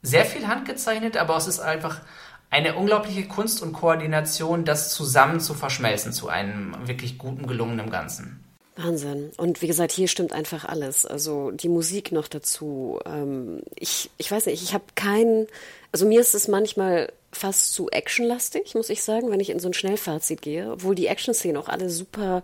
sehr 0.00 0.24
viel 0.24 0.48
handgezeichnet, 0.48 1.18
aber 1.18 1.36
es 1.36 1.46
ist 1.46 1.60
einfach 1.60 2.00
eine 2.48 2.74
unglaubliche 2.74 3.28
Kunst 3.28 3.62
und 3.62 3.74
Koordination, 3.74 4.64
das 4.64 4.94
zusammen 4.94 5.38
zu 5.38 5.52
verschmelzen 5.52 6.14
zu 6.14 6.30
einem 6.30 6.74
wirklich 6.88 7.18
guten, 7.18 7.46
gelungenen 7.46 7.90
Ganzen. 7.90 8.42
Wahnsinn. 8.78 9.32
Und 9.36 9.60
wie 9.60 9.66
gesagt, 9.66 9.92
hier 9.92 10.08
stimmt 10.08 10.32
einfach 10.32 10.64
alles. 10.64 11.04
Also 11.04 11.50
die 11.50 11.68
Musik 11.68 12.12
noch 12.12 12.28
dazu. 12.28 13.00
Ähm, 13.04 13.62
ich, 13.74 14.10
ich 14.18 14.30
weiß 14.30 14.46
nicht, 14.46 14.62
ich 14.62 14.72
habe 14.72 14.84
keinen, 14.94 15.48
also 15.90 16.06
mir 16.06 16.20
ist 16.20 16.34
es 16.34 16.48
manchmal 16.48 17.12
fast 17.32 17.74
zu 17.74 17.90
actionlastig, 17.90 18.74
muss 18.74 18.88
ich 18.88 19.02
sagen, 19.02 19.30
wenn 19.30 19.40
ich 19.40 19.50
in 19.50 19.58
so 19.58 19.68
ein 19.68 19.74
Schnellfazit 19.74 20.40
gehe, 20.40 20.72
obwohl 20.72 20.94
die 20.94 21.08
Action-Szenen 21.08 21.56
auch 21.56 21.68
alle 21.68 21.90
super 21.90 22.42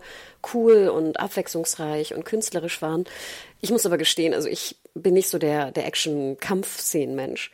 cool 0.53 0.89
und 0.89 1.19
abwechslungsreich 1.19 2.13
und 2.13 2.25
künstlerisch 2.25 2.81
waren. 2.81 3.05
Ich 3.61 3.71
muss 3.71 3.85
aber 3.85 3.97
gestehen, 3.97 4.33
also 4.33 4.47
ich 4.47 4.75
bin 4.93 5.15
nicht 5.15 5.29
so 5.29 5.39
der, 5.39 5.71
der 5.71 5.87
Action-Kampf-Szenen-Mensch. 5.87 7.51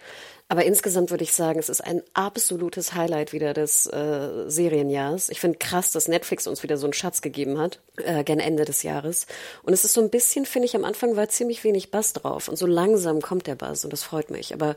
Aber 0.51 0.65
insgesamt 0.65 1.11
würde 1.11 1.23
ich 1.23 1.31
sagen, 1.31 1.59
es 1.59 1.69
ist 1.69 1.79
ein 1.79 2.03
absolutes 2.13 2.93
Highlight 2.93 3.31
wieder 3.31 3.53
des 3.53 3.85
äh, 3.85 4.49
Serienjahres. 4.49 5.29
Ich 5.29 5.39
finde 5.39 5.57
krass, 5.57 5.93
dass 5.93 6.09
Netflix 6.09 6.45
uns 6.45 6.61
wieder 6.61 6.75
so 6.75 6.85
einen 6.85 6.91
Schatz 6.91 7.21
gegeben 7.21 7.57
hat, 7.57 7.79
äh, 8.03 8.25
gen 8.25 8.41
Ende 8.41 8.65
des 8.65 8.83
Jahres. 8.83 9.27
Und 9.63 9.71
es 9.71 9.85
ist 9.85 9.93
so 9.93 10.01
ein 10.01 10.09
bisschen, 10.09 10.45
finde 10.45 10.65
ich, 10.65 10.75
am 10.75 10.83
Anfang 10.83 11.15
war 11.15 11.29
ziemlich 11.29 11.63
wenig 11.63 11.89
Bass 11.89 12.11
drauf. 12.11 12.49
Und 12.49 12.57
so 12.57 12.65
langsam 12.65 13.21
kommt 13.21 13.47
der 13.47 13.55
Bass 13.55 13.85
und 13.85 13.93
das 13.93 14.03
freut 14.03 14.29
mich. 14.29 14.53
Aber 14.53 14.75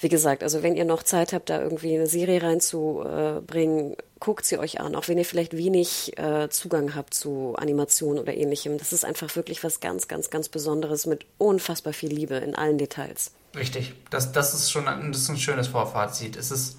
wie 0.00 0.08
gesagt, 0.08 0.42
also 0.42 0.64
wenn 0.64 0.74
ihr 0.74 0.84
noch 0.84 1.04
Zeit 1.04 1.32
habt, 1.32 1.50
da 1.50 1.62
irgendwie 1.62 1.94
eine 1.94 2.08
Serie 2.08 2.42
reinzubringen, 2.42 3.94
guckt 4.22 4.46
sie 4.46 4.56
euch 4.56 4.80
an, 4.80 4.94
auch 4.94 5.08
wenn 5.08 5.18
ihr 5.18 5.24
vielleicht 5.24 5.56
wenig 5.56 6.16
äh, 6.16 6.48
Zugang 6.48 6.94
habt 6.94 7.12
zu 7.12 7.56
Animation 7.56 8.20
oder 8.20 8.32
ähnlichem. 8.32 8.78
Das 8.78 8.92
ist 8.92 9.04
einfach 9.04 9.34
wirklich 9.34 9.64
was 9.64 9.80
ganz, 9.80 10.06
ganz, 10.06 10.30
ganz 10.30 10.48
Besonderes 10.48 11.06
mit 11.06 11.26
unfassbar 11.38 11.92
viel 11.92 12.10
Liebe 12.10 12.36
in 12.36 12.54
allen 12.54 12.78
Details. 12.78 13.32
Richtig, 13.56 13.94
das, 14.10 14.30
das 14.30 14.54
ist 14.54 14.70
schon 14.70 14.84
das 14.84 15.22
ist 15.22 15.28
ein 15.28 15.38
schönes 15.38 15.66
Vorfazit. 15.66 16.36
Es 16.36 16.52
ist, 16.52 16.78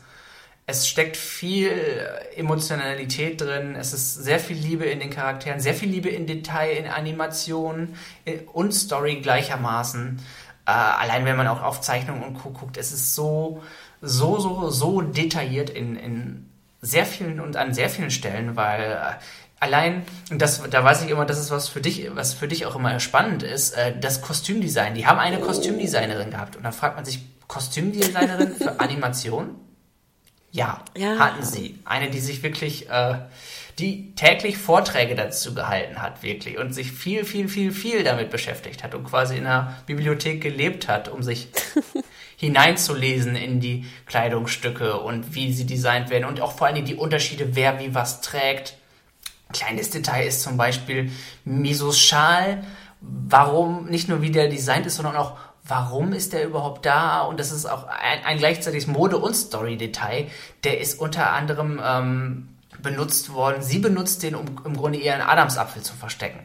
es 0.67 0.88
steckt 0.88 1.17
viel 1.17 1.69
Emotionalität 2.38 3.41
drin, 3.41 3.75
es 3.75 3.91
ist 3.91 4.13
sehr 4.13 4.39
viel 4.39 4.56
Liebe 4.56 4.86
in 4.86 5.01
den 5.01 5.10
Charakteren, 5.10 5.60
sehr 5.60 5.73
viel 5.73 5.89
Liebe 5.89 6.08
in 6.08 6.25
Detail, 6.25 6.77
in 6.77 6.88
Animationen 6.88 7.97
und 8.53 8.71
Story 8.71 9.19
gleichermaßen. 9.19 10.21
Äh, 10.65 10.71
allein 10.71 11.25
wenn 11.25 11.36
man 11.36 11.47
auch 11.47 11.62
auf 11.62 11.82
Zeichnungen 11.82 12.23
und 12.23 12.41
guckt, 12.41 12.77
es 12.77 12.93
ist 12.93 13.15
so, 13.15 13.62
so, 13.99 14.39
so, 14.39 14.69
so 14.69 15.01
detailliert 15.01 15.69
in, 15.69 15.97
in 15.97 16.52
sehr 16.83 17.05
vielen 17.05 17.39
und 17.39 17.55
an 17.55 17.73
sehr 17.73 17.89
vielen 17.89 18.11
Stellen, 18.11 18.55
weil 18.55 18.81
äh, 18.81 19.23
allein, 19.59 20.03
und 20.29 20.41
das, 20.41 20.61
da 20.69 20.83
weiß 20.83 21.03
ich 21.03 21.09
immer, 21.09 21.25
das 21.25 21.39
ist 21.39 21.49
was 21.49 21.69
für 21.69 21.81
dich, 21.81 22.09
was 22.13 22.33
für 22.33 22.47
dich 22.47 22.65
auch 22.65 22.75
immer 22.75 22.99
spannend 22.99 23.41
ist, 23.41 23.71
äh, 23.71 23.97
das 23.97 24.21
Kostümdesign. 24.21 24.93
Die 24.93 25.07
haben 25.07 25.19
eine 25.19 25.39
Kostümdesignerin 25.39 26.29
gehabt. 26.29 26.57
Und 26.57 26.63
da 26.63 26.71
fragt 26.71 26.97
man 26.97 27.05
sich, 27.05 27.19
Kostümdesignerin 27.47 28.55
für 28.55 28.79
Animation? 28.79 29.55
Ja, 30.51 30.83
ja, 30.95 31.17
hatten 31.17 31.43
sie. 31.43 31.79
Eine, 31.85 32.11
die 32.11 32.19
sich 32.19 32.43
wirklich, 32.43 32.89
äh, 32.89 33.15
die 33.79 34.13
täglich 34.15 34.57
Vorträge 34.57 35.15
dazu 35.15 35.55
gehalten 35.55 36.01
hat, 36.01 36.21
wirklich, 36.21 36.59
und 36.59 36.73
sich 36.73 36.91
viel, 36.91 37.25
viel, 37.25 37.47
viel, 37.47 37.71
viel 37.71 38.03
damit 38.03 38.29
beschäftigt 38.29 38.83
hat 38.83 38.93
und 38.93 39.05
quasi 39.05 39.37
in 39.37 39.45
einer 39.45 39.77
Bibliothek 39.87 40.41
gelebt 40.41 40.87
hat, 40.87 41.07
um 41.07 41.23
sich 41.23 41.47
hineinzulesen 42.43 43.36
in 43.36 43.60
die 43.60 43.86
Kleidungsstücke 44.06 44.99
und 44.99 45.36
wie 45.36 45.53
sie 45.53 45.65
designt 45.65 46.10
werden 46.10 46.25
und 46.25 46.41
auch 46.41 46.53
vor 46.53 46.67
allem 46.67 46.86
die 46.86 46.95
Unterschiede, 46.95 47.56
wer 47.56 47.79
wie 47.79 47.93
was 47.93 48.21
trägt 48.21 48.77
Kleines 49.53 49.91
Detail 49.91 50.27
ist 50.27 50.41
zum 50.41 50.58
Beispiel 50.58 51.12
Misos 51.45 51.99
Schal. 51.99 52.63
Warum, 52.99 53.86
nicht 53.86 54.10
nur 54.10 54.21
wie 54.21 54.32
der 54.32 54.49
designt 54.49 54.86
ist, 54.86 54.95
sondern 54.95 55.15
auch, 55.15 55.38
warum 55.63 56.12
ist 56.12 56.34
der 56.34 56.45
überhaupt 56.45 56.86
da? 56.86 57.21
Und 57.21 57.39
das 57.39 57.51
ist 57.51 57.65
auch 57.65 57.86
ein, 57.88 58.23
ein 58.25 58.38
gleichzeitiges 58.38 58.88
Mode- 58.88 59.17
und 59.17 59.36
Story-Detail. 59.36 60.27
Der 60.63 60.79
ist 60.79 60.99
unter 60.99 61.32
anderem 61.32 61.79
ähm, 61.84 62.49
benutzt 62.82 63.34
worden. 63.34 63.62
Sie 63.62 63.79
benutzt 63.79 64.23
den, 64.23 64.36
um 64.36 64.45
im 64.65 64.75
Grunde 64.75 64.99
ihren 64.99 65.21
Adamsapfel 65.21 65.82
zu 65.82 65.93
verstecken. 65.93 66.39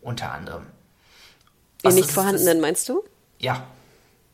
Unter 0.00 0.32
anderem. 0.32 0.66
Den 1.84 1.94
nicht 1.94 2.10
vorhandenen, 2.10 2.60
meinst 2.60 2.88
du? 2.88 3.02
Ja. 3.38 3.64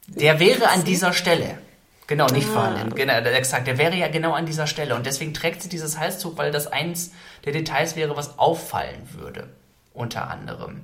Der 0.08 0.40
wäre 0.40 0.68
an 0.68 0.84
dieser 0.84 1.12
Stelle. 1.12 1.58
Genau, 2.06 2.26
nicht 2.26 2.48
ah. 2.48 2.52
vorhanden. 2.52 2.94
Genau, 2.94 3.12
exakt. 3.12 3.66
Der 3.66 3.78
wäre 3.78 3.94
ja 3.94 4.08
genau 4.08 4.32
an 4.32 4.46
dieser 4.46 4.66
Stelle. 4.66 4.94
Und 4.94 5.06
deswegen 5.06 5.34
trägt 5.34 5.62
sie 5.62 5.68
dieses 5.68 5.98
Halstuch, 5.98 6.36
weil 6.36 6.50
das 6.50 6.66
eins 6.66 7.12
der 7.44 7.52
Details 7.52 7.96
wäre, 7.96 8.16
was 8.16 8.38
auffallen 8.38 9.08
würde. 9.12 9.48
Unter 9.92 10.30
anderem. 10.30 10.82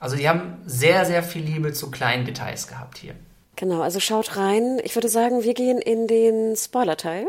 Also 0.00 0.16
die 0.16 0.28
haben 0.28 0.58
sehr, 0.66 1.04
sehr 1.04 1.22
viel 1.22 1.42
Liebe 1.42 1.72
zu 1.72 1.90
kleinen 1.90 2.24
Details 2.24 2.66
gehabt 2.68 2.98
hier. 2.98 3.14
Genau, 3.56 3.80
also 3.80 4.00
schaut 4.00 4.36
rein. 4.36 4.80
Ich 4.84 4.94
würde 4.94 5.08
sagen, 5.08 5.42
wir 5.42 5.54
gehen 5.54 5.78
in 5.78 6.06
den 6.06 6.56
Spoiler-Teil. 6.56 7.28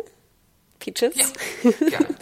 Peaches. 0.80 1.34
Ja, 1.64 1.72
gerne. 1.90 2.16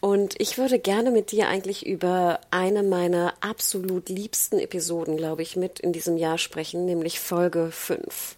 Und 0.00 0.34
ich 0.38 0.58
würde 0.58 0.78
gerne 0.78 1.10
mit 1.10 1.30
dir 1.30 1.48
eigentlich 1.48 1.86
über 1.86 2.40
eine 2.50 2.82
meiner 2.82 3.34
absolut 3.40 4.08
liebsten 4.08 4.58
Episoden, 4.58 5.16
glaube 5.16 5.42
ich, 5.42 5.56
mit 5.56 5.80
in 5.80 5.92
diesem 5.92 6.16
Jahr 6.16 6.38
sprechen, 6.38 6.84
nämlich 6.84 7.20
Folge 7.20 7.70
5. 7.70 8.36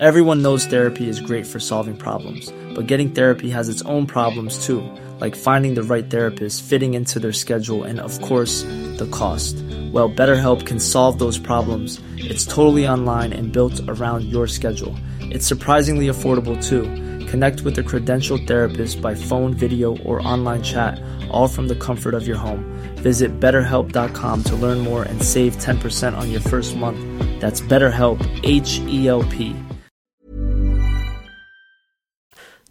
Everyone 0.00 0.42
knows 0.42 0.64
therapy 0.64 1.08
is 1.08 1.20
great 1.20 1.44
for 1.44 1.58
solving 1.58 1.96
problems, 1.96 2.52
but 2.72 2.86
getting 2.86 3.10
therapy 3.10 3.50
has 3.50 3.68
its 3.68 3.82
own 3.82 4.06
problems 4.06 4.64
too, 4.64 4.80
like 5.18 5.34
finding 5.34 5.74
the 5.74 5.82
right 5.82 6.08
therapist, 6.08 6.62
fitting 6.62 6.94
into 6.94 7.18
their 7.18 7.32
schedule, 7.32 7.82
and 7.82 7.98
of 7.98 8.20
course, 8.22 8.62
the 8.98 9.08
cost. 9.10 9.56
Well, 9.92 10.08
BetterHelp 10.08 10.66
can 10.66 10.78
solve 10.78 11.18
those 11.18 11.36
problems. 11.36 12.00
It's 12.16 12.46
totally 12.46 12.86
online 12.86 13.32
and 13.32 13.52
built 13.52 13.80
around 13.88 14.22
your 14.22 14.46
schedule. 14.46 14.94
It's 15.30 15.46
surprisingly 15.46 16.06
affordable 16.06 16.56
too. 16.62 16.84
Connect 17.26 17.60
with 17.60 17.76
a 17.78 17.82
credentialed 17.82 18.46
therapist 18.46 19.02
by 19.02 19.14
phone, 19.14 19.52
video, 19.52 19.98
or 19.98 20.26
online 20.26 20.62
chat, 20.62 20.98
all 21.30 21.48
from 21.48 21.68
the 21.68 21.74
comfort 21.74 22.14
of 22.14 22.26
your 22.26 22.38
home. 22.38 22.64
Visit 22.96 23.38
betterhelp.com 23.38 24.44
to 24.44 24.56
learn 24.56 24.78
more 24.78 25.02
and 25.02 25.22
save 25.22 25.56
10% 25.58 26.16
on 26.16 26.30
your 26.30 26.40
first 26.40 26.76
month. 26.76 26.98
That's 27.40 27.60
BetterHelp, 27.60 28.18
H 28.42 28.80
E 28.86 29.08
L 29.08 29.22
P. 29.24 29.54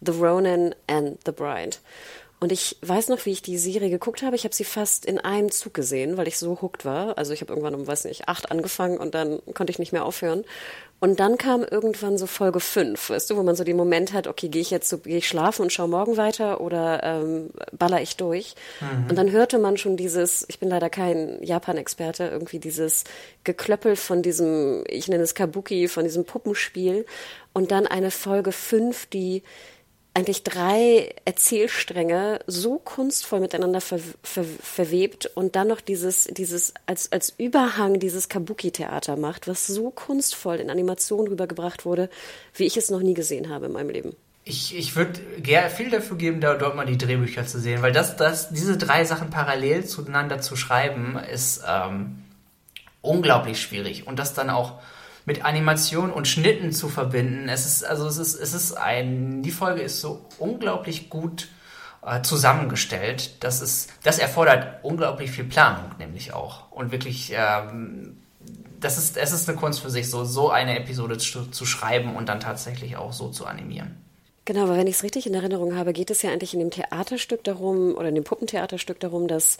The 0.02 0.14
Ronin 0.14 0.74
and 0.88 1.18
the 1.26 1.32
Bride. 1.32 1.78
Und 2.40 2.52
ich 2.52 2.78
weiß 2.82 3.10
noch, 3.10 3.26
wie 3.26 3.32
ich 3.32 3.42
die 3.42 3.58
Serie 3.58 3.90
geguckt 3.90 4.22
habe. 4.22 4.36
Ich 4.36 4.44
habe 4.44 4.54
sie 4.54 4.64
fast 4.64 5.06
in 5.06 5.20
einem 5.20 5.52
Zug 5.52 5.74
gesehen, 5.74 6.18
weil 6.18 6.28
ich 6.28 6.38
so 6.38 6.62
hooked 6.62 6.86
war. 6.86 7.18
Also 7.18 7.34
ich 7.34 7.42
habe 7.42 7.52
irgendwann 7.52 7.74
um, 7.74 7.88
weiß 7.88 8.06
nicht, 8.06 8.28
acht 8.28 8.52
angefangen 8.52 9.00
und 9.00 9.16
dann 9.16 9.42
konnte 9.56 9.72
ich 9.72 9.80
nicht 9.80 9.92
mehr 9.92 10.06
aufhören. 10.06 10.44
Und 11.00 11.20
dann 11.20 11.38
kam 11.38 11.64
irgendwann 11.64 12.18
so 12.18 12.26
Folge 12.26 12.60
fünf, 12.60 13.12
weißt 13.12 13.30
du, 13.30 13.38
wo 13.38 13.44
man 13.44 13.56
so 13.56 13.64
den 13.64 13.78
Moment 13.78 14.14
hat, 14.14 14.26
okay, 14.26 14.50
gehe 14.50 14.62
ich 14.62 14.72
jetzt 14.72 14.90
so, 14.90 14.98
gehe 14.98 15.18
ich 15.18 15.28
schlafen 15.28 15.62
und 15.62 15.72
schaue 15.72 15.88
morgen 15.88 16.18
weiter 16.18 16.60
oder 16.60 17.04
ähm, 17.04 17.52
baller 17.72 18.02
ich 18.02 18.18
durch? 18.18 18.56
Mhm. 18.82 19.10
Und 19.10 19.16
dann 19.16 19.32
hörte 19.32 19.60
man 19.60 19.78
schon 19.78 19.96
dieses, 19.96 20.46
ich 20.50 20.60
bin 20.60 20.70
leider 20.70 20.90
kein 20.90 21.38
Japan-Experte, 21.44 22.24
irgendwie 22.26 22.58
dieses 22.58 23.04
Geklöppel 23.44 23.96
von 23.96 24.24
diesem, 24.24 24.84
ich 24.88 25.08
nenne 25.08 25.24
es 25.24 25.36
Kabuki, 25.36 25.88
von 25.88 26.04
diesem 26.04 26.26
Puppenspiel. 26.26 27.06
Und 27.54 27.72
dann 27.72 27.86
eine 27.86 28.10
Folge 28.10 28.52
fünf, 28.52 29.06
die 29.06 29.44
eigentlich 30.18 30.42
drei 30.42 31.14
Erzählstränge 31.26 32.40
so 32.48 32.80
kunstvoll 32.80 33.40
miteinander 33.40 33.82
ver, 33.82 34.00
ver, 34.24 34.46
verwebt 34.64 35.28
und 35.36 35.56
dann 35.56 35.68
noch 35.68 35.80
dieses, 35.80 36.24
dieses 36.24 36.74
als, 36.88 37.12
als 37.12 37.36
Überhang 37.38 38.00
dieses 38.00 38.28
Kabuki-Theater 38.28 39.16
macht, 39.16 39.48
was 39.48 39.68
so 39.68 39.92
kunstvoll 39.92 40.56
in 40.56 40.72
Animation 40.72 41.28
rübergebracht 41.28 41.86
wurde, 41.86 42.10
wie 42.56 42.64
ich 42.64 42.78
es 42.78 42.90
noch 42.90 43.02
nie 43.02 43.14
gesehen 43.14 43.50
habe 43.50 43.68
in 43.68 43.74
meinem 43.74 43.92
Leben. 43.92 44.16
Ich, 44.44 44.76
ich 44.76 44.96
würde 44.96 45.20
viel 45.70 45.92
dafür 45.92 46.18
geben, 46.18 46.42
da 46.42 46.56
dort 46.56 46.76
mal 46.76 46.88
die 46.88 46.98
Drehbücher 46.98 47.46
zu 47.46 47.60
sehen, 47.60 47.84
weil 47.84 47.92
das, 47.92 48.18
das, 48.18 48.50
diese 48.50 48.76
drei 48.76 49.06
Sachen 49.06 49.30
parallel 49.30 49.86
zueinander 49.86 50.42
zu 50.42 50.56
schreiben, 50.56 51.20
ist 51.32 51.62
ähm, 51.68 52.24
unglaublich 53.04 53.62
schwierig. 53.62 54.08
Und 54.08 54.18
das 54.18 54.34
dann 54.34 54.50
auch 54.50 54.80
mit 55.28 55.44
Animation 55.44 56.10
und 56.10 56.26
Schnitten 56.26 56.72
zu 56.72 56.88
verbinden. 56.88 57.50
Es 57.50 57.66
ist, 57.66 57.84
also 57.84 58.08
es 58.08 58.18
ist, 58.18 58.36
es 58.36 58.54
ist 58.54 58.72
ein, 58.72 59.44
die 59.44 59.52
Folge 59.52 59.82
ist 59.82 60.00
so 60.00 60.26
unglaublich 60.40 61.10
gut 61.10 61.50
äh, 62.02 62.22
zusammengestellt. 62.22 63.44
Das 63.44 63.62
ist, 63.62 63.92
das 64.04 64.20
erfordert 64.20 64.86
unglaublich 64.86 65.30
viel 65.30 65.44
Planung, 65.44 65.92
nämlich 66.00 66.32
auch. 66.32 66.72
Und 66.72 66.94
wirklich, 66.94 67.34
ähm, 67.36 68.16
das 68.80 68.98
ist, 68.98 69.18
es 69.18 69.34
ist 69.34 69.50
eine 69.50 69.58
Kunst 69.58 69.82
für 69.82 69.90
sich, 69.90 70.10
so, 70.10 70.24
so 70.24 70.50
eine 70.50 70.80
Episode 70.80 71.18
zu, 71.18 71.48
zu 71.48 71.66
schreiben 71.66 72.16
und 72.16 72.30
dann 72.30 72.40
tatsächlich 72.40 72.96
auch 72.96 73.12
so 73.12 73.30
zu 73.30 73.46
animieren. 73.46 73.98
Genau, 74.48 74.64
aber 74.64 74.78
wenn 74.78 74.88
ich 74.88 74.96
es 74.96 75.04
richtig 75.04 75.28
in 75.28 75.34
Erinnerung 75.34 75.76
habe, 75.76 75.92
geht 75.92 76.10
es 76.10 76.22
ja 76.22 76.32
eigentlich 76.32 76.54
in 76.54 76.62
dem 76.62 76.72
Theaterstück 76.72 77.44
darum, 77.44 77.96
oder 77.98 78.08
in 78.08 78.16
dem 78.16 78.24
Puppentheaterstück 78.24 78.98
darum, 78.98 79.28
dass 79.28 79.58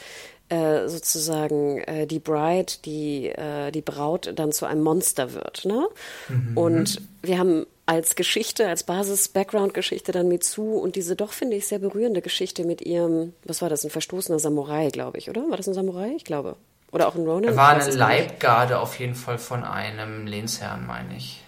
äh, 0.48 0.88
sozusagen 0.88 1.80
äh, 1.80 2.08
die 2.08 2.20
Bride, 2.20 2.72
die, 2.86 3.28
äh, 3.28 3.70
die 3.72 3.82
Braut 3.82 4.32
dann 4.34 4.54
zu 4.54 4.66
einem 4.66 4.84
Monster 4.84 5.34
wird. 5.34 5.66
Ne? 5.66 5.90
Mhm. 6.30 6.58
Und 6.58 7.02
wir 7.22 7.38
haben 7.38 7.66
als 7.86 8.16
Geschichte, 8.16 8.66
als 8.66 8.84
Basis-Background-Geschichte 8.84 10.14
dann 10.14 10.30
Mitsu 10.30 10.78
und 10.78 10.96
diese 10.96 11.18
doch, 11.18 11.34
finde 11.34 11.58
ich, 11.58 11.68
sehr 11.68 11.80
berührende 11.80 12.22
Geschichte 12.22 12.64
mit 12.64 12.82
ihrem, 12.82 13.34
was 13.44 13.62
war 13.62 13.68
das, 13.68 13.84
ein 13.84 13.90
verstoßener 13.90 14.40
Samurai, 14.40 14.88
glaube 14.90 15.18
ich, 15.18 15.30
oder? 15.30 15.50
War 15.50 15.58
das 15.58 15.68
ein 15.68 15.74
Samurai? 15.74 16.14
Ich 16.16 16.24
glaube. 16.24 16.56
Oder 16.94 17.10
auch 17.10 17.16
ein 17.16 17.28
Ronin? 17.28 17.50
Er 17.50 17.58
war 17.58 17.76
eine 17.76 17.92
Leibgarde 17.92 18.80
auf 18.80 18.98
jeden 19.00 19.16
Fall 19.16 19.38
von 19.38 19.66
einem 19.66 20.28
Lehnsherrn, 20.28 20.88
meine 20.88 21.18
ich. 21.18 21.44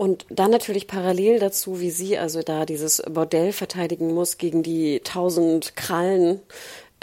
Und 0.00 0.24
dann 0.30 0.50
natürlich 0.50 0.86
parallel 0.86 1.40
dazu, 1.40 1.78
wie 1.78 1.90
sie 1.90 2.16
also 2.16 2.40
da 2.40 2.64
dieses 2.64 3.02
Bordell 3.02 3.52
verteidigen 3.52 4.14
muss 4.14 4.38
gegen 4.38 4.62
die 4.62 5.00
tausend 5.00 5.76
Krallen, 5.76 6.40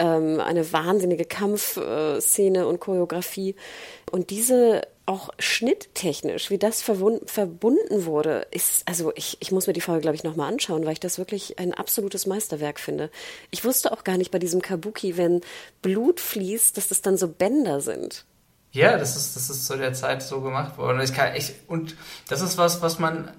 ähm, 0.00 0.40
eine 0.40 0.72
wahnsinnige 0.72 1.24
Kampfszene 1.24 2.66
und 2.66 2.80
Choreografie. 2.80 3.54
Und 4.10 4.30
diese 4.30 4.82
auch 5.06 5.30
schnitttechnisch, 5.38 6.50
wie 6.50 6.58
das 6.58 6.82
verbunden 6.82 8.04
wurde, 8.04 8.48
ist, 8.50 8.82
also 8.86 9.12
ich, 9.14 9.36
ich 9.38 9.52
muss 9.52 9.68
mir 9.68 9.74
die 9.74 9.80
Folge, 9.80 10.00
glaube 10.00 10.16
ich, 10.16 10.24
nochmal 10.24 10.52
anschauen, 10.52 10.84
weil 10.84 10.94
ich 10.94 11.00
das 11.00 11.18
wirklich 11.18 11.56
ein 11.60 11.74
absolutes 11.74 12.26
Meisterwerk 12.26 12.80
finde. 12.80 13.10
Ich 13.52 13.64
wusste 13.64 13.92
auch 13.92 14.02
gar 14.02 14.16
nicht 14.16 14.32
bei 14.32 14.40
diesem 14.40 14.60
Kabuki, 14.60 15.16
wenn 15.16 15.42
Blut 15.82 16.18
fließt, 16.18 16.76
dass 16.76 16.88
das 16.88 17.00
dann 17.00 17.16
so 17.16 17.28
Bänder 17.28 17.80
sind. 17.80 18.24
Ja, 18.72 18.96
das 18.96 19.16
ist, 19.16 19.34
das 19.34 19.50
ist 19.50 19.66
zu 19.66 19.76
der 19.76 19.92
Zeit 19.94 20.22
so 20.22 20.40
gemacht 20.40 20.76
worden. 20.78 21.00
Kann, 21.12 21.34
ich, 21.34 21.54
und 21.66 21.96
das 22.28 22.40
ist 22.40 22.58
was, 22.58 22.82
was 22.82 22.98
man. 22.98 23.30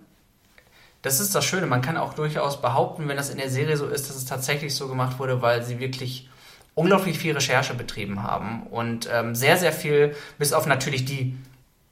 Das 1.02 1.22
ist 1.22 1.34
das 1.34 1.46
Schöne. 1.46 1.66
Man 1.66 1.82
kann 1.82 1.96
auch 1.96 2.14
durchaus 2.14 2.62
behaupten, 2.62 3.08
wenn 3.08 3.16
das 3.16 3.30
in 3.30 3.38
der 3.38 3.50
Serie 3.50 3.78
so 3.78 3.88
ist, 3.88 4.10
dass 4.10 4.18
es 4.18 4.26
tatsächlich 4.26 4.76
so 4.76 4.90
gemacht 4.90 5.18
wurde, 5.18 5.42
weil 5.42 5.64
sie 5.64 5.80
wirklich 5.80 6.30
unglaublich 6.76 7.18
viel 7.20 7.34
Recherche 7.34 7.74
betrieben 7.74 8.24
haben 8.24 8.64
und 8.64 9.10
ähm, 9.12 9.36
sehr, 9.36 9.58
sehr 9.58 9.72
viel, 9.72 10.16
bis 10.38 10.54
auf 10.54 10.66
natürlich 10.66 11.06
die 11.06 11.38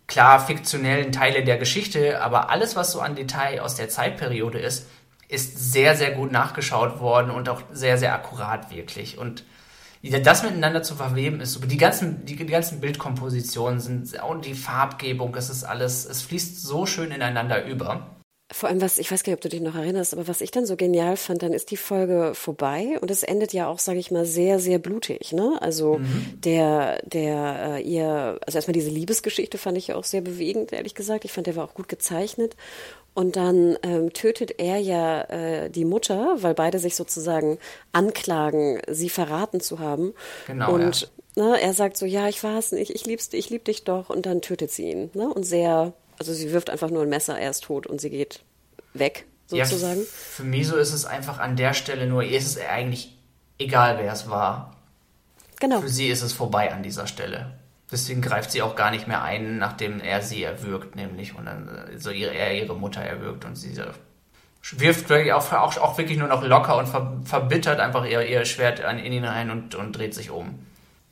klar 0.08 0.45
fiktionellen 0.45 1.12
Teile 1.12 1.43
der 1.43 1.58
Geschichte, 1.58 2.21
aber 2.21 2.50
alles, 2.50 2.76
was 2.76 2.93
so 2.93 3.02
an 3.02 3.15
Detail 3.15 3.62
aus 3.62 3.76
der 3.76 3.89
Zeitperiode 3.89 4.60
ist, 4.60 4.88
ist 5.28 5.73
sehr, 5.73 5.95
sehr 5.95 6.12
gut 6.12 6.32
nachgeschaut 6.32 7.02
worden 7.02 7.32
und 7.32 7.50
auch 7.50 7.62
sehr, 7.71 7.97
sehr 7.97 8.13
akkurat 8.13 8.71
wirklich. 8.71 9.17
Und 9.17 9.43
das 10.01 10.43
miteinander 10.43 10.83
zu 10.83 10.95
verweben 10.95 11.39
ist 11.39 11.53
super. 11.53 11.67
Die 11.67 11.77
ganzen, 11.77 12.25
die, 12.25 12.36
die 12.36 12.45
ganzen 12.45 12.79
Bildkompositionen 12.79 13.79
sind 13.79 14.21
und 14.23 14.45
die 14.45 14.53
Farbgebung, 14.53 15.36
es 15.36 15.49
ist 15.49 15.63
alles, 15.63 16.05
es 16.05 16.21
fließt 16.21 16.62
so 16.62 16.86
schön 16.86 17.12
ineinander 17.12 17.65
über. 17.65 18.17
Vor 18.49 18.69
allem, 18.69 18.79
was, 18.79 18.97
ich 18.97 19.12
weiß 19.12 19.23
gar 19.23 19.31
nicht, 19.31 19.39
ob 19.39 19.41
du 19.41 19.49
dich 19.49 19.60
noch 19.60 19.75
erinnerst, 19.75 20.13
aber 20.13 20.29
was 20.29 20.39
ich 20.39 20.51
dann 20.51 20.65
so 20.65 20.77
genial 20.77 21.17
fand, 21.17 21.43
dann 21.43 21.51
ist 21.51 21.69
die 21.69 21.75
Folge 21.75 22.31
vorbei 22.33 22.97
und 23.01 23.12
es 23.12 23.23
endet 23.23 23.51
ja 23.51 23.67
auch, 23.67 23.77
sage 23.77 23.99
ich 23.99 24.10
mal, 24.10 24.25
sehr, 24.25 24.60
sehr 24.60 24.79
blutig, 24.79 25.33
ne? 25.33 25.57
Also 25.60 25.97
mhm. 25.97 26.39
der, 26.45 27.01
der, 27.03 27.75
äh, 27.75 27.81
ihr, 27.81 28.39
also 28.45 28.57
erstmal 28.57 28.73
diese 28.73 28.89
Liebesgeschichte 28.89 29.57
fand 29.57 29.77
ich 29.77 29.88
ja 29.88 29.97
auch 29.97 30.05
sehr 30.05 30.21
bewegend, 30.21 30.71
ehrlich 30.71 30.95
gesagt. 30.95 31.25
Ich 31.25 31.33
fand, 31.33 31.47
der 31.47 31.57
war 31.57 31.65
auch 31.65 31.73
gut 31.73 31.89
gezeichnet. 31.89 32.55
Und 33.17 33.36
dann 33.36 33.80
ähm, 33.82 34.13
tötet 34.13 34.60
er 34.60 34.77
ja 34.77 35.21
äh, 35.21 35.71
die 35.71 35.86
Mutter, 35.86 36.36
weil 36.43 36.53
beide 36.53 36.77
sich 36.77 36.95
sozusagen 36.95 37.58
anklagen, 37.91 38.80
sie 38.88 39.10
verraten 39.10 39.60
zu 39.60 39.80
haben. 39.80 40.13
Genau. 40.45 40.71
Und 40.71 41.10
ja. 41.36 41.43
ne, 41.43 41.60
er 41.60 41.73
sagt 41.73 41.97
so, 41.97 42.06
ja, 42.06 42.27
ich 42.27 42.43
war 42.43 42.60
es 42.60 42.71
nicht, 42.71 42.91
ich 42.91 43.08
lieb's, 43.08 43.30
ich 43.34 43.49
lieb 43.49 43.65
dich 43.65 43.84
doch. 43.86 44.12
Und 44.12 44.27
dann 44.27 44.43
tötet 44.43 44.69
sie 44.69 44.91
ihn. 44.91 45.10
Ne? 45.15 45.27
Und 45.27 45.45
sehr, 45.45 45.93
also 46.19 46.32
sie 46.32 46.51
wirft 46.51 46.69
einfach 46.69 46.91
nur 46.91 47.01
ein 47.01 47.10
Messer, 47.10 47.39
er 47.39 47.49
ist 47.49 47.63
tot 47.63 47.88
und 47.88 47.99
sie 47.99 48.12
geht 48.12 48.41
weg, 48.93 49.25
sozusagen. 49.47 50.01
Ja, 50.01 50.06
für 50.12 50.43
Miso 50.43 50.75
ist 50.75 50.93
es 50.93 51.06
einfach 51.06 51.39
an 51.39 51.56
der 51.56 51.73
Stelle 51.73 52.06
nur, 52.06 52.21
ihr 52.21 52.38
ist 52.38 52.45
es 52.45 52.63
eigentlich 52.63 53.17
egal, 53.58 53.97
wer 53.97 54.13
es 54.13 54.30
war. 54.30 54.75
Genau. 55.60 55.82
Für 55.82 55.89
sie 55.89 56.10
ist 56.10 56.21
es 56.21 56.34
vorbei 56.34 56.71
an 56.71 56.84
dieser 56.84 57.08
Stelle. 57.08 57.57
Deswegen 57.91 58.21
greift 58.21 58.52
sie 58.52 58.62
auch 58.62 58.76
gar 58.76 58.91
nicht 58.91 59.08
mehr 59.08 59.23
ein, 59.23 59.58
nachdem 59.58 60.02
er 60.02 60.21
sie 60.21 60.43
erwürgt, 60.43 60.95
nämlich 60.95 61.36
und 61.36 61.45
dann 61.45 61.69
äh, 61.69 61.97
so 61.97 62.10
ihre, 62.10 62.34
er 62.34 62.54
ihre 62.54 62.76
Mutter 62.76 63.02
erwürgt 63.02 63.45
und 63.45 63.56
sie 63.56 63.76
wirft 64.71 65.10
wirklich 65.10 65.32
auch, 65.32 65.52
auch, 65.54 65.78
auch 65.78 65.97
wirklich 65.97 66.17
nur 66.17 66.28
noch 66.28 66.43
locker 66.43 66.78
und 66.78 66.88
ver, 66.88 67.21
verbittert 67.23 67.80
einfach 67.80 68.06
ihr, 68.06 68.28
ihr 68.28 68.43
Schwert 68.45 68.84
an, 68.84 69.00
in 69.00 69.13
ihn 69.13 69.23
rein 69.23 69.52
und, 69.52 69.76
und 69.76 69.93
dreht 69.97 70.13
sich 70.13 70.30
um. 70.30 70.60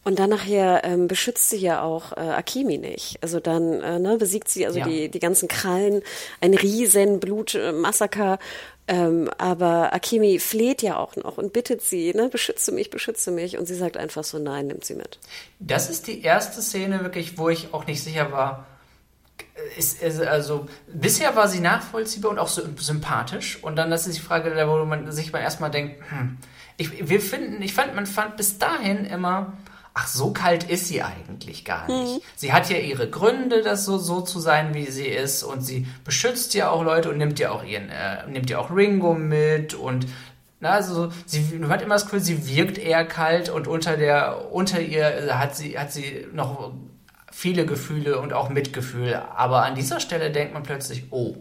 Und 0.03 0.19
dann 0.19 0.29
nachher 0.29 0.83
ähm, 0.83 1.07
beschützt 1.07 1.49
sie 1.49 1.57
ja 1.57 1.81
auch 1.81 2.11
äh, 2.11 2.19
Akimi 2.19 2.77
nicht. 2.77 3.17
Also 3.23 3.39
dann 3.39 3.81
äh, 3.81 3.97
ne, 3.97 4.17
besiegt 4.17 4.49
sie 4.49 4.65
also 4.65 4.77
ja. 4.77 4.85
die, 4.87 5.09
die 5.09 5.19
ganzen 5.19 5.47
Krallen, 5.47 6.03
ein 6.41 6.53
riesen 6.53 7.19
Blutmassaker 7.19 8.37
ähm, 8.87 9.29
aber 9.37 9.93
Akimi 9.93 10.37
fleht 10.39 10.83
ja 10.83 10.97
auch 10.97 11.15
noch 11.15 11.37
und 11.37 11.53
bittet 11.53 11.81
sie, 11.81 12.13
ne, 12.13 12.29
beschütze 12.29 12.71
mich, 12.71 12.91
beschütze 12.91 13.31
mich. 13.31 13.57
Und 13.57 13.65
sie 13.65 13.75
sagt 13.75 13.97
einfach 13.97 14.23
so, 14.23 14.37
nein, 14.37 14.67
nimmt 14.67 14.85
sie 14.85 14.93
mit. 14.93 15.19
Das 15.59 15.89
ist 15.89 16.07
die 16.07 16.21
erste 16.21 16.61
Szene 16.61 17.01
wirklich, 17.01 17.37
wo 17.37 17.49
ich 17.49 17.73
auch 17.73 17.87
nicht 17.87 18.03
sicher 18.03 18.31
war. 18.31 18.67
Ist, 19.77 20.01
ist, 20.01 20.21
also 20.21 20.67
bisher 20.87 21.35
war 21.35 21.47
sie 21.47 21.59
nachvollziehbar 21.59 22.31
und 22.31 22.39
auch 22.39 22.47
so 22.47 22.61
sympathisch. 22.77 23.57
Und 23.63 23.75
dann 23.75 23.89
das 23.89 24.05
ist 24.05 24.17
die 24.17 24.21
Frage, 24.21 24.51
wo 24.67 24.85
man 24.85 25.11
sich 25.11 25.33
mal 25.33 25.39
erstmal 25.39 25.71
denkt, 25.71 26.03
hm, 26.09 26.37
ich, 26.77 27.09
wir 27.09 27.21
finden, 27.21 27.61
ich 27.61 27.73
fand, 27.73 27.95
man 27.95 28.05
fand 28.05 28.37
bis 28.37 28.59
dahin 28.59 29.05
immer, 29.05 29.53
ach, 29.95 30.07
so 30.07 30.31
kalt 30.31 30.65
ist 30.65 30.87
sie 30.87 31.01
eigentlich 31.01 31.65
gar 31.65 31.87
nicht. 31.87 32.17
Mhm. 32.17 32.21
Sie 32.35 32.53
hat 32.53 32.69
ja 32.69 32.77
ihre 32.77 33.09
Gründe, 33.09 33.63
das 33.63 33.85
so, 33.85 33.97
so 33.97 34.21
zu 34.21 34.39
sein, 34.39 34.75
wie 34.75 34.85
sie 34.85 35.07
ist, 35.07 35.41
und 35.41 35.61
sie 35.61 35.87
beschützt 36.03 36.53
ja 36.53 36.69
auch 36.69 36.83
Leute 36.83 37.09
und 37.09 37.17
nimmt 37.17 37.39
ja 37.39 37.49
auch 37.49 37.63
ihren, 37.63 37.89
äh, 37.89 38.27
nimmt 38.27 38.49
ja 38.49 38.59
auch 38.59 38.69
Ringo 38.69 39.13
mit 39.15 39.73
und 39.73 40.05
na, 40.59 40.71
also 40.71 41.11
sie 41.25 41.57
man 41.59 41.69
hat 41.69 41.81
immer 41.81 41.95
das 41.95 42.05
Gefühl, 42.05 42.19
sie 42.19 42.47
wirkt 42.47 42.77
eher 42.77 43.05
kalt 43.05 43.49
und 43.49 43.67
unter 43.67 43.97
der, 43.97 44.51
unter 44.51 44.79
ihr 44.79 45.05
äh, 45.05 45.31
hat 45.31 45.55
sie, 45.55 45.79
hat 45.79 45.91
sie 45.91 46.27
noch 46.33 46.73
viele 47.31 47.65
Gefühle 47.65 48.19
und 48.19 48.33
auch 48.33 48.49
Mitgefühl. 48.49 49.15
Aber 49.15 49.63
an 49.63 49.75
dieser 49.75 49.99
Stelle 49.99 50.31
denkt 50.31 50.53
man 50.53 50.63
plötzlich, 50.63 51.05
oh, 51.11 51.35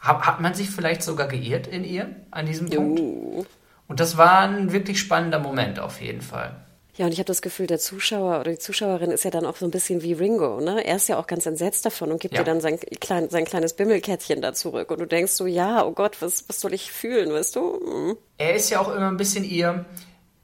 Hat, 0.00 0.26
hat 0.26 0.40
man 0.40 0.54
sich 0.54 0.70
vielleicht 0.70 1.02
sogar 1.02 1.28
geirrt 1.28 1.66
in 1.66 1.84
ihr 1.84 2.14
an 2.30 2.46
diesem 2.46 2.68
Punkt? 2.70 3.00
Uh. 3.00 3.44
Und 3.88 4.00
das 4.00 4.16
war 4.16 4.40
ein 4.40 4.72
wirklich 4.72 4.98
spannender 5.00 5.38
Moment 5.38 5.78
auf 5.78 6.00
jeden 6.00 6.20
Fall. 6.20 6.65
Ja, 6.96 7.04
und 7.06 7.12
ich 7.12 7.18
habe 7.18 7.26
das 7.26 7.42
Gefühl, 7.42 7.66
der 7.66 7.78
Zuschauer 7.78 8.40
oder 8.40 8.52
die 8.52 8.58
Zuschauerin 8.58 9.10
ist 9.10 9.24
ja 9.24 9.30
dann 9.30 9.44
auch 9.44 9.56
so 9.56 9.66
ein 9.66 9.70
bisschen 9.70 10.02
wie 10.02 10.14
Ringo, 10.14 10.60
ne? 10.60 10.82
Er 10.84 10.96
ist 10.96 11.08
ja 11.08 11.18
auch 11.18 11.26
ganz 11.26 11.44
entsetzt 11.44 11.84
davon 11.84 12.10
und 12.10 12.20
gibt 12.20 12.34
Ja. 12.34 12.40
dir 12.42 12.46
dann 12.46 12.60
sein, 12.62 12.78
klein, 13.00 13.28
sein 13.28 13.44
kleines 13.44 13.74
Bimmelkettchen 13.74 14.40
da 14.40 14.54
zurück. 14.54 14.90
Und 14.90 15.00
du 15.00 15.06
denkst 15.06 15.32
so, 15.32 15.46
ja, 15.46 15.84
oh 15.84 15.92
Gott, 15.92 16.22
was, 16.22 16.48
was 16.48 16.60
soll 16.60 16.72
ich 16.72 16.90
fühlen, 16.90 17.30
weißt 17.32 17.54
du? 17.56 17.80
Mhm. 17.84 18.16
Er 18.38 18.54
ist 18.54 18.70
ja 18.70 18.80
auch 18.80 18.88
immer 18.88 19.08
ein 19.08 19.18
bisschen 19.18 19.44
ihr 19.44 19.84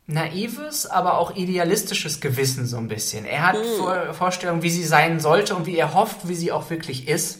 naives, 0.06 0.86
aber 0.86 1.18
auch 1.18 1.36
idealistisches 1.36 2.20
Gewissen 2.20 2.66
so 2.66 2.76
ein 2.76 2.88
bisschen. 2.88 3.24
Er 3.24 3.46
hat 3.46 3.56
Vor 3.78 4.12
Vorstellungen, 4.12 4.62
wie 4.62 4.70
sie 4.70 4.84
sein 4.84 5.20
sollte 5.20 5.54
und 5.54 5.64
wie 5.66 5.76
er 5.76 5.94
hofft, 5.94 6.28
wie 6.28 6.34
sie 6.34 6.52
auch 6.52 6.68
wirklich 6.70 7.08
ist. 7.08 7.38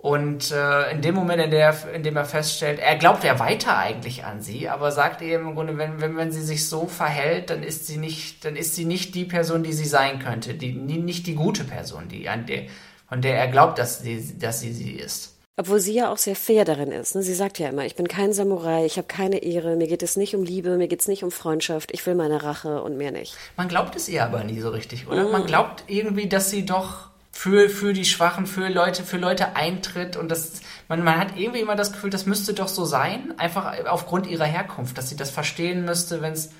Und 0.00 0.52
äh, 0.52 0.92
in 0.92 1.02
dem 1.02 1.14
Moment, 1.16 1.42
in, 1.42 1.50
der, 1.50 1.74
in 1.92 2.04
dem 2.04 2.16
er 2.16 2.24
feststellt, 2.24 2.78
er 2.78 2.96
glaubt 2.96 3.24
ja 3.24 3.40
weiter 3.40 3.76
eigentlich 3.76 4.24
an 4.24 4.40
sie, 4.40 4.68
aber 4.68 4.92
sagt 4.92 5.22
ihr 5.22 5.40
im 5.40 5.56
Grunde, 5.56 5.76
wenn, 5.76 6.00
wenn, 6.00 6.16
wenn 6.16 6.30
sie 6.30 6.42
sich 6.42 6.68
so 6.68 6.86
verhält, 6.86 7.50
dann 7.50 7.64
ist 7.64 7.88
sie 7.88 7.96
nicht, 7.96 8.44
dann 8.44 8.54
ist 8.54 8.76
sie 8.76 8.84
nicht 8.84 9.16
die 9.16 9.24
Person, 9.24 9.64
die 9.64 9.72
sie 9.72 9.86
sein 9.86 10.20
könnte, 10.20 10.54
die, 10.54 10.72
nicht 10.72 11.26
die 11.26 11.34
gute 11.34 11.64
Person, 11.64 12.08
die 12.08 12.28
an 12.28 12.46
der, 12.46 12.66
von 13.08 13.22
der 13.22 13.38
er 13.38 13.48
glaubt, 13.48 13.78
dass 13.78 14.00
sie, 14.00 14.38
dass 14.38 14.60
sie 14.60 14.72
sie 14.72 14.92
ist. 14.92 15.34
Obwohl 15.56 15.80
sie 15.80 15.94
ja 15.94 16.12
auch 16.12 16.18
sehr 16.18 16.36
fair 16.36 16.64
darin 16.64 16.92
ist. 16.92 17.16
Ne? 17.16 17.22
Sie 17.24 17.34
sagt 17.34 17.58
ja 17.58 17.68
immer, 17.68 17.84
ich 17.84 17.96
bin 17.96 18.06
kein 18.06 18.32
Samurai, 18.32 18.86
ich 18.86 18.96
habe 18.96 19.08
keine 19.08 19.38
Ehre, 19.38 19.74
mir 19.74 19.88
geht 19.88 20.04
es 20.04 20.16
nicht 20.16 20.36
um 20.36 20.44
Liebe, 20.44 20.76
mir 20.76 20.86
geht 20.86 21.00
es 21.00 21.08
nicht 21.08 21.24
um 21.24 21.32
Freundschaft, 21.32 21.90
ich 21.90 22.06
will 22.06 22.14
meine 22.14 22.44
Rache 22.44 22.80
und 22.82 22.96
mehr 22.96 23.10
nicht. 23.10 23.34
Man 23.56 23.66
glaubt 23.66 23.96
es 23.96 24.08
ihr 24.08 24.24
aber 24.24 24.44
nie 24.44 24.60
so 24.60 24.70
richtig, 24.70 25.08
oder? 25.08 25.28
Man 25.28 25.44
glaubt 25.46 25.82
irgendwie, 25.88 26.28
dass 26.28 26.50
sie 26.50 26.64
doch 26.64 27.08
für, 27.38 27.70
für 27.70 27.92
die 27.92 28.04
Schwachen, 28.04 28.48
für 28.48 28.68
Leute, 28.68 29.04
für 29.04 29.16
Leute 29.16 29.54
eintritt 29.54 30.16
und 30.16 30.28
das, 30.28 30.54
man, 30.88 31.04
man 31.04 31.18
hat 31.18 31.36
irgendwie 31.36 31.60
immer 31.60 31.76
das 31.76 31.92
Gefühl, 31.92 32.10
das 32.10 32.26
müsste 32.26 32.52
doch 32.52 32.66
so 32.66 32.84
sein, 32.84 33.32
einfach 33.38 33.86
aufgrund 33.86 34.26
ihrer 34.26 34.44
Herkunft, 34.44 34.98
dass 34.98 35.08
sie 35.08 35.14
das 35.14 35.30
verstehen 35.30 35.84
müsste, 35.84 36.20
wenn 36.20 36.32
es 36.32 36.50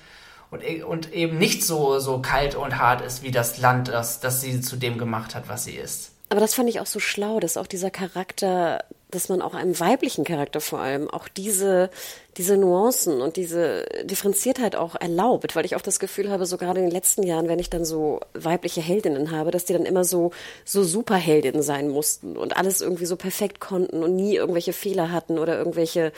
und, 0.52 0.62
e- 0.62 0.84
und 0.84 1.12
eben 1.12 1.36
nicht 1.36 1.64
so, 1.64 1.98
so 1.98 2.20
kalt 2.20 2.54
und 2.54 2.78
hart 2.78 3.00
ist 3.00 3.24
wie 3.24 3.32
das 3.32 3.58
Land, 3.58 3.88
das, 3.88 4.20
das 4.20 4.40
sie 4.40 4.60
zu 4.60 4.76
dem 4.76 4.98
gemacht 4.98 5.34
hat, 5.34 5.48
was 5.48 5.64
sie 5.64 5.74
ist. 5.74 6.12
Aber 6.28 6.40
das 6.40 6.54
fand 6.54 6.68
ich 6.68 6.78
auch 6.78 6.86
so 6.86 7.00
schlau, 7.00 7.40
dass 7.40 7.56
auch 7.56 7.66
dieser 7.66 7.90
Charakter, 7.90 8.84
dass 9.10 9.28
man 9.28 9.42
auch 9.42 9.54
einem 9.54 9.80
weiblichen 9.80 10.24
Charakter 10.24 10.60
vor 10.60 10.78
allem 10.78 11.10
auch 11.10 11.26
diese, 11.26 11.90
diese 12.38 12.56
Nuancen 12.56 13.20
und 13.20 13.36
diese 13.36 13.84
Differenziertheit 14.04 14.76
auch 14.76 14.94
erlaubt, 14.94 15.56
weil 15.56 15.66
ich 15.66 15.74
auch 15.74 15.82
das 15.82 15.98
Gefühl 15.98 16.30
habe, 16.30 16.46
so 16.46 16.56
gerade 16.56 16.78
in 16.78 16.86
den 16.86 16.92
letzten 16.92 17.24
Jahren, 17.24 17.48
wenn 17.48 17.58
ich 17.58 17.68
dann 17.68 17.84
so 17.84 18.20
weibliche 18.32 18.80
Heldinnen 18.80 19.32
habe, 19.32 19.50
dass 19.50 19.64
die 19.64 19.72
dann 19.72 19.84
immer 19.84 20.04
so, 20.04 20.30
so 20.64 20.84
Superheldinnen 20.84 21.62
sein 21.62 21.88
mussten 21.88 22.36
und 22.36 22.56
alles 22.56 22.80
irgendwie 22.80 23.06
so 23.06 23.16
perfekt 23.16 23.58
konnten 23.58 24.04
und 24.04 24.14
nie 24.14 24.36
irgendwelche 24.36 24.72
Fehler 24.72 25.10
hatten 25.10 25.38
oder 25.38 25.58
irgendwelche 25.58 26.12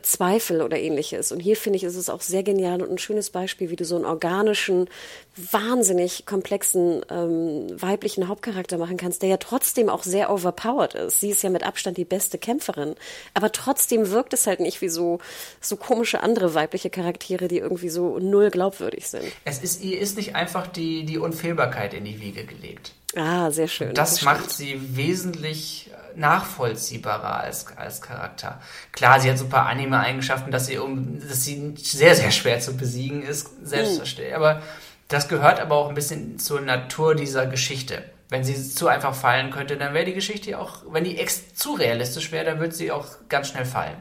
Zweifel 0.00 0.62
oder 0.62 0.78
ähnliches. 0.78 1.32
Und 1.32 1.40
hier 1.40 1.56
finde 1.56 1.76
ich, 1.76 1.84
ist 1.84 1.96
es 1.96 2.08
auch 2.08 2.20
sehr 2.20 2.44
genial 2.44 2.80
und 2.80 2.92
ein 2.92 2.98
schönes 2.98 3.30
Beispiel, 3.30 3.70
wie 3.70 3.76
du 3.76 3.84
so 3.84 3.96
einen 3.96 4.04
organischen, 4.04 4.88
wahnsinnig 5.36 6.24
komplexen 6.24 7.04
ähm, 7.10 7.66
weiblichen 7.80 8.28
Hauptcharakter 8.28 8.78
machen 8.78 8.96
kannst, 8.96 9.22
der 9.22 9.28
ja 9.28 9.36
trotzdem 9.38 9.88
auch 9.88 10.04
sehr 10.04 10.30
overpowered 10.30 10.94
ist. 10.94 11.18
Sie 11.18 11.30
ist 11.30 11.42
ja 11.42 11.50
mit 11.50 11.64
Abstand 11.64 11.96
die 11.96 12.04
beste 12.04 12.38
Kämpferin, 12.38 12.94
aber 13.34 13.50
trotzdem 13.50 14.10
wirkt 14.10 14.32
es 14.32 14.46
halt 14.46 14.60
nicht 14.60 14.80
wie 14.80 14.88
so 14.88 15.18
so 15.64 15.76
komische 15.76 16.22
andere 16.22 16.54
weibliche 16.54 16.90
Charaktere, 16.90 17.48
die 17.48 17.58
irgendwie 17.58 17.88
so 17.88 18.18
null 18.18 18.50
glaubwürdig 18.50 19.08
sind. 19.08 19.24
Es 19.44 19.58
ist, 19.58 19.82
ihr 19.82 19.98
ist 19.98 20.16
nicht 20.16 20.34
einfach 20.34 20.66
die, 20.66 21.04
die 21.04 21.18
Unfehlbarkeit 21.18 21.94
in 21.94 22.04
die 22.04 22.20
Wiege 22.20 22.44
gelegt. 22.44 22.92
Ah, 23.16 23.50
sehr 23.50 23.68
schön. 23.68 23.94
Das 23.94 24.18
stimmt. 24.18 24.32
macht 24.32 24.50
sie 24.50 24.96
wesentlich 24.96 25.90
nachvollziehbarer 26.16 27.40
als, 27.40 27.66
als 27.76 28.00
Charakter. 28.00 28.60
Klar, 28.92 29.20
sie 29.20 29.30
hat 29.30 29.38
so 29.38 29.44
ein 29.44 29.50
paar 29.50 29.66
Anime-Eigenschaften, 29.66 30.50
dass 30.50 30.66
sie, 30.66 30.78
um, 30.78 31.20
dass 31.20 31.44
sie 31.44 31.74
sehr, 31.76 32.14
sehr 32.14 32.30
schwer 32.30 32.60
zu 32.60 32.76
besiegen 32.76 33.22
ist, 33.22 33.50
selbstverständlich. 33.66 34.34
Aber 34.34 34.62
das 35.08 35.28
gehört 35.28 35.60
aber 35.60 35.76
auch 35.76 35.88
ein 35.88 35.94
bisschen 35.94 36.38
zur 36.38 36.60
Natur 36.60 37.14
dieser 37.14 37.46
Geschichte. 37.46 38.04
Wenn 38.28 38.42
sie 38.42 38.54
zu 38.68 38.88
einfach 38.88 39.14
fallen 39.14 39.50
könnte, 39.50 39.76
dann 39.76 39.94
wäre 39.94 40.04
die 40.04 40.14
Geschichte 40.14 40.58
auch, 40.58 40.82
wenn 40.90 41.04
die 41.04 41.18
ex 41.18 41.54
zu 41.54 41.74
realistisch 41.74 42.32
wäre, 42.32 42.44
dann 42.44 42.58
würde 42.58 42.74
sie 42.74 42.90
auch 42.90 43.06
ganz 43.28 43.48
schnell 43.48 43.66
fallen. 43.66 43.96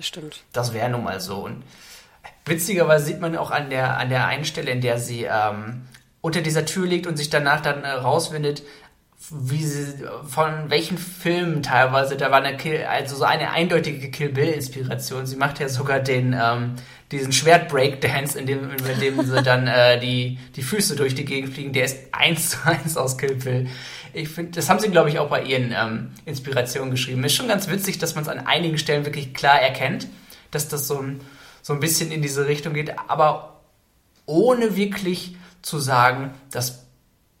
Das 0.00 0.06
stimmt. 0.06 0.44
Das 0.54 0.72
wäre 0.72 0.88
nun 0.88 1.04
mal 1.04 1.20
so. 1.20 1.44
Und 1.44 1.62
witzigerweise 2.46 3.04
sieht 3.04 3.20
man 3.20 3.36
auch 3.36 3.50
an 3.50 3.68
der, 3.68 3.98
an 3.98 4.08
der 4.08 4.26
einen 4.26 4.46
Stelle, 4.46 4.70
in 4.70 4.80
der 4.80 4.98
sie 4.98 5.24
ähm, 5.24 5.82
unter 6.22 6.40
dieser 6.40 6.64
Tür 6.64 6.86
liegt 6.86 7.06
und 7.06 7.18
sich 7.18 7.28
danach 7.28 7.60
dann 7.60 7.84
äh, 7.84 7.90
rausfindet, 7.90 8.62
wie 9.30 9.62
sie, 9.62 10.02
von 10.26 10.70
welchen 10.70 10.96
Filmen 10.96 11.62
teilweise, 11.62 12.16
da 12.16 12.30
war 12.30 12.42
eine 12.42 12.56
Kill, 12.56 12.82
also 12.84 13.14
so 13.14 13.24
eine 13.24 13.50
eindeutige 13.50 14.10
Kill 14.10 14.30
Bill 14.30 14.48
Inspiration. 14.48 15.26
Sie 15.26 15.36
macht 15.36 15.60
ja 15.60 15.68
sogar 15.68 16.00
den, 16.00 16.32
ähm, 16.32 16.76
diesen 17.12 17.34
Schwert 17.34 17.68
Breakdance, 17.68 18.38
in 18.38 18.46
dem, 18.46 18.70
in 18.70 19.00
dem 19.00 19.22
sie 19.22 19.42
dann 19.42 19.66
äh, 19.66 20.00
die, 20.00 20.38
die 20.56 20.62
Füße 20.62 20.96
durch 20.96 21.14
die 21.14 21.26
Gegend 21.26 21.52
fliegen, 21.52 21.74
der 21.74 21.84
ist 21.84 21.98
eins 22.12 22.52
zu 22.52 22.58
eins 22.64 22.96
aus 22.96 23.18
Kill 23.18 23.34
Bill. 23.34 23.68
Ich 24.12 24.28
finde, 24.28 24.52
das 24.52 24.68
haben 24.68 24.80
sie, 24.80 24.90
glaube 24.90 25.08
ich, 25.08 25.18
auch 25.18 25.28
bei 25.28 25.42
ihren 25.42 25.72
ähm, 25.72 26.10
Inspirationen 26.24 26.90
geschrieben. 26.90 27.24
Ist 27.24 27.34
schon 27.34 27.48
ganz 27.48 27.68
witzig, 27.68 27.98
dass 27.98 28.14
man 28.14 28.22
es 28.22 28.28
an 28.28 28.46
einigen 28.46 28.78
Stellen 28.78 29.04
wirklich 29.04 29.34
klar 29.34 29.60
erkennt, 29.60 30.08
dass 30.50 30.68
das 30.68 30.86
so 30.86 30.98
ein, 30.98 31.20
so 31.62 31.72
ein 31.72 31.80
bisschen 31.80 32.10
in 32.10 32.22
diese 32.22 32.46
Richtung 32.46 32.74
geht, 32.74 32.98
aber 33.08 33.60
ohne 34.26 34.76
wirklich 34.76 35.36
zu 35.62 35.78
sagen, 35.78 36.32
das 36.50 36.86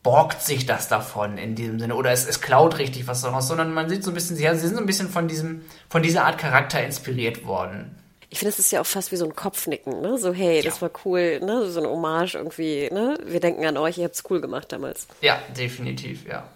borgt 0.02 0.42
sich 0.42 0.66
das 0.66 0.88
davon 0.88 1.36
in 1.36 1.54
diesem 1.54 1.78
Sinne 1.78 1.94
oder 1.94 2.10
es, 2.10 2.26
es 2.26 2.40
klaut 2.40 2.78
richtig 2.78 3.06
was 3.06 3.20
daraus, 3.20 3.48
sondern 3.48 3.74
man 3.74 3.88
sieht 3.88 4.02
so 4.02 4.10
ein 4.10 4.14
bisschen, 4.14 4.36
sie, 4.36 4.42
sind 4.42 4.74
so 4.74 4.80
ein 4.80 4.86
bisschen 4.86 5.10
von 5.10 5.28
diesem, 5.28 5.62
von 5.88 6.02
dieser 6.02 6.24
Art 6.24 6.38
Charakter 6.38 6.82
inspiriert 6.82 7.44
worden. 7.46 7.96
Ich 8.32 8.38
finde, 8.38 8.52
das 8.52 8.60
ist 8.60 8.70
ja 8.70 8.80
auch 8.80 8.86
fast 8.86 9.10
wie 9.10 9.16
so 9.16 9.24
ein 9.24 9.34
Kopfnicken, 9.34 10.00
ne? 10.00 10.16
So, 10.16 10.32
hey, 10.32 10.62
das 10.62 10.76
Ja. 10.76 10.82
war 10.82 10.90
cool, 11.04 11.40
ne? 11.40 11.68
So 11.70 11.80
eine 11.80 11.90
Hommage 11.90 12.36
irgendwie, 12.36 12.88
ne? 12.92 13.18
Wir 13.24 13.40
denken 13.40 13.66
an 13.66 13.76
euch, 13.76 13.98
ihr 13.98 14.04
habt's 14.04 14.22
cool 14.30 14.40
gemacht 14.40 14.70
damals. 14.72 15.08
Ja, 15.20 15.40
definitiv, 15.58 16.26
ja. 16.28 16.48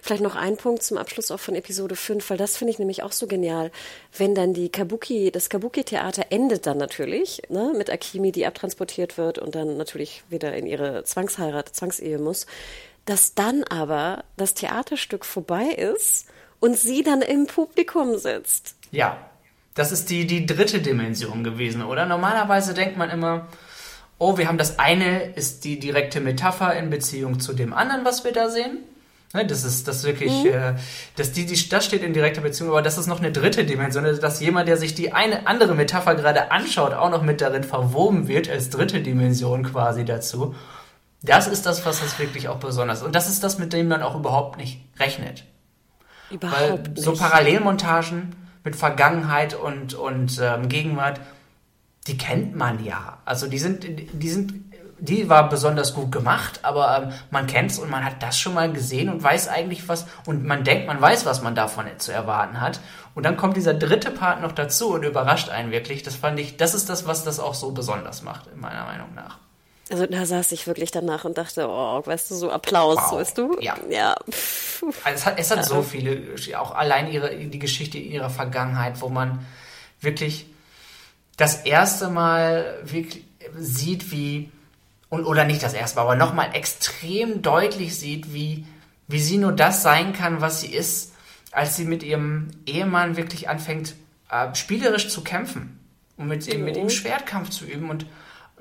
Vielleicht 0.00 0.22
noch 0.24 0.34
ein 0.34 0.56
Punkt 0.56 0.82
zum 0.82 0.98
Abschluss 0.98 1.30
auch 1.30 1.38
von 1.38 1.54
Episode 1.54 1.94
5, 1.94 2.28
weil 2.30 2.36
das 2.36 2.56
finde 2.56 2.72
ich 2.72 2.80
nämlich 2.80 3.04
auch 3.04 3.12
so 3.12 3.28
genial. 3.28 3.70
Wenn 4.18 4.34
dann 4.34 4.54
die 4.54 4.70
Kabuki, 4.70 5.30
das 5.30 5.48
Kabuki-Theater 5.50 6.26
endet 6.30 6.66
dann 6.66 6.78
natürlich, 6.78 7.42
ne, 7.48 7.72
mit 7.76 7.88
Akimi, 7.88 8.32
die 8.32 8.44
abtransportiert 8.44 9.16
wird 9.18 9.38
und 9.38 9.54
dann 9.54 9.76
natürlich 9.76 10.24
wieder 10.28 10.52
in 10.54 10.66
ihre 10.66 11.04
Zwangsheirat, 11.04 11.68
Zwangsehe 11.76 12.18
muss, 12.18 12.46
dass 13.04 13.34
dann 13.34 13.62
aber 13.64 14.24
das 14.36 14.54
Theaterstück 14.54 15.24
vorbei 15.24 15.66
ist 15.66 16.26
und 16.58 16.76
sie 16.76 17.04
dann 17.04 17.22
im 17.22 17.46
Publikum 17.46 18.18
sitzt. 18.18 18.74
Ja, 18.90 19.16
das 19.74 19.92
ist 19.92 20.10
die, 20.10 20.26
die 20.26 20.46
dritte 20.46 20.80
Dimension 20.80 21.44
gewesen, 21.44 21.82
oder? 21.82 22.06
Normalerweise 22.06 22.74
denkt 22.74 22.96
man 22.96 23.10
immer, 23.10 23.46
oh, 24.18 24.36
wir 24.38 24.48
haben 24.48 24.58
das 24.58 24.78
eine, 24.78 25.32
ist 25.34 25.64
die 25.64 25.78
direkte 25.80 26.20
Metapher 26.20 26.74
in 26.76 26.90
Beziehung 26.90 27.40
zu 27.40 27.52
dem 27.54 27.72
anderen, 27.72 28.04
was 28.04 28.24
wir 28.24 28.32
da 28.32 28.48
sehen. 28.48 28.78
Ne, 29.34 29.46
Das 29.46 29.64
ist 29.64 29.88
das 29.88 30.04
wirklich, 30.04 30.44
äh, 30.44 30.74
das, 31.16 31.32
die, 31.32 31.46
die, 31.46 31.68
das 31.68 31.84
steht 31.86 32.02
in 32.02 32.12
direkter 32.12 32.42
Beziehung, 32.42 32.70
aber 32.70 32.82
das 32.82 32.98
ist 32.98 33.06
noch 33.06 33.18
eine 33.20 33.32
dritte 33.32 33.64
Dimension, 33.64 34.04
also 34.04 34.20
dass 34.20 34.40
jemand, 34.40 34.68
der 34.68 34.76
sich 34.76 34.94
die 34.94 35.12
eine 35.12 35.46
andere 35.46 35.74
Metapher 35.74 36.14
gerade 36.14 36.50
anschaut, 36.50 36.92
auch 36.92 37.10
noch 37.10 37.22
mit 37.22 37.40
darin 37.40 37.64
verwoben 37.64 38.28
wird, 38.28 38.50
als 38.50 38.68
dritte 38.68 39.00
Dimension 39.00 39.64
quasi 39.64 40.04
dazu. 40.04 40.54
Das 41.22 41.46
ist 41.46 41.64
das, 41.66 41.86
was 41.86 42.02
es 42.02 42.18
wirklich 42.18 42.48
auch 42.48 42.56
besonders 42.58 42.98
ist. 42.98 43.04
Und 43.04 43.14
das 43.14 43.28
ist 43.28 43.42
das, 43.42 43.58
mit 43.58 43.72
dem 43.72 43.88
man 43.88 44.02
auch 44.02 44.16
überhaupt 44.16 44.58
nicht 44.58 44.80
rechnet. 44.98 45.44
Weil 46.30 46.36
Überhaupt 46.36 46.88
nicht. 46.88 47.02
so 47.02 47.12
Parallelmontagen 47.14 48.34
mit 48.64 48.76
Vergangenheit 48.76 49.54
und, 49.54 49.94
und 49.94 50.40
ähm, 50.42 50.68
Gegenwart, 50.68 51.20
die 52.06 52.18
kennt 52.18 52.56
man 52.56 52.84
ja. 52.84 53.18
Also 53.24 53.46
die 53.46 53.58
sind, 53.58 53.84
die 53.84 54.28
sind, 54.28 54.54
die 54.98 55.28
war 55.28 55.48
besonders 55.48 55.94
gut 55.94 56.12
gemacht, 56.12 56.60
aber 56.62 56.96
ähm, 56.96 57.12
man 57.30 57.46
kennt's 57.46 57.78
und 57.78 57.90
man 57.90 58.04
hat 58.04 58.22
das 58.22 58.38
schon 58.38 58.54
mal 58.54 58.72
gesehen 58.72 59.08
und 59.08 59.22
weiß 59.22 59.48
eigentlich 59.48 59.88
was 59.88 60.06
und 60.26 60.44
man 60.44 60.64
denkt, 60.64 60.86
man 60.86 61.00
weiß, 61.00 61.26
was 61.26 61.42
man 61.42 61.54
davon 61.54 61.86
zu 61.98 62.12
erwarten 62.12 62.60
hat. 62.60 62.80
Und 63.14 63.24
dann 63.24 63.36
kommt 63.36 63.56
dieser 63.56 63.74
dritte 63.74 64.10
Part 64.10 64.40
noch 64.40 64.52
dazu 64.52 64.94
und 64.94 65.04
überrascht 65.04 65.48
einen 65.48 65.70
wirklich. 65.70 66.02
Das 66.02 66.14
fand 66.14 66.38
ich, 66.40 66.56
das 66.56 66.74
ist 66.74 66.88
das, 66.88 67.06
was 67.06 67.24
das 67.24 67.40
auch 67.40 67.54
so 67.54 67.72
besonders 67.72 68.22
macht, 68.22 68.46
in 68.46 68.60
meiner 68.60 68.84
Meinung 68.84 69.14
nach. 69.14 69.38
Also 69.92 70.06
da 70.06 70.24
saß 70.24 70.52
ich 70.52 70.66
wirklich 70.66 70.90
danach 70.90 71.26
und 71.26 71.36
dachte, 71.36 71.68
oh, 71.68 72.00
weißt 72.02 72.30
du, 72.30 72.34
so 72.34 72.50
Applaus, 72.50 72.96
Wow. 72.96 73.12
weißt 73.20 73.36
du? 73.36 73.58
Ja. 73.60 73.76
Ja. 73.90 74.16
Also 75.04 75.14
es 75.14 75.26
hat, 75.26 75.38
es 75.38 75.50
hat 75.50 75.64
so 75.66 75.82
viele, 75.82 76.18
auch 76.58 76.74
allein 76.74 77.12
ihre, 77.12 77.36
die 77.36 77.58
Geschichte 77.58 77.98
in 77.98 78.10
ihrer 78.10 78.30
Vergangenheit, 78.30 79.02
wo 79.02 79.10
man 79.10 79.44
wirklich 80.00 80.46
das 81.36 81.56
erste 81.66 82.08
Mal 82.08 82.78
wirklich 82.84 83.22
sieht, 83.58 84.10
wie, 84.10 84.50
und, 85.10 85.26
oder 85.26 85.44
nicht 85.44 85.62
das 85.62 85.74
erste 85.74 85.96
Mal, 85.96 86.02
aber 86.04 86.14
nochmal 86.16 86.54
extrem 86.54 87.42
deutlich 87.42 87.98
sieht, 87.98 88.32
wie, 88.32 88.64
wie 89.08 89.20
sie 89.20 89.36
nur 89.36 89.52
das 89.52 89.82
sein 89.82 90.14
kann, 90.14 90.40
was 90.40 90.62
sie 90.62 90.72
ist, 90.72 91.12
als 91.50 91.76
sie 91.76 91.84
mit 91.84 92.02
ihrem 92.02 92.48
Ehemann 92.64 93.18
wirklich 93.18 93.50
anfängt, 93.50 93.94
äh, 94.30 94.54
spielerisch 94.54 95.10
zu 95.10 95.22
kämpfen 95.22 95.78
und 96.16 96.28
mit, 96.28 96.46
ihm, 96.46 96.64
mit 96.64 96.78
ihm 96.78 96.88
Schwertkampf 96.88 97.50
zu 97.50 97.66
üben 97.66 97.90
und 97.90 98.06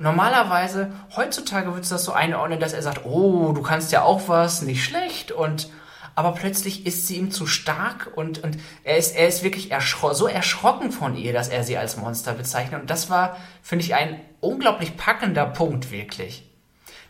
Normalerweise, 0.01 0.91
heutzutage 1.15 1.73
würdest 1.73 1.91
du 1.91 1.95
das 1.95 2.05
so 2.05 2.11
einordnen, 2.11 2.59
dass 2.59 2.73
er 2.73 2.81
sagt, 2.81 3.05
oh, 3.05 3.51
du 3.53 3.61
kannst 3.61 3.91
ja 3.91 4.01
auch 4.01 4.27
was, 4.27 4.63
nicht 4.63 4.83
schlecht. 4.83 5.31
Und 5.31 5.69
aber 6.15 6.31
plötzlich 6.31 6.87
ist 6.87 7.05
sie 7.05 7.17
ihm 7.17 7.29
zu 7.29 7.45
stark 7.45 8.11
und, 8.15 8.43
und 8.43 8.57
er 8.83 8.97
ist, 8.97 9.15
er 9.15 9.27
ist 9.27 9.43
wirklich 9.43 9.69
erschro 9.69 10.13
so 10.13 10.27
erschrocken 10.27 10.91
von 10.91 11.15
ihr, 11.15 11.33
dass 11.33 11.49
er 11.49 11.63
sie 11.63 11.77
als 11.77 11.97
Monster 11.97 12.33
bezeichnet. 12.33 12.81
Und 12.81 12.89
das 12.89 13.11
war, 13.11 13.37
finde 13.61 13.85
ich, 13.85 13.93
ein 13.93 14.19
unglaublich 14.39 14.97
packender 14.97 15.45
Punkt, 15.45 15.91
wirklich. 15.91 16.49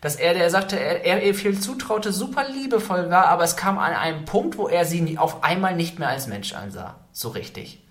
Dass 0.02 0.18
er, 0.18 0.34
der 0.34 0.50
sagte, 0.50 0.78
er, 0.78 1.06
er 1.06 1.24
ihr 1.24 1.34
viel 1.34 1.58
zutraute, 1.58 2.12
super 2.12 2.50
liebevoll 2.50 3.10
war, 3.10 3.28
aber 3.28 3.46
es 3.46 3.56
kam 3.56 3.80
an 3.80 3.94
einem 3.94 4.26
Punkt, 4.26 4.58
wo 4.58 4.68
er 4.68 4.84
sie 4.84 5.18
auf 5.18 5.46
einmal 5.46 5.78
nicht 5.78 5.98
mehr 5.98 6.10
als 6.10 6.28
Mensch 6.28 6.54
ansah. 6.54 7.00
So 7.14 7.30
richtig. 7.30 7.82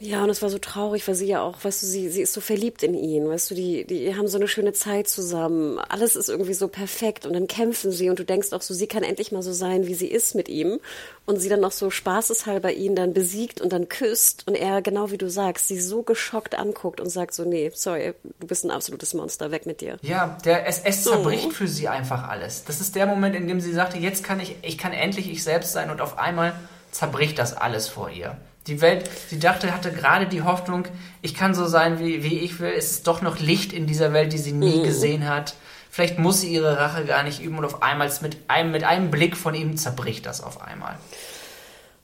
Ja, 0.00 0.22
und 0.22 0.30
es 0.30 0.42
war 0.42 0.48
so 0.48 0.58
traurig, 0.58 1.06
weil 1.08 1.16
sie 1.16 1.26
ja 1.26 1.42
auch, 1.42 1.64
weißt 1.64 1.82
du, 1.82 1.86
sie, 1.86 2.08
sie 2.08 2.22
ist 2.22 2.32
so 2.32 2.40
verliebt 2.40 2.84
in 2.84 2.94
ihn, 2.94 3.28
weißt 3.28 3.50
du, 3.50 3.56
die, 3.56 3.84
die 3.84 4.14
haben 4.14 4.28
so 4.28 4.38
eine 4.38 4.46
schöne 4.46 4.72
Zeit 4.72 5.08
zusammen. 5.08 5.80
Alles 5.80 6.14
ist 6.14 6.28
irgendwie 6.28 6.54
so 6.54 6.68
perfekt 6.68 7.26
und 7.26 7.32
dann 7.32 7.48
kämpfen 7.48 7.90
sie 7.90 8.08
und 8.08 8.16
du 8.20 8.24
denkst 8.24 8.52
auch 8.52 8.62
so, 8.62 8.74
sie 8.74 8.86
kann 8.86 9.02
endlich 9.02 9.32
mal 9.32 9.42
so 9.42 9.52
sein, 9.52 9.88
wie 9.88 9.94
sie 9.94 10.06
ist 10.06 10.36
mit 10.36 10.48
ihm. 10.48 10.78
Und 11.26 11.40
sie 11.40 11.48
dann 11.48 11.60
noch 11.60 11.72
so 11.72 11.90
spaßeshalber 11.90 12.72
ihn 12.72 12.94
dann 12.94 13.12
besiegt 13.12 13.60
und 13.60 13.72
dann 13.72 13.88
küsst 13.88 14.46
und 14.46 14.54
er, 14.54 14.82
genau 14.82 15.10
wie 15.10 15.18
du 15.18 15.28
sagst, 15.28 15.66
sie 15.66 15.80
so 15.80 16.02
geschockt 16.02 16.56
anguckt 16.56 17.00
und 17.00 17.10
sagt 17.10 17.34
so, 17.34 17.44
nee, 17.44 17.72
sorry, 17.74 18.14
du 18.38 18.46
bist 18.46 18.64
ein 18.64 18.70
absolutes 18.70 19.14
Monster, 19.14 19.50
weg 19.50 19.66
mit 19.66 19.80
dir. 19.80 19.96
Ja, 20.02 20.38
der, 20.44 20.66
es, 20.68 20.78
es 20.84 21.02
so. 21.02 21.10
zerbricht 21.10 21.52
für 21.52 21.66
sie 21.66 21.88
einfach 21.88 22.28
alles. 22.28 22.64
Das 22.64 22.80
ist 22.80 22.94
der 22.94 23.06
Moment, 23.06 23.34
in 23.34 23.48
dem 23.48 23.60
sie 23.60 23.72
sagte, 23.72 23.98
jetzt 23.98 24.22
kann 24.22 24.38
ich, 24.38 24.54
ich 24.62 24.78
kann 24.78 24.92
endlich 24.92 25.28
ich 25.28 25.42
selbst 25.42 25.72
sein 25.72 25.90
und 25.90 26.00
auf 26.00 26.18
einmal 26.18 26.54
zerbricht 26.92 27.38
das 27.38 27.54
alles 27.56 27.88
vor 27.88 28.10
ihr. 28.10 28.36
Die 28.68 28.80
Welt, 28.80 29.10
sie 29.28 29.38
dachte, 29.38 29.74
hatte 29.74 29.90
gerade 29.90 30.26
die 30.26 30.42
Hoffnung, 30.42 30.84
ich 31.22 31.34
kann 31.34 31.54
so 31.54 31.66
sein, 31.66 31.98
wie, 31.98 32.22
wie 32.22 32.38
ich 32.38 32.60
will. 32.60 32.72
Es 32.76 32.90
ist 32.90 33.06
doch 33.06 33.22
noch 33.22 33.38
Licht 33.38 33.72
in 33.72 33.86
dieser 33.86 34.12
Welt, 34.12 34.32
die 34.32 34.38
sie 34.38 34.52
nie 34.52 34.78
mhm. 34.78 34.84
gesehen 34.84 35.28
hat. 35.28 35.54
Vielleicht 35.90 36.18
muss 36.18 36.42
sie 36.42 36.52
ihre 36.52 36.78
Rache 36.78 37.04
gar 37.06 37.22
nicht 37.22 37.40
üben 37.42 37.58
und 37.58 37.64
auf 37.64 37.82
einmal 37.82 38.10
mit 38.20 38.36
einem, 38.46 38.70
mit 38.70 38.84
einem 38.84 39.10
Blick 39.10 39.36
von 39.36 39.54
ihm 39.54 39.76
zerbricht 39.76 40.26
das 40.26 40.42
auf 40.42 40.60
einmal. 40.60 40.98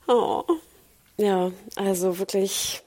Oh. 0.08 0.42
Ja, 1.16 1.52
also 1.76 2.18
wirklich 2.18 2.82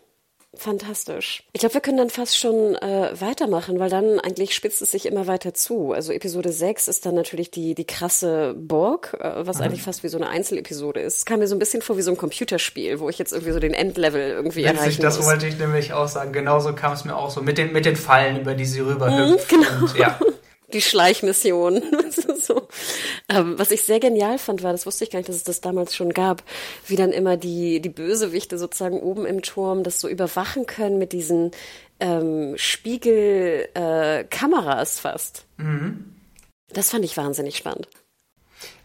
Fantastisch. 0.58 1.44
Ich 1.54 1.60
glaube, 1.60 1.76
wir 1.76 1.82
können 1.82 1.98
dann 1.98 2.10
fast 2.10 2.38
schon 2.38 2.76
äh, 2.76 3.12
weitermachen, 3.20 3.80
weil 3.80 3.90
dann 3.90 4.20
eigentlich 4.20 4.56
spitzt 4.56 4.82
es 4.82 4.92
sich 4.92 5.06
immer 5.06 5.28
weiter 5.28 5.54
zu. 5.54 5.92
Also 5.92 6.12
Episode 6.12 6.52
6 6.52 6.88
ist 6.88 7.06
dann 7.06 7.16
natürlich 7.16 7.52
die, 7.52 7.76
die 7.76 7.86
krasse 7.86 8.56
Burg, 8.58 9.18
äh, 9.20 9.46
was 9.46 9.58
mhm. 9.58 9.66
eigentlich 9.66 9.84
fast 9.84 10.04
wie 10.04 10.08
so 10.08 10.18
eine 10.18 10.30
Einzelepisode 10.30 11.00
ist. 11.00 11.18
Es 11.18 11.26
kam 11.26 11.40
mir 11.40 11.48
so 11.48 11.56
ein 11.56 11.60
bisschen 11.60 11.82
vor 11.82 11.98
wie 11.98 12.02
so 12.02 12.12
ein 12.12 12.18
Computerspiel, 12.18 13.00
wo 13.00 13.10
ich 13.10 13.20
jetzt 13.20 13.34
irgendwie 13.34 13.54
so 13.54 13.60
den 13.60 13.74
Endlevel 13.74 14.32
irgendwie 14.32 14.64
Witzig, 14.64 14.78
erreichen 14.78 15.02
das 15.02 15.18
muss. 15.18 15.26
Das 15.26 15.34
wollte 15.34 15.48
ich 15.48 15.58
nämlich 15.58 15.94
auch 15.94 16.08
sagen. 16.08 16.34
Genauso 16.34 16.74
kam 16.74 16.94
es 16.94 17.06
mir 17.06 17.16
auch 17.16 17.30
so 17.30 17.42
mit 17.42 17.58
den, 17.58 17.72
mit 17.72 17.86
den 17.86 17.96
Fallen, 17.96 18.40
über 18.40 18.56
die 18.56 18.66
sie 18.66 18.80
rüberhüpft. 18.80 19.52
Mhm, 19.52 19.58
genau. 19.58 19.86
Und, 19.86 19.98
ja. 19.98 20.20
die 20.74 20.82
Schleichmission. 20.82 21.82
so. 22.42 22.68
ähm, 23.30 23.58
was 23.58 23.72
ich 23.72 23.84
sehr 23.84 24.00
genial 24.00 24.38
fand, 24.38 24.64
war, 24.64 24.72
das 24.72 24.86
wusste 24.86 25.04
ich 25.04 25.12
gar 25.12 25.20
nicht, 25.20 25.30
dass 25.30 25.38
es 25.38 25.44
das 25.44 25.62
damals 25.62 25.96
schon 25.96 26.14
gab, 26.14 26.44
wie 26.86 26.96
dann 26.96 27.12
immer 27.12 27.38
die, 27.38 27.82
die 27.82 27.90
Bösewichte 27.90 28.58
sozusagen 28.58 29.00
oben 29.00 29.26
im 29.26 29.42
Turm 29.42 29.84
das 29.84 30.00
so 30.00 30.08
überwachen 30.08 30.66
können 30.66 30.98
mit 30.98 31.14
diesen 31.14 31.52
ähm, 32.00 32.56
Spiegelkameras 32.58 34.98
äh, 34.98 35.02
fast. 35.02 35.46
Mhm. 35.58 36.14
Das 36.70 36.92
fand 36.92 37.06
ich 37.06 37.16
wahnsinnig 37.16 37.56
spannend. 37.58 37.88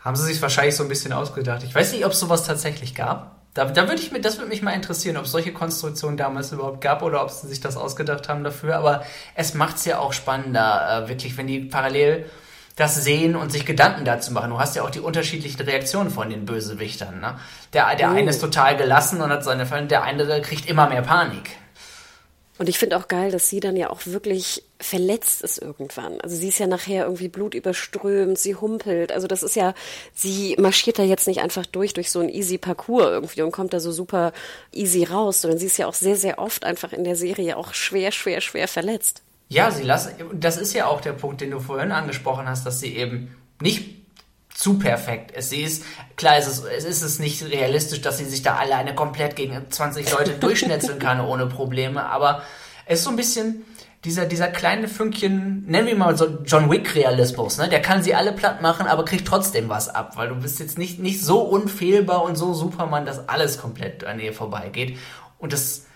Haben 0.00 0.16
sie 0.16 0.24
sich 0.24 0.42
wahrscheinlich 0.42 0.76
so 0.76 0.84
ein 0.84 0.88
bisschen 0.88 1.12
ausgedacht. 1.12 1.64
Ich 1.64 1.74
weiß 1.74 1.92
nicht, 1.92 2.06
ob 2.06 2.12
es 2.12 2.20
sowas 2.20 2.46
tatsächlich 2.46 2.94
gab. 2.94 3.41
Da, 3.54 3.66
da 3.66 3.88
würde 3.88 4.00
ich 4.00 4.12
mir, 4.12 4.20
das 4.20 4.38
würde 4.38 4.48
mich 4.48 4.62
mal 4.62 4.72
interessieren, 4.72 5.18
ob 5.18 5.24
es 5.24 5.32
solche 5.32 5.52
Konstruktionen 5.52 6.16
damals 6.16 6.52
überhaupt 6.52 6.80
gab 6.80 7.02
oder 7.02 7.22
ob 7.22 7.30
sie 7.30 7.48
sich 7.48 7.60
das 7.60 7.76
ausgedacht 7.76 8.28
haben 8.28 8.44
dafür. 8.44 8.76
Aber 8.76 9.04
es 9.34 9.52
macht 9.54 9.76
es 9.76 9.84
ja 9.84 9.98
auch 9.98 10.14
spannender, 10.14 11.04
äh, 11.04 11.08
wirklich, 11.08 11.36
wenn 11.36 11.46
die 11.46 11.60
parallel 11.60 12.24
das 12.76 13.04
sehen 13.04 13.36
und 13.36 13.52
sich 13.52 13.66
Gedanken 13.66 14.06
dazu 14.06 14.32
machen. 14.32 14.50
Du 14.50 14.58
hast 14.58 14.74
ja 14.74 14.82
auch 14.82 14.90
die 14.90 15.00
unterschiedlichen 15.00 15.60
Reaktionen 15.60 16.10
von 16.10 16.30
den 16.30 16.46
Bösewichtern. 16.46 17.20
Ne? 17.20 17.38
Der, 17.74 17.94
der 17.96 18.10
oh. 18.10 18.14
eine 18.14 18.30
ist 18.30 18.40
total 18.40 18.76
gelassen 18.76 19.20
und 19.20 19.30
hat 19.30 19.44
seine 19.44 19.66
Fälle, 19.66 19.86
der 19.86 20.04
andere 20.04 20.40
kriegt 20.40 20.66
immer 20.68 20.88
mehr 20.88 21.02
Panik. 21.02 21.50
Und 22.58 22.68
ich 22.68 22.78
finde 22.78 22.98
auch 22.98 23.08
geil, 23.08 23.30
dass 23.30 23.48
sie 23.48 23.60
dann 23.60 23.76
ja 23.76 23.88
auch 23.88 24.00
wirklich 24.04 24.62
verletzt 24.78 25.42
ist 25.42 25.58
irgendwann. 25.58 26.20
Also 26.20 26.36
sie 26.36 26.48
ist 26.48 26.58
ja 26.58 26.66
nachher 26.66 27.04
irgendwie 27.04 27.28
blutüberströmt, 27.28 28.38
sie 28.38 28.54
humpelt. 28.54 29.10
Also 29.10 29.26
das 29.26 29.42
ist 29.42 29.56
ja, 29.56 29.74
sie 30.14 30.56
marschiert 30.58 30.98
da 30.98 31.02
jetzt 31.02 31.26
nicht 31.26 31.40
einfach 31.40 31.64
durch, 31.64 31.94
durch 31.94 32.10
so 32.10 32.20
ein 32.20 32.28
easy 32.28 32.58
Parcours 32.58 33.06
irgendwie 33.06 33.42
und 33.42 33.52
kommt 33.52 33.72
da 33.72 33.80
so 33.80 33.90
super 33.90 34.32
easy 34.72 35.04
raus, 35.04 35.40
sondern 35.40 35.58
sie 35.58 35.66
ist 35.66 35.78
ja 35.78 35.86
auch 35.86 35.94
sehr, 35.94 36.16
sehr 36.16 36.38
oft 36.38 36.64
einfach 36.64 36.92
in 36.92 37.04
der 37.04 37.16
Serie 37.16 37.56
auch 37.56 37.72
schwer, 37.72 38.12
schwer, 38.12 38.40
schwer 38.42 38.68
verletzt. 38.68 39.22
Ja, 39.48 39.70
sie 39.70 39.82
lassen, 39.82 40.12
das 40.32 40.58
ist 40.58 40.74
ja 40.74 40.86
auch 40.86 41.00
der 41.00 41.12
Punkt, 41.12 41.40
den 41.40 41.50
du 41.50 41.60
vorhin 41.60 41.90
angesprochen 41.90 42.46
hast, 42.46 42.66
dass 42.66 42.80
sie 42.80 42.96
eben 42.96 43.34
nicht 43.60 44.01
zu 44.54 44.78
perfekt. 44.78 45.32
Sie 45.42 45.62
ist, 45.62 45.84
klar 46.16 46.38
ist 46.38 46.46
es, 46.46 46.64
es 46.64 46.84
ist 46.84 47.02
es 47.02 47.18
nicht 47.18 47.42
realistisch, 47.42 48.00
dass 48.00 48.18
sie 48.18 48.24
sich 48.24 48.42
da 48.42 48.56
alleine 48.56 48.94
komplett 48.94 49.36
gegen 49.36 49.70
20 49.70 50.10
Leute 50.12 50.30
durchschnetzeln 50.40 50.98
kann 50.98 51.20
ohne 51.20 51.46
Probleme, 51.46 52.04
aber 52.04 52.42
es 52.86 53.00
ist 53.00 53.04
so 53.04 53.10
ein 53.10 53.16
bisschen 53.16 53.64
dieser, 54.04 54.26
dieser 54.26 54.48
kleine 54.48 54.88
Fünkchen, 54.88 55.64
nennen 55.66 55.86
wir 55.86 55.96
mal 55.96 56.16
so 56.16 56.38
John 56.44 56.70
Wick 56.70 56.94
Realismus, 56.96 57.58
ne? 57.58 57.68
Der 57.68 57.80
kann 57.80 58.02
sie 58.02 58.14
alle 58.14 58.32
platt 58.32 58.60
machen, 58.60 58.86
aber 58.86 59.04
kriegt 59.04 59.28
trotzdem 59.28 59.68
was 59.68 59.88
ab, 59.88 60.16
weil 60.16 60.28
du 60.28 60.34
bist 60.36 60.58
jetzt 60.58 60.76
nicht, 60.76 60.98
nicht 60.98 61.24
so 61.24 61.40
unfehlbar 61.40 62.24
und 62.24 62.34
so 62.36 62.52
Superman, 62.52 63.06
dass 63.06 63.28
alles 63.28 63.58
komplett 63.58 64.02
an 64.02 64.18
ihr 64.18 64.32
vorbeigeht. 64.32 64.98
Und 65.38 65.52
das 65.52 65.86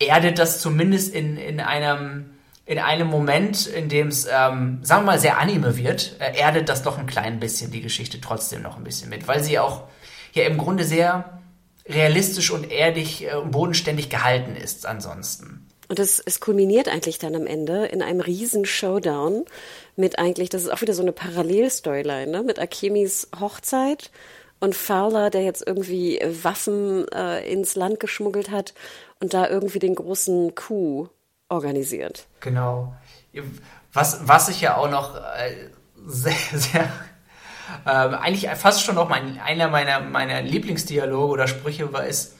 erdet 0.00 0.40
das 0.40 0.60
zumindest 0.60 1.14
in, 1.14 1.36
in 1.36 1.60
einem, 1.60 2.31
in 2.64 2.78
einem 2.78 3.08
Moment, 3.08 3.66
in 3.66 3.88
dem 3.88 4.08
es, 4.08 4.24
ähm, 4.24 4.78
sagen 4.82 5.02
wir 5.02 5.12
mal, 5.12 5.18
sehr 5.18 5.38
anime 5.38 5.76
wird, 5.76 6.16
äh, 6.20 6.38
erdet 6.38 6.68
das 6.68 6.82
doch 6.82 6.98
ein 6.98 7.06
klein 7.06 7.40
bisschen 7.40 7.70
die 7.70 7.82
Geschichte 7.82 8.20
trotzdem 8.20 8.62
noch 8.62 8.76
ein 8.76 8.84
bisschen 8.84 9.10
mit, 9.10 9.26
weil 9.26 9.42
sie 9.42 9.58
auch 9.58 9.84
ja 10.32 10.44
im 10.44 10.58
Grunde 10.58 10.84
sehr 10.84 11.40
realistisch 11.86 12.50
und 12.50 12.70
erdig 12.70 13.24
äh, 13.24 13.34
und 13.34 13.50
bodenständig 13.50 14.10
gehalten 14.10 14.54
ist 14.54 14.86
ansonsten. 14.86 15.66
Und 15.88 15.98
es, 15.98 16.20
es 16.20 16.40
kulminiert 16.40 16.88
eigentlich 16.88 17.18
dann 17.18 17.34
am 17.34 17.46
Ende 17.46 17.86
in 17.86 18.00
einem 18.00 18.20
riesen 18.20 18.64
Showdown 18.64 19.44
mit 19.96 20.18
eigentlich, 20.18 20.48
das 20.48 20.62
ist 20.62 20.70
auch 20.70 20.80
wieder 20.80 20.94
so 20.94 21.02
eine 21.02 21.12
Parallelstoryline, 21.12 22.30
ne? 22.30 22.42
mit 22.42 22.58
Akemis 22.58 23.28
Hochzeit 23.38 24.10
und 24.60 24.76
Fowler, 24.76 25.28
der 25.28 25.42
jetzt 25.42 25.66
irgendwie 25.66 26.20
Waffen 26.42 27.06
äh, 27.08 27.46
ins 27.52 27.74
Land 27.74 27.98
geschmuggelt 27.98 28.50
hat 28.50 28.72
und 29.20 29.34
da 29.34 29.48
irgendwie 29.48 29.80
den 29.80 29.96
großen 29.96 30.54
Coup 30.54 31.10
organisiert. 31.52 32.26
Genau. 32.40 32.94
Was, 33.92 34.26
was 34.26 34.48
ich 34.48 34.60
ja 34.60 34.76
auch 34.76 34.90
noch 34.90 35.16
äh, 35.16 35.70
sehr, 36.06 36.34
sehr 36.52 36.88
äh, 37.84 37.90
eigentlich 37.90 38.48
fast 38.50 38.82
schon 38.82 38.94
noch 38.94 39.08
mein, 39.08 39.38
einer 39.40 39.68
meiner, 39.68 40.00
meiner 40.00 40.42
Lieblingsdialoge 40.42 41.32
oder 41.32 41.48
Sprüche 41.48 41.92
war, 41.92 42.06
ist, 42.06 42.36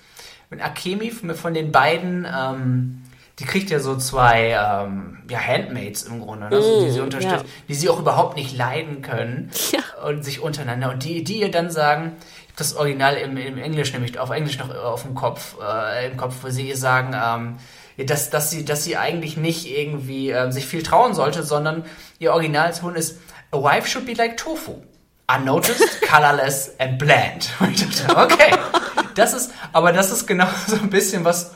wenn 0.51 0.61
Akemi 0.61 1.11
von 1.11 1.55
den 1.55 1.72
beiden, 1.72 2.27
ähm, 2.27 3.03
die 3.38 3.44
kriegt 3.44 3.70
ja 3.70 3.81
so 3.81 3.96
zwei 3.96 4.51
ähm, 4.51 5.22
ja, 5.29 5.38
Handmaids 5.38 6.03
im 6.03 6.20
Grunde, 6.20 6.51
ne? 6.51 6.62
so, 6.62 6.85
die 6.85 6.90
sie 6.90 7.01
mm, 7.01 7.05
unterstützt, 7.05 7.44
ja. 7.44 7.51
die 7.68 7.75
sie 7.75 7.88
auch 7.88 7.98
überhaupt 7.98 8.37
nicht 8.37 8.55
leiden 8.55 9.01
können 9.01 9.51
ja. 9.72 9.81
und 10.07 10.22
sich 10.25 10.40
untereinander 10.40 10.90
und 10.90 11.05
die, 11.05 11.25
die 11.25 11.40
ihr 11.40 11.51
dann 11.51 11.70
sagen, 11.70 12.16
ich 12.18 12.48
habe 12.48 12.59
das 12.59 12.77
Original 12.77 13.16
im, 13.16 13.37
im 13.38 13.57
Englisch 13.57 13.92
nämlich 13.94 14.18
auf 14.18 14.31
Englisch 14.31 14.59
noch 14.59 14.75
auf 14.75 15.03
dem 15.03 15.14
Kopf, 15.14 15.57
äh, 15.62 16.11
im 16.11 16.18
Kopf, 16.18 16.37
wo 16.42 16.51
sie 16.51 16.68
ihr 16.68 16.77
sagen, 16.77 17.14
ähm, 17.14 17.57
dass, 17.96 18.31
dass, 18.31 18.50
sie, 18.50 18.64
dass 18.64 18.85
sie 18.85 18.96
eigentlich 18.96 19.37
nicht 19.37 19.66
irgendwie 19.66 20.31
äh, 20.31 20.50
sich 20.50 20.66
viel 20.66 20.83
trauen 20.83 21.14
sollte, 21.14 21.42
sondern 21.42 21.85
ihr 22.18 22.33
Originalton 22.33 22.96
ist 22.96 23.18
A 23.52 23.59
wife 23.59 23.87
should 23.87 24.07
be 24.07 24.14
like 24.14 24.37
tofu. 24.37 24.83
Unnoticed, 25.28 26.02
colorless 26.09 26.72
and 26.78 26.98
bland. 26.98 27.50
Und 27.61 27.74
ich 27.74 28.05
dachte, 28.05 28.16
okay, 28.16 28.55
das 29.14 29.35
ist, 29.35 29.52
aber 29.72 29.92
das 29.92 30.11
ist 30.11 30.26
genau 30.26 30.48
so 30.66 30.76
ein 30.76 30.90
bisschen 30.90 31.24
was, 31.24 31.52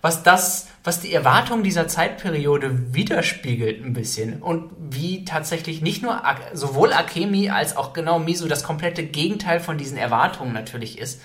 was 0.00 0.22
das, 0.22 0.68
was 0.84 1.00
die 1.00 1.12
Erwartung 1.12 1.62
dieser 1.62 1.88
Zeitperiode 1.88 2.94
widerspiegelt 2.94 3.84
ein 3.84 3.92
bisschen 3.92 4.42
und 4.42 4.70
wie 4.78 5.24
tatsächlich 5.24 5.82
nicht 5.82 6.02
nur 6.02 6.22
sowohl 6.54 6.92
Akemi 6.92 7.50
als 7.50 7.76
auch 7.76 7.92
genau 7.92 8.18
Miso 8.18 8.48
das 8.48 8.62
komplette 8.62 9.02
Gegenteil 9.02 9.60
von 9.60 9.76
diesen 9.76 9.98
Erwartungen 9.98 10.52
natürlich 10.52 10.98
ist 10.98 11.20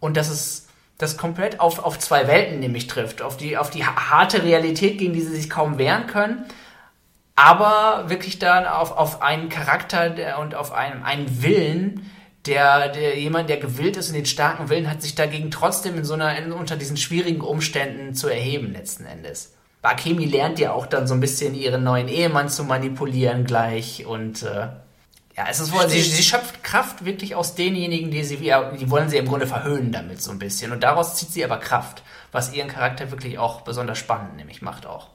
und 0.00 0.16
dass 0.16 0.28
es 0.30 0.66
das 1.02 1.16
komplett 1.16 1.60
auf, 1.60 1.84
auf 1.84 1.98
zwei 1.98 2.26
Welten 2.28 2.60
nämlich 2.60 2.86
trifft. 2.86 3.22
Auf 3.22 3.36
die, 3.36 3.56
auf 3.58 3.70
die 3.70 3.84
harte 3.84 4.42
Realität, 4.42 4.98
gegen 4.98 5.12
die 5.12 5.20
sie 5.20 5.34
sich 5.34 5.50
kaum 5.50 5.78
wehren 5.78 6.06
können, 6.06 6.44
aber 7.34 8.04
wirklich 8.08 8.38
dann 8.38 8.66
auf, 8.66 8.96
auf 8.96 9.22
einen 9.22 9.48
Charakter 9.48 10.10
der, 10.10 10.38
und 10.38 10.54
auf 10.54 10.72
einen, 10.72 11.02
einen 11.02 11.42
Willen, 11.42 12.10
der, 12.46 12.88
der 12.88 13.18
jemand, 13.18 13.50
der 13.50 13.56
gewillt 13.56 13.96
ist 13.96 14.08
und 14.08 14.14
den 14.14 14.26
starken 14.26 14.68
Willen 14.68 14.90
hat, 14.90 15.02
sich 15.02 15.14
dagegen 15.14 15.50
trotzdem 15.50 15.96
in 15.96 16.04
so 16.04 16.14
einer, 16.14 16.36
in, 16.36 16.52
unter 16.52 16.76
diesen 16.76 16.96
schwierigen 16.96 17.40
Umständen 17.40 18.14
zu 18.14 18.28
erheben, 18.28 18.72
letzten 18.72 19.06
Endes. 19.06 19.54
Akemi 19.82 20.26
lernt 20.26 20.60
ja 20.60 20.72
auch 20.72 20.86
dann 20.86 21.08
so 21.08 21.14
ein 21.14 21.20
bisschen 21.20 21.54
ihren 21.54 21.82
neuen 21.82 22.08
Ehemann 22.08 22.48
zu 22.48 22.62
manipulieren 22.62 23.44
gleich 23.44 24.06
und 24.06 24.44
äh, 24.44 24.68
ja, 25.36 25.46
es 25.48 25.60
ist 25.60 25.72
wohl, 25.72 25.88
sie, 25.88 26.02
sie 26.02 26.22
schöpft 26.22 26.62
Kraft 26.62 27.04
wirklich 27.04 27.34
aus 27.34 27.54
denjenigen, 27.54 28.10
die 28.10 28.22
sie, 28.22 28.36
die 28.36 28.90
wollen 28.90 29.08
sie 29.08 29.16
im 29.16 29.26
Grunde 29.26 29.46
verhöhnen 29.46 29.90
damit 29.90 30.20
so 30.20 30.30
ein 30.30 30.38
bisschen. 30.38 30.72
Und 30.72 30.82
daraus 30.82 31.16
zieht 31.16 31.30
sie 31.30 31.44
aber 31.44 31.56
Kraft, 31.56 32.02
was 32.32 32.52
ihren 32.52 32.68
Charakter 32.68 33.10
wirklich 33.10 33.38
auch 33.38 33.62
besonders 33.62 33.98
spannend 33.98 34.36
nämlich 34.36 34.60
macht 34.60 34.86
auch. 34.86 35.08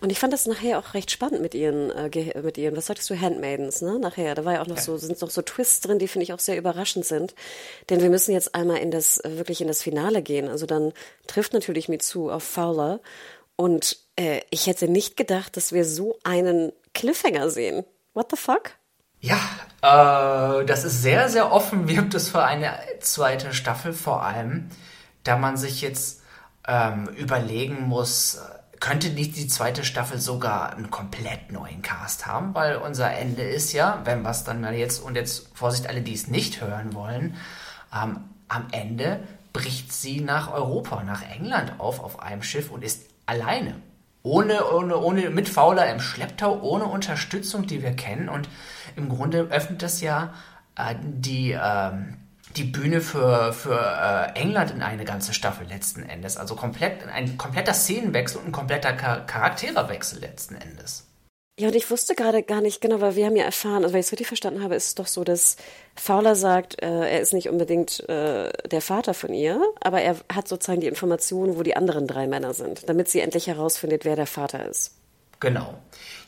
Und 0.00 0.10
ich 0.10 0.18
fand 0.18 0.32
das 0.32 0.46
nachher 0.46 0.78
auch 0.78 0.94
recht 0.94 1.10
spannend 1.10 1.42
mit 1.42 1.54
ihren, 1.54 1.90
äh, 1.90 2.40
mit 2.40 2.56
ihren, 2.56 2.74
was 2.76 2.86
sagtest 2.86 3.10
du, 3.10 3.20
Handmaidens, 3.20 3.82
ne? 3.82 3.98
Nachher, 3.98 4.34
da 4.34 4.44
war 4.46 4.54
ja 4.54 4.62
auch 4.62 4.66
noch 4.66 4.76
ja. 4.76 4.82
so, 4.82 4.96
sind 4.96 5.20
noch 5.20 5.30
so 5.30 5.42
Twists 5.42 5.80
drin, 5.80 5.98
die 5.98 6.08
finde 6.08 6.24
ich 6.24 6.32
auch 6.32 6.38
sehr 6.38 6.56
überraschend 6.56 7.04
sind. 7.04 7.34
Denn 7.90 8.00
wir 8.00 8.08
müssen 8.08 8.32
jetzt 8.32 8.54
einmal 8.54 8.78
in 8.78 8.90
das, 8.90 9.18
äh, 9.18 9.36
wirklich 9.36 9.60
in 9.60 9.68
das 9.68 9.82
Finale 9.82 10.22
gehen. 10.22 10.48
Also 10.48 10.64
dann 10.64 10.92
trifft 11.26 11.52
natürlich 11.52 11.88
Mitsu 11.88 12.30
auf 12.30 12.44
Fowler. 12.44 13.00
Und 13.56 13.98
äh, 14.16 14.40
ich 14.48 14.68
hätte 14.68 14.88
nicht 14.88 15.18
gedacht, 15.18 15.56
dass 15.58 15.72
wir 15.72 15.84
so 15.84 16.18
einen 16.24 16.72
Cliffhanger 16.94 17.50
sehen. 17.50 17.84
What 18.14 18.28
the 18.30 18.36
fuck? 18.36 18.79
Ja, 19.20 19.38
äh, 19.82 20.64
das 20.64 20.84
ist 20.84 21.02
sehr, 21.02 21.28
sehr 21.28 21.52
offen, 21.52 21.88
wirkt 21.88 22.14
es 22.14 22.28
für 22.28 22.44
eine 22.44 22.72
zweite 23.00 23.52
Staffel 23.52 23.92
vor 23.92 24.22
allem, 24.24 24.68
da 25.24 25.36
man 25.36 25.56
sich 25.56 25.80
jetzt 25.82 26.22
ähm, 26.66 27.08
überlegen 27.08 27.82
muss, 27.82 28.40
könnte 28.80 29.10
nicht 29.10 29.36
die 29.36 29.46
zweite 29.46 29.84
Staffel 29.84 30.18
sogar 30.18 30.74
einen 30.74 30.90
komplett 30.90 31.52
neuen 31.52 31.82
Cast 31.82 32.26
haben, 32.26 32.54
weil 32.54 32.76
unser 32.76 33.12
Ende 33.12 33.42
ist 33.42 33.72
ja, 33.72 34.00
wenn 34.04 34.24
was 34.24 34.44
dann 34.44 34.62
mal 34.62 34.74
jetzt, 34.74 35.00
und 35.00 35.16
jetzt 35.16 35.48
Vorsicht, 35.54 35.86
alle, 35.86 36.00
die 36.00 36.14
es 36.14 36.28
nicht 36.28 36.62
hören 36.62 36.94
wollen, 36.94 37.36
ähm, 37.94 38.20
am 38.48 38.66
Ende 38.72 39.20
bricht 39.52 39.92
sie 39.92 40.20
nach 40.20 40.52
Europa, 40.52 41.02
nach 41.04 41.22
England 41.22 41.78
auf, 41.78 42.00
auf 42.02 42.20
einem 42.20 42.42
Schiff 42.42 42.70
und 42.70 42.82
ist 42.82 43.02
alleine. 43.26 43.74
Ohne, 44.22 44.70
ohne, 44.70 44.98
ohne, 44.98 45.30
mit 45.30 45.48
Fauler 45.48 45.90
im 45.90 46.00
Schlepptau, 46.00 46.60
ohne 46.60 46.84
Unterstützung, 46.84 47.66
die 47.66 47.82
wir 47.82 47.92
kennen. 47.92 48.28
Und 48.28 48.48
im 48.96 49.08
Grunde 49.08 49.48
öffnet 49.50 49.82
das 49.82 50.00
ja 50.00 50.34
äh, 50.76 50.94
die, 51.00 51.52
ähm, 51.52 52.16
die 52.56 52.64
Bühne 52.64 53.00
für, 53.00 53.52
für 53.52 53.78
äh, 53.78 54.38
England 54.38 54.72
in 54.72 54.82
eine 54.82 55.04
ganze 55.04 55.34
Staffel 55.34 55.66
letzten 55.66 56.02
Endes. 56.02 56.36
Also 56.36 56.56
komplett, 56.56 57.06
ein 57.08 57.38
kompletter 57.38 57.74
Szenenwechsel 57.74 58.40
und 58.40 58.48
ein 58.48 58.52
kompletter 58.52 58.96
Char 58.96 59.26
Charakterewechsel 59.26 60.20
letzten 60.20 60.56
Endes. 60.56 61.06
Ja, 61.58 61.68
und 61.68 61.76
ich 61.76 61.90
wusste 61.90 62.14
gerade 62.14 62.42
gar 62.42 62.62
nicht 62.62 62.80
genau, 62.80 63.02
weil 63.02 63.16
wir 63.16 63.26
haben 63.26 63.36
ja 63.36 63.44
erfahren, 63.44 63.82
also 63.82 63.92
wenn 63.92 64.00
ich 64.00 64.06
es 64.06 64.12
richtig 64.12 64.28
verstanden 64.28 64.62
habe, 64.62 64.76
ist 64.76 64.86
es 64.86 64.94
doch 64.94 65.06
so, 65.06 65.24
dass 65.24 65.56
Fowler 65.94 66.34
sagt, 66.34 66.82
äh, 66.82 66.86
er 66.86 67.20
ist 67.20 67.34
nicht 67.34 67.50
unbedingt 67.50 68.08
äh, 68.08 68.50
der 68.70 68.80
Vater 68.80 69.12
von 69.12 69.34
ihr, 69.34 69.60
aber 69.82 70.00
er 70.00 70.16
hat 70.32 70.48
sozusagen 70.48 70.80
die 70.80 70.86
Informationen, 70.86 71.58
wo 71.58 71.62
die 71.62 71.76
anderen 71.76 72.06
drei 72.06 72.26
Männer 72.26 72.54
sind, 72.54 72.88
damit 72.88 73.08
sie 73.08 73.20
endlich 73.20 73.46
herausfindet, 73.46 74.06
wer 74.06 74.16
der 74.16 74.26
Vater 74.26 74.66
ist. 74.70 74.99
Genau. 75.40 75.78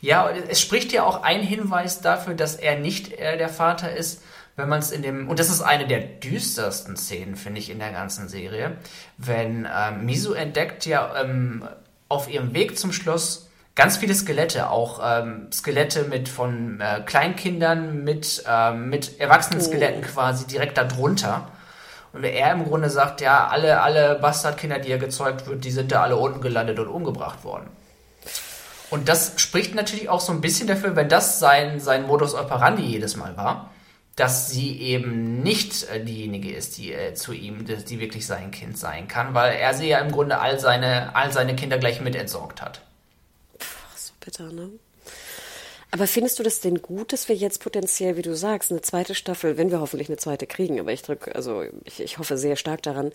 Ja, 0.00 0.28
es 0.48 0.60
spricht 0.60 0.92
ja 0.92 1.04
auch 1.04 1.22
ein 1.22 1.42
Hinweis 1.42 2.00
dafür, 2.00 2.34
dass 2.34 2.56
er 2.56 2.78
nicht 2.78 3.12
äh, 3.12 3.36
der 3.38 3.48
Vater 3.48 3.94
ist, 3.94 4.22
wenn 4.56 4.68
man 4.68 4.80
es 4.80 4.90
in 4.90 5.02
dem, 5.02 5.28
und 5.28 5.38
das 5.38 5.48
ist 5.48 5.62
eine 5.62 5.86
der 5.86 6.00
düstersten 6.00 6.96
Szenen, 6.96 7.36
finde 7.36 7.60
ich, 7.60 7.70
in 7.70 7.78
der 7.78 7.92
ganzen 7.92 8.28
Serie, 8.28 8.76
wenn 9.16 9.66
ähm, 9.72 10.04
Misu 10.04 10.32
entdeckt 10.32 10.84
ja 10.86 11.22
ähm, 11.22 11.66
auf 12.08 12.28
ihrem 12.28 12.52
Weg 12.52 12.78
zum 12.78 12.92
Schloss 12.92 13.48
ganz 13.74 13.96
viele 13.96 14.14
Skelette, 14.14 14.68
auch 14.68 15.00
ähm, 15.02 15.48
Skelette 15.52 16.04
mit 16.04 16.28
von 16.28 16.80
äh, 16.80 17.00
Kleinkindern 17.00 18.04
mit, 18.04 18.44
ähm, 18.46 18.90
mit 18.90 19.20
erwachsenen 19.20 19.62
Skeletten 19.62 20.02
oh. 20.04 20.12
quasi 20.12 20.46
direkt 20.46 20.76
darunter. 20.76 21.48
Und 22.12 22.24
er 22.24 22.52
im 22.52 22.64
Grunde 22.64 22.90
sagt, 22.90 23.22
ja, 23.22 23.46
alle, 23.46 23.80
alle 23.80 24.18
Bastardkinder, 24.20 24.78
die 24.78 24.90
er 24.90 24.98
gezeugt 24.98 25.46
wird, 25.46 25.64
die 25.64 25.70
sind 25.70 25.92
da 25.92 26.02
alle 26.02 26.16
unten 26.16 26.42
gelandet 26.42 26.78
und 26.78 26.88
umgebracht 26.88 27.42
worden. 27.42 27.68
Und 28.92 29.08
das 29.08 29.32
spricht 29.40 29.74
natürlich 29.74 30.10
auch 30.10 30.20
so 30.20 30.32
ein 30.32 30.42
bisschen 30.42 30.68
dafür, 30.68 30.94
wenn 30.96 31.08
das 31.08 31.38
sein, 31.38 31.80
sein 31.80 32.06
Modus 32.06 32.34
operandi 32.34 32.82
jedes 32.82 33.16
Mal 33.16 33.38
war, 33.38 33.70
dass 34.16 34.50
sie 34.50 34.78
eben 34.82 35.42
nicht 35.42 35.88
äh, 35.88 36.04
diejenige 36.04 36.54
ist, 36.54 36.76
die 36.76 36.92
äh, 36.92 37.14
zu 37.14 37.32
ihm, 37.32 37.64
die, 37.64 38.00
wirklich 38.00 38.26
sein 38.26 38.50
Kind 38.50 38.76
sein 38.76 39.08
kann, 39.08 39.32
weil 39.32 39.54
er 39.54 39.72
sie 39.72 39.88
ja 39.88 39.98
im 40.00 40.12
Grunde 40.12 40.40
all 40.40 40.60
seine, 40.60 41.16
all 41.16 41.32
seine 41.32 41.56
Kinder 41.56 41.78
gleich 41.78 42.02
mit 42.02 42.14
entsorgt 42.14 42.60
hat. 42.60 42.82
Puh, 43.58 43.64
so 43.96 44.12
bitter, 44.20 44.52
ne? 44.52 44.68
Aber 45.94 46.06
findest 46.06 46.38
du 46.38 46.42
das 46.42 46.60
denn 46.60 46.80
gut, 46.80 47.12
dass 47.12 47.28
wir 47.28 47.36
jetzt 47.36 47.62
potenziell, 47.62 48.16
wie 48.16 48.22
du 48.22 48.34
sagst, 48.34 48.70
eine 48.70 48.80
zweite 48.80 49.14
Staffel, 49.14 49.58
wenn 49.58 49.70
wir 49.70 49.82
hoffentlich 49.82 50.08
eine 50.08 50.16
zweite 50.16 50.46
kriegen, 50.46 50.80
aber 50.80 50.90
ich 50.90 51.02
drücke, 51.02 51.34
also 51.34 51.64
ich, 51.84 52.00
ich 52.00 52.16
hoffe 52.16 52.38
sehr 52.38 52.56
stark 52.56 52.82
daran, 52.82 53.12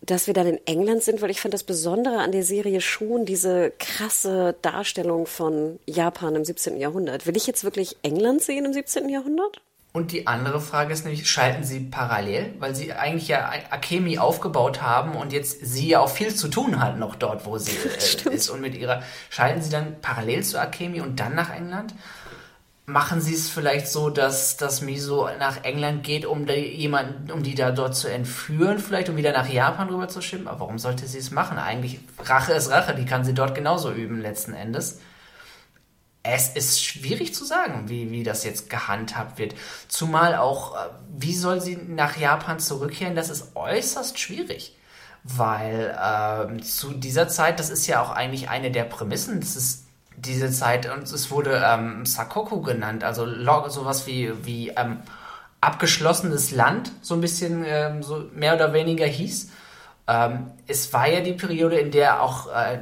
dass 0.00 0.28
wir 0.28 0.34
dann 0.34 0.46
in 0.46 0.64
England 0.64 1.02
sind, 1.02 1.22
weil 1.22 1.30
ich 1.30 1.40
fand 1.40 1.54
das 1.54 1.64
Besondere 1.64 2.18
an 2.18 2.30
der 2.30 2.44
Serie 2.44 2.80
schon 2.80 3.24
diese 3.26 3.72
krasse 3.80 4.54
Darstellung 4.62 5.26
von 5.26 5.80
Japan 5.86 6.36
im 6.36 6.44
17. 6.44 6.76
Jahrhundert. 6.76 7.26
Will 7.26 7.36
ich 7.36 7.48
jetzt 7.48 7.64
wirklich 7.64 7.96
England 8.02 8.42
sehen 8.42 8.64
im 8.64 8.72
17. 8.72 9.08
Jahrhundert? 9.08 9.60
Und 9.92 10.12
die 10.12 10.28
andere 10.28 10.60
Frage 10.60 10.92
ist 10.92 11.04
nämlich, 11.04 11.28
schalten 11.28 11.64
Sie 11.64 11.80
parallel, 11.80 12.54
weil 12.60 12.76
Sie 12.76 12.92
eigentlich 12.92 13.26
ja 13.26 13.50
Akemi 13.70 14.18
aufgebaut 14.18 14.82
haben 14.82 15.16
und 15.16 15.32
jetzt 15.32 15.66
sie 15.66 15.88
ja 15.88 16.00
auch 16.00 16.10
viel 16.10 16.32
zu 16.32 16.46
tun 16.46 16.80
hat 16.80 16.96
noch 16.96 17.16
dort, 17.16 17.44
wo 17.44 17.58
sie 17.58 17.76
äh, 18.26 18.32
ist 18.32 18.50
und 18.50 18.60
mit 18.60 18.76
ihrer, 18.76 19.02
schalten 19.30 19.62
Sie 19.62 19.70
dann 19.70 20.00
parallel 20.00 20.44
zu 20.44 20.60
Akemi 20.60 21.00
und 21.00 21.18
dann 21.18 21.34
nach 21.34 21.52
England? 21.52 21.94
Machen 22.86 23.20
Sie 23.20 23.34
es 23.34 23.48
vielleicht 23.48 23.88
so, 23.88 24.10
dass, 24.10 24.56
dass 24.56 24.80
Miso 24.80 25.28
nach 25.40 25.64
England 25.64 26.04
geht, 26.04 26.24
um 26.24 26.46
die, 26.46 26.54
jemanden, 26.54 27.32
um 27.32 27.42
die 27.42 27.56
da 27.56 27.72
dort 27.72 27.96
zu 27.96 28.08
entführen, 28.08 28.78
vielleicht 28.78 29.08
um 29.08 29.16
wieder 29.16 29.32
nach 29.32 29.48
Japan 29.48 29.88
rüber 29.88 30.08
zu 30.08 30.22
schieben? 30.22 30.46
Aber 30.46 30.60
warum 30.60 30.78
sollte 30.78 31.06
sie 31.06 31.18
es 31.18 31.32
machen? 31.32 31.58
Eigentlich, 31.58 32.00
Rache 32.24 32.52
ist 32.52 32.70
Rache, 32.70 32.94
die 32.94 33.06
kann 33.06 33.24
sie 33.24 33.34
dort 33.34 33.56
genauso 33.56 33.92
üben 33.92 34.20
letzten 34.20 34.54
Endes 34.54 35.00
es 36.22 36.50
ist 36.50 36.84
schwierig 36.84 37.34
zu 37.34 37.44
sagen, 37.44 37.88
wie, 37.88 38.10
wie 38.10 38.22
das 38.22 38.44
jetzt 38.44 38.68
gehandhabt 38.68 39.38
wird. 39.38 39.54
Zumal 39.88 40.36
auch, 40.36 40.74
äh, 40.74 40.88
wie 41.16 41.34
soll 41.34 41.60
sie 41.60 41.76
nach 41.76 42.16
Japan 42.16 42.58
zurückkehren, 42.58 43.14
das 43.14 43.30
ist 43.30 43.56
äußerst 43.56 44.18
schwierig. 44.18 44.76
Weil 45.22 45.96
äh, 45.98 46.62
zu 46.62 46.92
dieser 46.92 47.28
Zeit, 47.28 47.60
das 47.60 47.70
ist 47.70 47.86
ja 47.86 48.02
auch 48.02 48.10
eigentlich 48.10 48.48
eine 48.48 48.70
der 48.70 48.84
Prämissen, 48.84 49.40
das 49.40 49.56
ist 49.56 49.86
diese 50.16 50.50
Zeit, 50.50 50.90
und 50.90 51.02
es 51.04 51.30
wurde 51.30 51.62
ähm, 51.64 52.04
Sakoku 52.04 52.60
genannt, 52.60 53.04
also 53.04 53.26
sowas 53.68 54.06
wie, 54.06 54.32
wie 54.44 54.68
ähm, 54.70 54.98
abgeschlossenes 55.60 56.50
Land, 56.52 56.92
so 57.02 57.14
ein 57.14 57.20
bisschen 57.20 57.64
ähm, 57.66 58.02
so 58.02 58.28
mehr 58.34 58.54
oder 58.54 58.72
weniger 58.72 59.06
hieß. 59.06 59.50
Ähm, 60.08 60.50
es 60.66 60.92
war 60.92 61.08
ja 61.08 61.20
die 61.20 61.32
Periode, 61.32 61.78
in 61.78 61.90
der 61.90 62.22
auch 62.22 62.48
äh, 62.48 62.80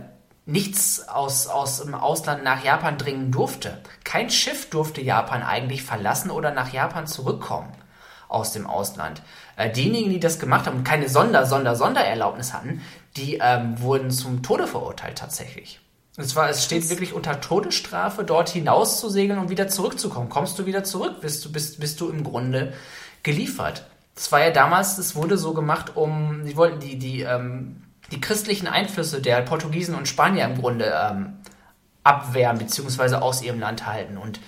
nichts 0.48 1.06
aus, 1.06 1.46
aus 1.46 1.82
dem 1.82 1.94
Ausland 1.94 2.42
nach 2.42 2.64
Japan 2.64 2.96
dringen 2.96 3.30
durfte. 3.30 3.78
Kein 4.02 4.30
Schiff 4.30 4.70
durfte 4.70 5.02
Japan 5.02 5.42
eigentlich 5.42 5.82
verlassen 5.82 6.30
oder 6.30 6.52
nach 6.52 6.72
Japan 6.72 7.06
zurückkommen 7.06 7.70
aus 8.28 8.52
dem 8.52 8.66
Ausland. 8.66 9.20
Äh, 9.56 9.70
diejenigen, 9.70 10.08
die 10.08 10.20
das 10.20 10.38
gemacht 10.38 10.66
haben 10.66 10.78
und 10.78 10.84
keine 10.84 11.10
Sonder, 11.10 11.44
Sonder, 11.44 11.76
Sondererlaubnis 11.76 12.54
hatten, 12.54 12.80
die 13.16 13.38
ähm, 13.42 13.80
wurden 13.80 14.10
zum 14.10 14.42
Tode 14.42 14.66
verurteilt 14.66 15.18
tatsächlich. 15.18 15.80
Und 16.16 16.26
zwar, 16.26 16.48
es 16.48 16.64
steht 16.64 16.88
wirklich 16.88 17.12
unter 17.12 17.42
Todesstrafe, 17.42 18.24
dort 18.24 18.48
hinaus 18.48 19.00
zu 19.00 19.10
segeln 19.10 19.38
und 19.38 19.50
wieder 19.50 19.68
zurückzukommen. 19.68 20.30
Kommst 20.30 20.58
du 20.58 20.64
wieder 20.64 20.82
zurück, 20.82 21.20
bist 21.20 21.44
du, 21.44 21.52
bist, 21.52 21.78
bist 21.78 22.00
du 22.00 22.08
im 22.08 22.24
Grunde 22.24 22.72
geliefert. 23.22 23.86
Das 24.14 24.32
war 24.32 24.40
ja 24.40 24.50
damals, 24.50 24.96
das 24.96 25.14
wurde 25.14 25.36
so 25.36 25.52
gemacht, 25.52 25.94
um, 25.94 26.44
die 26.46 26.56
wollten 26.56 26.80
die, 26.80 26.98
die 26.98 27.20
ähm, 27.20 27.82
die 28.10 28.20
christlichen 28.20 28.66
Einflüsse 28.66 29.20
der 29.20 29.42
Portugiesen 29.42 29.94
und 29.94 30.08
Spanier 30.08 30.44
im 30.44 30.58
Grunde 30.58 30.92
ähm, 30.94 31.38
abwehren 32.04 32.58
bzw. 32.58 33.16
aus 33.16 33.42
ihrem 33.42 33.60
Land 33.60 33.86
halten. 33.86 34.16
Und 34.16 34.40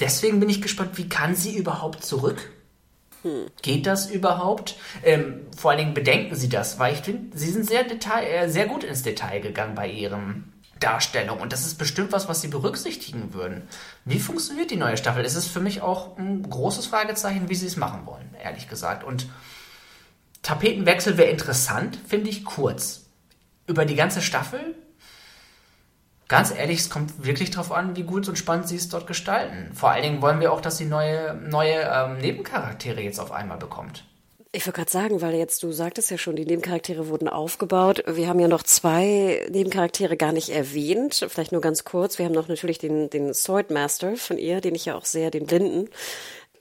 deswegen 0.00 0.40
bin 0.40 0.48
ich 0.48 0.62
gespannt, 0.62 0.98
wie 0.98 1.08
kann 1.08 1.34
sie 1.34 1.56
überhaupt 1.56 2.04
zurück? 2.04 2.50
Hm. 3.22 3.46
Geht 3.62 3.86
das 3.86 4.10
überhaupt? 4.10 4.76
Ähm, 5.02 5.46
vor 5.56 5.70
allen 5.70 5.78
Dingen 5.78 5.94
bedenken 5.94 6.34
Sie 6.34 6.48
das, 6.48 6.78
weil 6.78 6.94
ich 6.94 7.00
finde, 7.00 7.36
Sie 7.36 7.50
sind 7.50 7.66
sehr, 7.66 7.84
Detail, 7.84 8.24
äh, 8.24 8.48
sehr 8.48 8.66
gut 8.66 8.84
ins 8.84 9.02
Detail 9.02 9.40
gegangen 9.40 9.74
bei 9.74 9.88
Ihrem 9.88 10.52
Darstellung 10.78 11.40
und 11.40 11.54
das 11.54 11.64
ist 11.64 11.78
bestimmt 11.78 12.12
was, 12.12 12.28
was 12.28 12.42
Sie 12.42 12.48
berücksichtigen 12.48 13.32
würden. 13.32 13.66
Wie 14.04 14.20
funktioniert 14.20 14.70
die 14.70 14.76
neue 14.76 14.98
Staffel? 14.98 15.24
Es 15.24 15.34
ist 15.34 15.48
für 15.48 15.60
mich 15.60 15.80
auch 15.80 16.18
ein 16.18 16.42
großes 16.48 16.84
Fragezeichen, 16.84 17.48
wie 17.48 17.54
Sie 17.54 17.66
es 17.66 17.78
machen 17.78 18.04
wollen, 18.04 18.34
ehrlich 18.42 18.68
gesagt. 18.68 19.02
Und 19.02 19.26
Tapetenwechsel 20.42 21.16
wäre 21.16 21.30
interessant, 21.30 21.98
finde 22.06 22.28
ich 22.28 22.44
kurz 22.44 23.05
über 23.66 23.84
die 23.84 23.96
ganze 23.96 24.22
Staffel, 24.22 24.74
ganz 26.28 26.52
ehrlich, 26.54 26.80
es 26.80 26.90
kommt 26.90 27.24
wirklich 27.24 27.50
darauf 27.50 27.72
an, 27.72 27.96
wie 27.96 28.02
gut 28.02 28.28
und 28.28 28.36
spannend 28.36 28.68
sie 28.68 28.76
es 28.76 28.88
dort 28.88 29.06
gestalten. 29.06 29.72
Vor 29.74 29.90
allen 29.90 30.02
Dingen 30.02 30.22
wollen 30.22 30.40
wir 30.40 30.52
auch, 30.52 30.60
dass 30.60 30.76
sie 30.76 30.86
neue, 30.86 31.34
neue 31.34 31.80
ähm, 31.80 32.18
Nebencharaktere 32.18 33.00
jetzt 33.00 33.18
auf 33.18 33.32
einmal 33.32 33.58
bekommt. 33.58 34.04
Ich 34.52 34.66
wollte 34.66 34.78
gerade 34.78 34.90
sagen, 34.90 35.20
weil 35.20 35.34
jetzt 35.34 35.62
du 35.62 35.70
sagtest 35.72 36.10
ja 36.10 36.16
schon, 36.16 36.34
die 36.34 36.46
Nebencharaktere 36.46 37.08
wurden 37.08 37.28
aufgebaut. 37.28 38.02
Wir 38.06 38.26
haben 38.26 38.40
ja 38.40 38.48
noch 38.48 38.62
zwei 38.62 39.46
Nebencharaktere 39.50 40.16
gar 40.16 40.32
nicht 40.32 40.48
erwähnt. 40.48 41.26
Vielleicht 41.28 41.52
nur 41.52 41.60
ganz 41.60 41.84
kurz. 41.84 42.18
Wir 42.18 42.24
haben 42.24 42.32
noch 42.32 42.48
natürlich 42.48 42.78
den, 42.78 43.10
den 43.10 43.34
Swordmaster 43.34 44.16
von 44.16 44.38
ihr, 44.38 44.62
den 44.62 44.74
ich 44.74 44.86
ja 44.86 44.94
auch 44.94 45.04
sehr, 45.04 45.30
den 45.30 45.44
Blinden, 45.44 45.90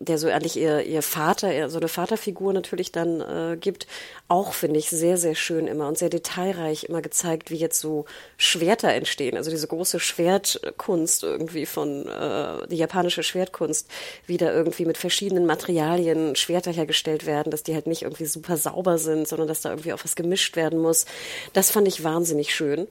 der 0.06 0.18
so 0.18 0.28
eigentlich 0.28 0.58
ihr, 0.58 0.82
ihr 0.84 1.02
Vater, 1.02 1.70
so 1.70 1.78
eine 1.78 1.88
Vaterfigur 1.88 2.54
natürlich 2.54 2.92
dann 2.92 3.22
äh, 3.22 3.58
gibt, 3.58 3.88
auch 4.28 4.54
finde 4.54 4.80
ich 4.80 4.90
sehr, 4.90 5.18
sehr 5.18 5.36
schön 5.36 5.68
immer 5.68 5.88
und 5.88 5.98
sehr 5.98 6.10
detailreich 6.10 6.86
immer 6.86 7.02
gezeigt, 7.02 7.52
wie 7.52 7.58
jetzt 7.58 7.80
so 7.80 8.06
Schwerter 8.38 8.94
entstehen. 8.94 9.38
Also 9.38 9.52
diese 9.52 9.68
große 9.68 10.00
Schwertkunst 10.00 11.24
irgendwie 11.24 11.66
von, 11.66 12.08
äh, 12.08 12.68
die 12.68 12.78
japanische 12.78 13.24
Schwertkunst, 13.24 13.90
wie 14.28 14.38
da 14.38 14.52
irgendwie 14.52 14.86
mit 14.86 14.98
verschiedenen 14.98 15.46
Materialien 15.46 16.36
Schwerter 16.36 16.72
hergestellt 16.72 17.26
werden, 17.26 17.52
dass 17.52 17.64
die 17.64 17.74
halt 17.74 17.88
nicht 17.88 18.04
irgendwie 18.04 18.26
super 18.26 18.58
sauber 18.58 18.98
sind, 18.98 19.28
sondern 19.28 19.48
dass 19.48 19.62
da 19.62 19.70
irgendwie 19.70 19.94
auch 19.94 20.04
was 20.04 20.16
gemischt 20.16 20.56
werden 20.56 20.80
muss. 20.80 21.06
Das 21.54 21.72
fand 21.72 21.88
ich 21.88 22.04
wahnsinnig 22.04 22.56
schön. 22.56 22.88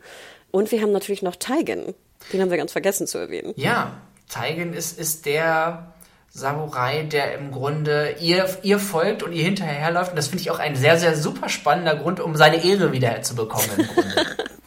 Und 0.50 0.70
wir 0.70 0.80
haben 0.82 0.92
natürlich 0.92 1.22
noch 1.22 1.36
Taigen, 1.36 1.94
Den 2.32 2.40
haben 2.40 2.50
wir 2.50 2.56
ganz 2.56 2.72
vergessen 2.72 3.06
zu 3.06 3.18
erwähnen. 3.18 3.52
Ja, 3.56 4.00
Taigen 4.28 4.72
ist, 4.72 4.98
ist 4.98 5.26
der 5.26 5.93
Samurai, 6.36 7.04
der 7.04 7.38
im 7.38 7.52
Grunde 7.52 8.16
ihr, 8.18 8.48
ihr 8.62 8.80
folgt 8.80 9.22
und 9.22 9.32
ihr 9.32 9.44
hinterherläuft. 9.44 10.10
Und 10.10 10.16
das 10.16 10.26
finde 10.26 10.42
ich 10.42 10.50
auch 10.50 10.58
ein 10.58 10.74
sehr, 10.74 10.98
sehr 10.98 11.16
super 11.16 11.48
spannender 11.48 11.94
Grund, 11.94 12.18
um 12.18 12.34
seine 12.34 12.64
Ehre 12.64 12.90
wieder 12.90 13.22
zu 13.22 13.36
bekommen 13.36 13.68
im 13.78 13.86
Grunde. 13.86 14.26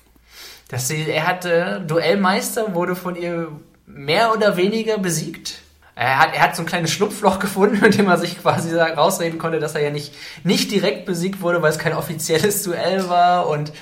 Dass 0.70 0.88
sie, 0.88 1.10
er 1.10 1.28
hatte 1.28 1.84
Duellmeister, 1.86 2.74
wurde 2.74 2.96
von 2.96 3.18
ihr 3.18 3.52
mehr 3.86 4.34
oder 4.34 4.56
weniger 4.56 4.98
besiegt. 4.98 5.60
Er 5.94 6.20
hat, 6.20 6.34
er 6.34 6.42
hat 6.44 6.56
so 6.56 6.62
ein 6.62 6.68
kleines 6.68 6.92
Schlupfloch 6.92 7.40
gefunden, 7.42 7.82
mit 7.82 7.98
dem 7.98 8.08
er 8.08 8.18
sich 8.18 8.42
quasi 8.42 8.74
rausreden 8.74 9.38
konnte, 9.38 9.60
dass 9.60 9.76
er 9.76 9.82
ja 9.82 9.90
nicht, 9.90 10.14
nicht 10.46 10.72
direkt 10.72 11.06
besiegt 11.06 11.42
wurde, 11.42 11.62
weil 11.62 11.72
es 11.72 11.80
kein 11.80 11.94
offizielles 11.94 12.64
Duell 12.64 13.10
war. 13.10 13.50
Und 13.50 13.74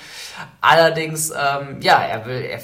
allerdings, 0.59 1.29
ähm, 1.29 1.81
ja, 1.81 2.01
er 2.03 2.25
will, 2.25 2.41
er, 2.41 2.61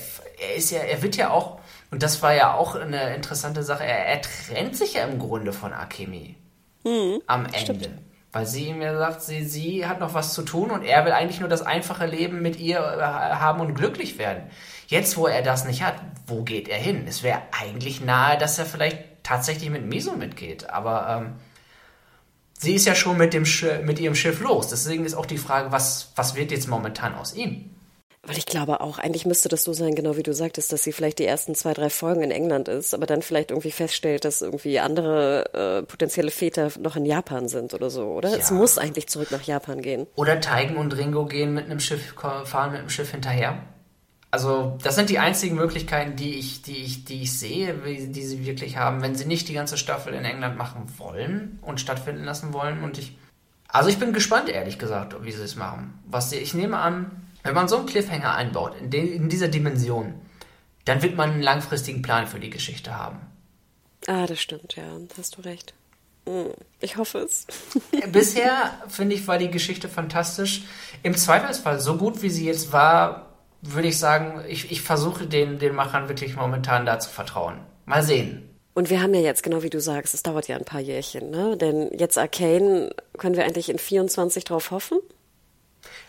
er 0.49 0.55
ist 0.55 0.72
ja, 0.72 0.80
er 0.80 1.03
wird 1.03 1.15
ja 1.15 1.30
auch, 1.30 1.61
und 1.91 2.01
das 2.01 2.21
war 2.21 2.33
ja 2.33 2.53
auch 2.53 2.75
eine 2.75 3.15
interessante 3.15 3.63
Sache, 3.63 3.83
er, 3.83 4.05
er 4.07 4.21
trennt 4.21 4.75
sich 4.77 4.93
ja 4.93 5.03
im 5.03 5.19
Grunde 5.19 5.53
von 5.53 5.73
Akemi. 5.73 6.37
Mhm, 6.83 7.21
am 7.27 7.45
Ende. 7.45 7.59
Stimmt. 7.59 7.89
Weil 8.31 8.45
sie 8.45 8.67
ihm 8.67 8.81
ja 8.81 8.97
sagt, 8.97 9.21
sie, 9.21 9.43
sie 9.43 9.85
hat 9.85 9.99
noch 9.99 10.13
was 10.13 10.33
zu 10.33 10.43
tun 10.43 10.71
und 10.71 10.83
er 10.83 11.03
will 11.03 11.11
eigentlich 11.11 11.41
nur 11.41 11.49
das 11.49 11.61
einfache 11.61 12.05
Leben 12.05 12.41
mit 12.41 12.57
ihr 12.57 12.79
äh, 12.79 13.01
haben 13.01 13.59
und 13.59 13.75
glücklich 13.75 14.17
werden. 14.17 14.43
Jetzt, 14.87 15.17
wo 15.17 15.27
er 15.27 15.41
das 15.41 15.65
nicht 15.65 15.83
hat, 15.83 15.95
wo 16.27 16.43
geht 16.43 16.69
er 16.69 16.77
hin? 16.77 17.05
Es 17.07 17.23
wäre 17.23 17.41
eigentlich 17.51 17.99
nahe, 17.99 18.37
dass 18.37 18.57
er 18.57 18.65
vielleicht 18.65 18.99
tatsächlich 19.23 19.69
mit 19.69 19.85
Miso 19.85 20.13
mitgeht. 20.13 20.69
Aber 20.69 21.09
ähm, 21.09 21.33
sie 22.57 22.75
ist 22.75 22.85
ja 22.85 22.95
schon 22.95 23.17
mit, 23.17 23.33
dem 23.33 23.43
mit 23.83 23.99
ihrem 23.99 24.15
Schiff 24.15 24.39
los. 24.39 24.69
Deswegen 24.69 25.03
ist 25.03 25.15
auch 25.15 25.25
die 25.25 25.37
Frage, 25.37 25.73
was, 25.73 26.13
was 26.15 26.35
wird 26.35 26.51
jetzt 26.51 26.69
momentan 26.69 27.15
aus 27.15 27.33
ihm? 27.33 27.70
Weil 28.24 28.38
ich 28.38 28.45
glaube 28.45 28.82
auch, 28.82 28.99
eigentlich 28.99 29.26
müsste 29.26 29.49
das 29.49 29.63
so 29.63 29.74
sein, 29.74 29.95
genau 29.95 30.15
wie 30.15 30.22
du 30.22 30.32
sagtest, 30.34 30.72
dass 30.72 30.84
sie 30.84 30.91
vielleicht 30.91 31.17
die 31.17 31.26
ersten 31.26 31.55
zwei, 31.55 31.74
drei 31.74 31.89
Folgen 31.89 32.22
in 32.22 32.30
England 32.30 32.67
ist, 32.67 32.93
aber 32.93 33.07
dann 33.07 33.24
vielleicht 33.24 33.49
irgendwie 33.49 33.72
feststellt, 33.72 34.26
dass 34.26 34.43
irgendwie 34.43 34.80
andere 34.80 35.80
äh, 35.80 35.84
potenzielle 35.84 36.30
Väter 36.30 36.72
noch 36.80 36.95
in 36.95 37.05
Japan 37.05 37.47
sind 37.47 37.74
oder 37.74 37.89
so, 37.89 38.03
oder? 38.03 38.30
Ja. 38.30 38.38
Es 38.38 38.51
muss 38.51 38.78
eigentlich 38.78 39.07
zurück 39.07 39.32
nach 39.32 39.41
Japan 39.41 39.82
gehen. 39.82 40.05
Oder 40.15 40.39
Teigen 40.39 40.78
und 40.78 40.95
Ringo 40.95 41.26
gehen 41.26 41.55
mit 41.55 41.65
einem 41.65 41.80
Schiff, 41.80 42.13
fahren 42.13 42.72
mit 42.72 42.82
einem 42.82 42.89
Schiff 42.89 43.09
hinterher. 43.09 43.63
Also, 44.30 44.78
das 44.84 44.95
sind 44.95 45.09
die 45.09 45.19
einzigen 45.19 45.55
Möglichkeiten, 45.55 46.15
die 46.15 46.36
ich, 46.36 46.61
die 46.61 46.78
ich, 46.78 47.03
die 47.03 47.24
ich 47.24 47.38
sehe, 47.38 47.74
die 47.74 48.24
sie 48.24 48.45
wirklich 48.45 48.78
haben, 48.78 49.01
wenn 49.01 49.15
sie 49.15 49.26
nicht 49.26 49.49
die 49.49 49.53
ganze 49.53 49.78
Staffel 49.78 50.13
in 50.13 50.24
England 50.24 50.57
machen 50.57 50.86
wollen 50.97 51.59
und 51.63 51.82
stattfinden 51.82 52.24
lassen 52.24 52.53
wollen. 52.53 52.84
Und 52.84 52.99
ich, 52.99 53.17
also 53.67 53.89
ich 53.89 53.97
bin 53.97 54.13
gespannt, 54.13 54.47
ehrlich 54.47 54.78
gesagt, 54.78 55.15
wie 55.24 55.32
sie 55.32 55.43
es 55.43 55.57
machen. 55.57 55.99
Was 56.05 56.32
ich 56.32 56.53
nehme 56.53 56.78
an, 56.78 57.11
wenn 57.43 57.53
man 57.53 57.67
so 57.67 57.77
einen 57.77 57.85
Cliffhanger 57.85 58.33
einbaut, 58.35 58.75
in, 58.79 58.91
in 58.91 59.29
dieser 59.29 59.47
Dimension, 59.47 60.13
dann 60.85 61.01
wird 61.01 61.15
man 61.15 61.31
einen 61.31 61.41
langfristigen 61.41 62.01
Plan 62.01 62.27
für 62.27 62.39
die 62.39 62.49
Geschichte 62.49 62.97
haben. 62.97 63.19
Ah, 64.07 64.25
das 64.25 64.39
stimmt, 64.39 64.75
ja, 64.75 64.83
hast 65.17 65.37
du 65.37 65.41
recht. 65.41 65.73
Hm, 66.27 66.53
ich 66.79 66.97
hoffe 66.97 67.19
es. 67.19 67.47
Bisher, 68.11 68.71
finde 68.87 69.15
ich, 69.15 69.27
war 69.27 69.37
die 69.37 69.51
Geschichte 69.51 69.89
fantastisch. 69.89 70.63
Im 71.03 71.15
Zweifelsfall, 71.15 71.79
so 71.79 71.97
gut 71.97 72.21
wie 72.21 72.29
sie 72.29 72.45
jetzt 72.45 72.71
war, 72.71 73.27
würde 73.61 73.87
ich 73.87 73.99
sagen, 73.99 74.43
ich, 74.47 74.71
ich 74.71 74.81
versuche 74.81 75.27
den, 75.27 75.59
den 75.59 75.75
Machern 75.75 76.09
wirklich 76.09 76.35
momentan 76.35 76.85
da 76.85 76.99
zu 76.99 77.09
vertrauen. 77.09 77.59
Mal 77.85 78.03
sehen. 78.03 78.47
Und 78.73 78.89
wir 78.89 79.01
haben 79.01 79.13
ja 79.13 79.19
jetzt, 79.19 79.43
genau 79.43 79.63
wie 79.63 79.69
du 79.69 79.81
sagst, 79.81 80.13
es 80.13 80.23
dauert 80.23 80.47
ja 80.47 80.55
ein 80.55 80.65
paar 80.65 80.79
Jährchen, 80.79 81.29
ne? 81.29 81.57
Denn 81.57 81.91
jetzt 81.97 82.17
Arcane, 82.17 82.91
können 83.17 83.35
wir 83.35 83.43
eigentlich 83.43 83.69
in 83.69 83.77
24 83.77 84.45
drauf 84.45 84.71
hoffen? 84.71 84.99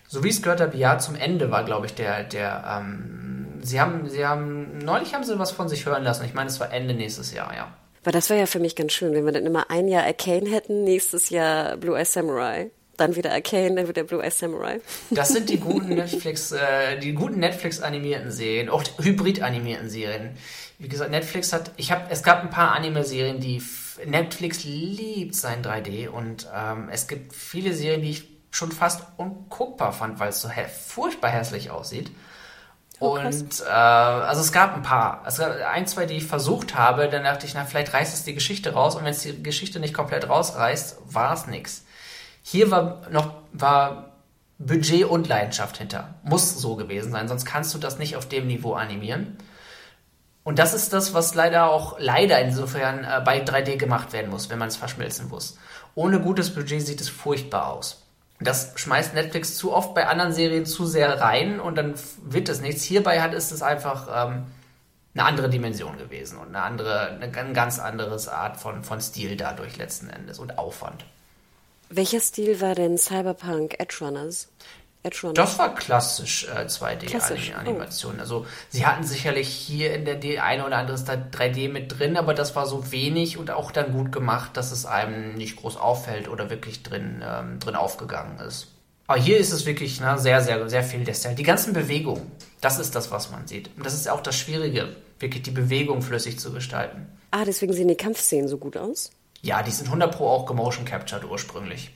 So 0.09 0.23
wie 0.25 0.29
es 0.29 0.43
gehört 0.43 0.61
habe, 0.61 0.77
ja, 0.77 0.99
zum 0.99 1.14
Ende 1.14 1.51
war, 1.51 1.64
glaube 1.64 1.87
ich, 1.87 1.95
der, 1.95 2.25
der, 2.25 2.64
ähm, 2.81 3.61
sie 3.62 3.81
haben, 3.81 4.09
sie 4.09 4.27
haben, 4.27 4.79
neulich 4.79 5.14
haben 5.14 5.25
sie 5.25 5.39
was 5.39 5.53
von 5.53 5.68
sich 5.68 5.87
hören 5.87 6.05
lassen. 6.05 6.25
Ich 6.25 6.35
meine, 6.35 6.51
es 6.51 6.61
war 6.61 6.73
Ende 6.73 6.95
nächstes 6.95 7.33
Jahr, 7.33 7.55
ja. 7.55 7.73
Weil 8.05 8.12
das 8.12 8.29
wäre 8.31 8.41
ja 8.41 8.47
für 8.47 8.59
mich 8.59 8.77
ganz 8.77 8.93
schön, 8.93 9.14
wenn 9.14 9.25
wir 9.25 9.33
dann 9.33 9.47
immer 9.47 9.70
ein 9.70 9.89
Jahr 9.89 10.05
Arcane 10.05 10.51
hätten, 10.51 10.85
nächstes 10.85 11.31
Jahr 11.31 11.77
Blue 11.77 11.97
Eye 11.97 12.05
Samurai 12.05 12.70
dann 12.97 13.16
wieder 13.16 13.33
Arcane, 13.33 13.75
dann 13.75 13.89
wieder 13.89 14.05
Blue 14.05 14.23
Eye 14.23 14.31
Samurai. 14.31 14.81
Das 15.11 15.31
sind 15.31 15.49
die 15.49 15.59
guten 15.59 15.89
Netflix, 15.95 16.53
äh, 16.53 16.99
die 16.99 17.12
guten 17.12 17.41
Netflix 17.41 17.81
animierten 17.81 18.31
Serien, 18.31 18.68
auch 18.68 18.85
hybrid 19.01 19.43
animierten 19.43 19.91
Serien. 19.91 20.37
Wie 20.79 20.89
gesagt, 20.89 21.11
Netflix 21.11 21.53
hat, 21.53 21.73
ich 21.77 21.93
habe, 21.93 22.05
es 22.11 22.23
gab 22.23 22.43
ein 22.43 22.51
paar 22.51 22.73
Anime-Serien, 22.73 23.41
die 23.41 23.62
Netflix 24.05 24.64
liebt 24.64 25.35
sein 25.35 25.62
3D 25.62 26.09
und 26.09 26.49
ähm, 26.55 26.89
es 26.91 27.07
gibt 27.07 27.33
viele 27.35 27.73
Serien, 27.73 28.03
die 28.03 28.11
ich 28.11 28.32
schon 28.53 28.71
fast 28.71 29.03
unguckbar 29.17 29.93
fand, 29.93 30.21
weil 30.21 30.29
es 30.29 30.41
so 30.41 30.49
furchtbar 30.87 31.31
hässlich 31.31 31.71
aussieht. 31.71 32.13
Oh, 33.01 33.19
und 33.19 33.61
äh, 33.61 33.71
also 33.71 34.41
es 34.43 34.53
gab 34.53 34.77
ein 34.77 34.83
paar, 34.83 35.25
es 35.27 35.39
gab 35.39 35.57
ein, 35.73 35.89
zwei, 35.89 36.07
die 36.07 36.19
ich 36.19 36.27
versucht 36.27 36.77
habe, 36.77 37.09
dann 37.09 37.25
dachte 37.25 37.47
ich, 37.47 37.55
na, 37.55 37.65
vielleicht 37.65 37.93
reißt 37.93 38.15
es 38.15 38.23
die 38.23 38.35
Geschichte 38.35 38.75
raus 38.75 38.95
und 38.95 39.05
wenn 39.05 39.11
es 39.11 39.23
die 39.23 39.43
Geschichte 39.43 39.81
nicht 39.81 39.95
komplett 39.95 40.29
rausreißt, 40.29 40.99
war 41.07 41.33
es 41.33 41.49
nichts. 41.49 41.85
Hier 42.43 42.71
war 42.71 43.03
noch 43.11 43.33
war 43.53 44.13
Budget 44.59 45.05
und 45.05 45.27
Leidenschaft 45.27 45.79
hinter. 45.79 46.15
Muss 46.23 46.57
so 46.61 46.77
gewesen 46.77 47.11
sein, 47.11 47.27
sonst 47.27 47.45
kannst 47.45 47.75
du 47.75 47.79
das 47.79 47.99
nicht 47.99 48.17
auf 48.17 48.29
dem 48.29 48.47
Niveau 48.47 48.75
animieren. 48.75 49.37
Und 50.45 50.59
das 50.59 50.75
ist 50.75 50.93
das, 50.93 51.15
was 51.15 51.35
leider 51.35 51.71
auch 51.71 51.99
leider 51.99 52.41
insofern 52.41 53.05
äh, 53.05 53.21
bei 53.25 53.43
3D 53.43 53.77
gemacht 53.77 54.13
werden 54.13 54.31
muss, 54.31 54.51
wenn 54.51 54.59
man 54.59 54.69
es 54.69 54.77
verschmelzen 54.77 55.29
muss. 55.29 55.57
Ohne 55.95 56.21
gutes 56.21 56.55
Budget 56.55 56.87
sieht 56.87 57.01
es 57.01 57.09
furchtbar 57.09 57.69
aus. 57.73 58.02
Das 58.45 58.72
schmeißt 58.76 59.14
Netflix 59.14 59.57
zu 59.57 59.72
oft 59.72 59.95
bei 59.95 60.07
anderen 60.07 60.32
Serien 60.32 60.66
zu 60.66 60.86
sehr 60.86 61.20
rein 61.20 61.61
und 61.61 61.76
dann 61.76 61.95
wird 62.22 62.49
es 62.49 62.61
nichts. 62.61 62.82
Hierbei 62.82 63.20
hat 63.20 63.34
es 63.34 63.51
es 63.51 63.62
einfach 63.62 64.09
ähm, 64.09 64.47
eine 65.14 65.24
andere 65.24 65.51
Dimension 65.51 65.99
gewesen 65.99 66.38
und 66.38 66.49
eine 66.49 66.62
andere, 66.62 67.09
eine 67.11 67.30
ganz 67.30 67.78
anderes 67.78 68.28
Art 68.28 68.57
von, 68.57 68.82
von 68.82 69.01
Stil 69.01 69.36
dadurch 69.36 69.76
letzten 69.76 70.09
Endes 70.09 70.38
und 70.38 70.59
Aufwand. 70.59 71.05
Welcher 71.90 72.20
Stil 72.20 72.61
war 72.62 72.74
denn 72.74 72.97
Cyberpunk 72.97 73.74
Edge 73.78 73.99
Runners? 74.01 74.49
Edge? 75.03 75.33
Das 75.35 75.59
war 75.59 75.75
klassisch 75.75 76.47
äh, 76.49 76.67
2D-Animation. 76.67 78.15
Oh. 78.17 78.21
Also 78.21 78.47
sie 78.69 78.87
hatten 78.87 79.05
sicherlich 79.05 79.49
hier 79.49 79.95
in 79.95 80.05
der 80.05 80.17
D 80.17 80.39
eine 80.39 80.65
oder 80.65 80.79
andere 80.79 80.97
3D 80.97 81.71
mit 81.71 81.99
drin, 81.99 82.17
aber 82.17 82.35
das 82.35 82.55
war 82.55 82.67
so 82.67 82.93
wenig 82.93 83.39
und 83.39 83.51
auch 83.51 83.73
dann 83.73 83.93
gut 83.93 84.13
gemacht, 84.13 84.57
dass 84.57 84.71
es 84.71 84.87
einem 84.87 85.35
nicht 85.35 85.57
groß 85.57 85.77
auffällt 85.77 86.29
oder 86.29 86.51
wirklich 86.51 86.83
drin, 86.83 87.23
ähm, 87.27 87.59
drin 87.59 87.75
aufgegangen 87.75 88.39
ist. 88.41 88.69
Aber 89.07 89.21
hier 89.21 89.39
ist 89.39 89.53
es 89.53 89.67
wirklich 89.67 90.01
ne, 90.01 90.19
sehr, 90.19 90.41
sehr, 90.41 90.69
sehr 90.69 90.85
viel 90.85 91.05
der 91.05 91.15
Style. 91.15 91.35
Die 91.35 91.43
ganzen 91.43 91.73
Bewegungen, 91.73 92.31
das 92.61 92.79
ist 92.79 92.95
das, 92.95 93.11
was 93.11 93.31
man 93.31 93.47
sieht. 93.47 93.71
Und 93.77 93.85
das 93.85 93.95
ist 93.95 94.09
auch 94.09 94.21
das 94.21 94.37
Schwierige, 94.37 94.95
wirklich 95.19 95.43
die 95.43 95.51
Bewegung 95.51 96.03
flüssig 96.03 96.39
zu 96.39 96.53
gestalten. 96.53 97.09
Ah, 97.31 97.45
deswegen 97.45 97.73
sehen 97.73 97.89
die 97.89 97.97
Kampfszenen 97.97 98.49
so 98.49 98.59
gut 98.59 98.77
aus? 98.77 99.11
Ja, 99.43 99.63
die 99.63 99.73
sind 99.73 99.87
100 99.87 100.17
Pro 100.17 100.29
auch 100.29 100.47
gemotion 100.47 100.85
captured 100.85 101.25
ursprünglich. 101.25 101.91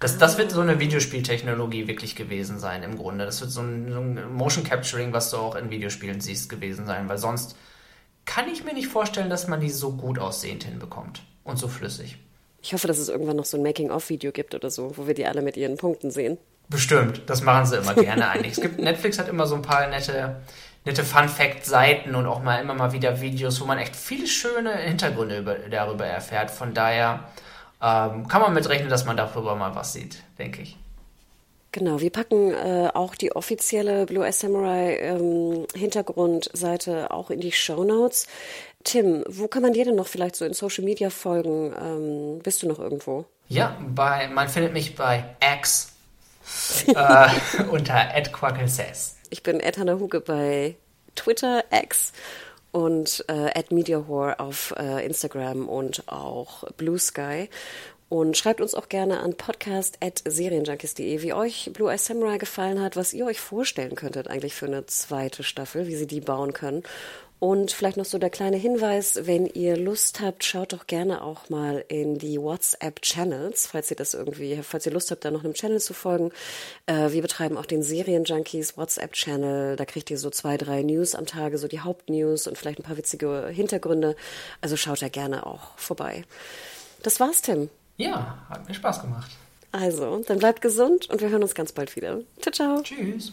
Das, 0.00 0.18
das 0.18 0.38
wird 0.38 0.52
so 0.52 0.60
eine 0.60 0.78
Videospieltechnologie 0.78 1.88
wirklich 1.88 2.14
gewesen 2.14 2.58
sein 2.58 2.82
im 2.82 2.96
Grunde. 2.96 3.24
Das 3.24 3.40
wird 3.40 3.50
so 3.50 3.60
ein, 3.60 3.92
so 3.92 3.98
ein, 3.98 4.32
Motion 4.32 4.64
Capturing, 4.64 5.12
was 5.12 5.30
du 5.30 5.38
auch 5.38 5.56
in 5.56 5.70
Videospielen 5.70 6.20
siehst, 6.20 6.48
gewesen 6.48 6.86
sein, 6.86 7.08
weil 7.08 7.18
sonst 7.18 7.56
kann 8.24 8.48
ich 8.48 8.64
mir 8.64 8.74
nicht 8.74 8.88
vorstellen, 8.88 9.30
dass 9.30 9.48
man 9.48 9.60
die 9.60 9.70
so 9.70 9.92
gut 9.92 10.18
aussehend 10.18 10.64
hinbekommt 10.64 11.22
und 11.44 11.58
so 11.58 11.66
flüssig. 11.66 12.18
Ich 12.60 12.74
hoffe, 12.74 12.86
dass 12.86 12.98
es 12.98 13.08
irgendwann 13.08 13.36
noch 13.36 13.44
so 13.44 13.56
ein 13.56 13.62
Making-of-Video 13.62 14.32
gibt 14.32 14.54
oder 14.54 14.70
so, 14.70 14.96
wo 14.96 15.06
wir 15.06 15.14
die 15.14 15.26
alle 15.26 15.42
mit 15.42 15.56
ihren 15.56 15.76
Punkten 15.76 16.10
sehen. 16.10 16.38
Bestimmt, 16.68 17.22
das 17.26 17.42
machen 17.42 17.66
sie 17.66 17.76
immer 17.76 17.94
gerne 17.94 18.28
eigentlich. 18.28 18.52
Es 18.52 18.60
gibt, 18.60 18.78
Netflix 18.78 19.18
hat 19.18 19.28
immer 19.28 19.46
so 19.46 19.54
ein 19.54 19.62
paar 19.62 19.86
nette 19.88 20.36
nette 20.88 21.04
Fun-Fact-Seiten 21.04 22.14
und 22.14 22.26
auch 22.26 22.42
mal 22.42 22.60
immer 22.60 22.74
mal 22.74 22.92
wieder 22.92 23.20
Videos, 23.20 23.60
wo 23.60 23.64
man 23.64 23.78
echt 23.78 23.94
viele 23.94 24.26
schöne 24.26 24.74
Hintergründe 24.74 25.38
über, 25.38 25.54
darüber 25.70 26.06
erfährt. 26.06 26.50
Von 26.50 26.74
daher 26.74 27.24
ähm, 27.82 28.26
kann 28.28 28.40
man 28.40 28.54
mitrechnen, 28.54 28.88
dass 28.88 29.04
man 29.04 29.16
darüber 29.16 29.54
mal 29.54 29.74
was 29.74 29.92
sieht, 29.92 30.22
denke 30.38 30.62
ich. 30.62 30.76
Genau, 31.70 32.00
wir 32.00 32.10
packen 32.10 32.52
äh, 32.52 32.88
auch 32.94 33.14
die 33.14 33.36
offizielle 33.36 34.06
Blue 34.06 34.24
Eye 34.24 34.32
Samurai 34.32 34.96
ähm, 34.96 35.66
Hintergrundseite 35.74 37.10
auch 37.10 37.30
in 37.30 37.40
die 37.40 37.52
Show 37.52 37.84
Notes. 37.84 38.26
Tim, 38.84 39.22
wo 39.28 39.48
kann 39.48 39.62
man 39.62 39.74
dir 39.74 39.84
denn 39.84 39.96
noch 39.96 40.06
vielleicht 40.06 40.36
so 40.36 40.46
in 40.46 40.54
Social 40.54 40.84
Media 40.84 41.10
folgen? 41.10 41.74
Ähm, 41.78 42.38
bist 42.42 42.62
du 42.62 42.68
noch 42.68 42.78
irgendwo? 42.78 43.26
Ja, 43.48 43.76
bei, 43.94 44.28
man 44.28 44.48
findet 44.48 44.72
mich 44.72 44.96
bei 44.96 45.24
X 45.58 45.92
äh, 46.86 47.28
unter 47.70 48.06
@quacklesays. 48.32 49.16
Ich 49.30 49.42
bin 49.42 49.60
Ed 49.60 49.76
Hannah 49.76 49.98
Huge 49.98 50.20
bei 50.20 50.74
Twitter, 51.14 51.64
X 51.70 52.12
und 52.72 53.24
äh, 53.28 53.62
MediaHore 53.70 54.40
auf 54.40 54.74
äh, 54.76 55.04
Instagram 55.04 55.68
und 55.68 56.08
auch 56.08 56.64
Blue 56.72 56.98
Sky. 56.98 57.48
Und 58.08 58.38
schreibt 58.38 58.62
uns 58.62 58.74
auch 58.74 58.88
gerne 58.88 59.20
an 59.20 59.34
podcast.serienjunkies.de, 59.34 61.20
wie 61.20 61.34
euch 61.34 61.70
Blue 61.74 61.92
Eye 61.92 61.98
Samurai 61.98 62.38
gefallen 62.38 62.80
hat, 62.80 62.96
was 62.96 63.12
ihr 63.12 63.26
euch 63.26 63.38
vorstellen 63.38 63.96
könntet 63.96 64.28
eigentlich 64.28 64.54
für 64.54 64.64
eine 64.64 64.86
zweite 64.86 65.42
Staffel, 65.42 65.86
wie 65.86 65.94
sie 65.94 66.06
die 66.06 66.22
bauen 66.22 66.54
können. 66.54 66.84
Und 67.40 67.70
vielleicht 67.70 67.96
noch 67.96 68.04
so 68.04 68.18
der 68.18 68.30
kleine 68.30 68.56
Hinweis, 68.56 69.20
wenn 69.22 69.46
ihr 69.46 69.76
Lust 69.76 70.20
habt, 70.20 70.42
schaut 70.42 70.72
doch 70.72 70.88
gerne 70.88 71.22
auch 71.22 71.48
mal 71.50 71.84
in 71.86 72.18
die 72.18 72.40
WhatsApp-Channels, 72.40 73.68
falls 73.68 73.90
ihr 73.90 73.96
das 73.96 74.14
irgendwie, 74.14 74.60
falls 74.62 74.86
ihr 74.86 74.92
Lust 74.92 75.12
habt, 75.12 75.24
da 75.24 75.30
noch 75.30 75.44
einem 75.44 75.54
Channel 75.54 75.80
zu 75.80 75.94
folgen. 75.94 76.32
Äh, 76.86 77.12
wir 77.12 77.22
betreiben 77.22 77.56
auch 77.56 77.66
den 77.66 77.84
Serienjunkies 77.84 78.76
WhatsApp-Channel. 78.76 79.76
Da 79.76 79.84
kriegt 79.84 80.10
ihr 80.10 80.18
so 80.18 80.30
zwei, 80.30 80.56
drei 80.56 80.82
News 80.82 81.14
am 81.14 81.26
Tage, 81.26 81.58
so 81.58 81.68
die 81.68 81.80
Hauptnews 81.80 82.48
und 82.48 82.58
vielleicht 82.58 82.80
ein 82.80 82.84
paar 82.84 82.96
witzige 82.96 83.48
Hintergründe. 83.48 84.16
Also 84.60 84.76
schaut 84.76 85.00
da 85.00 85.08
gerne 85.08 85.46
auch 85.46 85.78
vorbei. 85.78 86.24
Das 87.04 87.20
war's, 87.20 87.42
Tim. 87.42 87.70
Ja, 87.98 88.38
hat 88.48 88.66
mir 88.66 88.74
Spaß 88.74 89.02
gemacht. 89.02 89.30
Also, 89.70 90.24
dann 90.26 90.38
bleibt 90.38 90.60
gesund 90.60 91.08
und 91.10 91.20
wir 91.20 91.28
hören 91.28 91.42
uns 91.42 91.54
ganz 91.54 91.72
bald 91.72 91.94
wieder. 91.94 92.20
Ciao, 92.40 92.52
ciao. 92.52 92.82
Tschüss. 92.82 93.32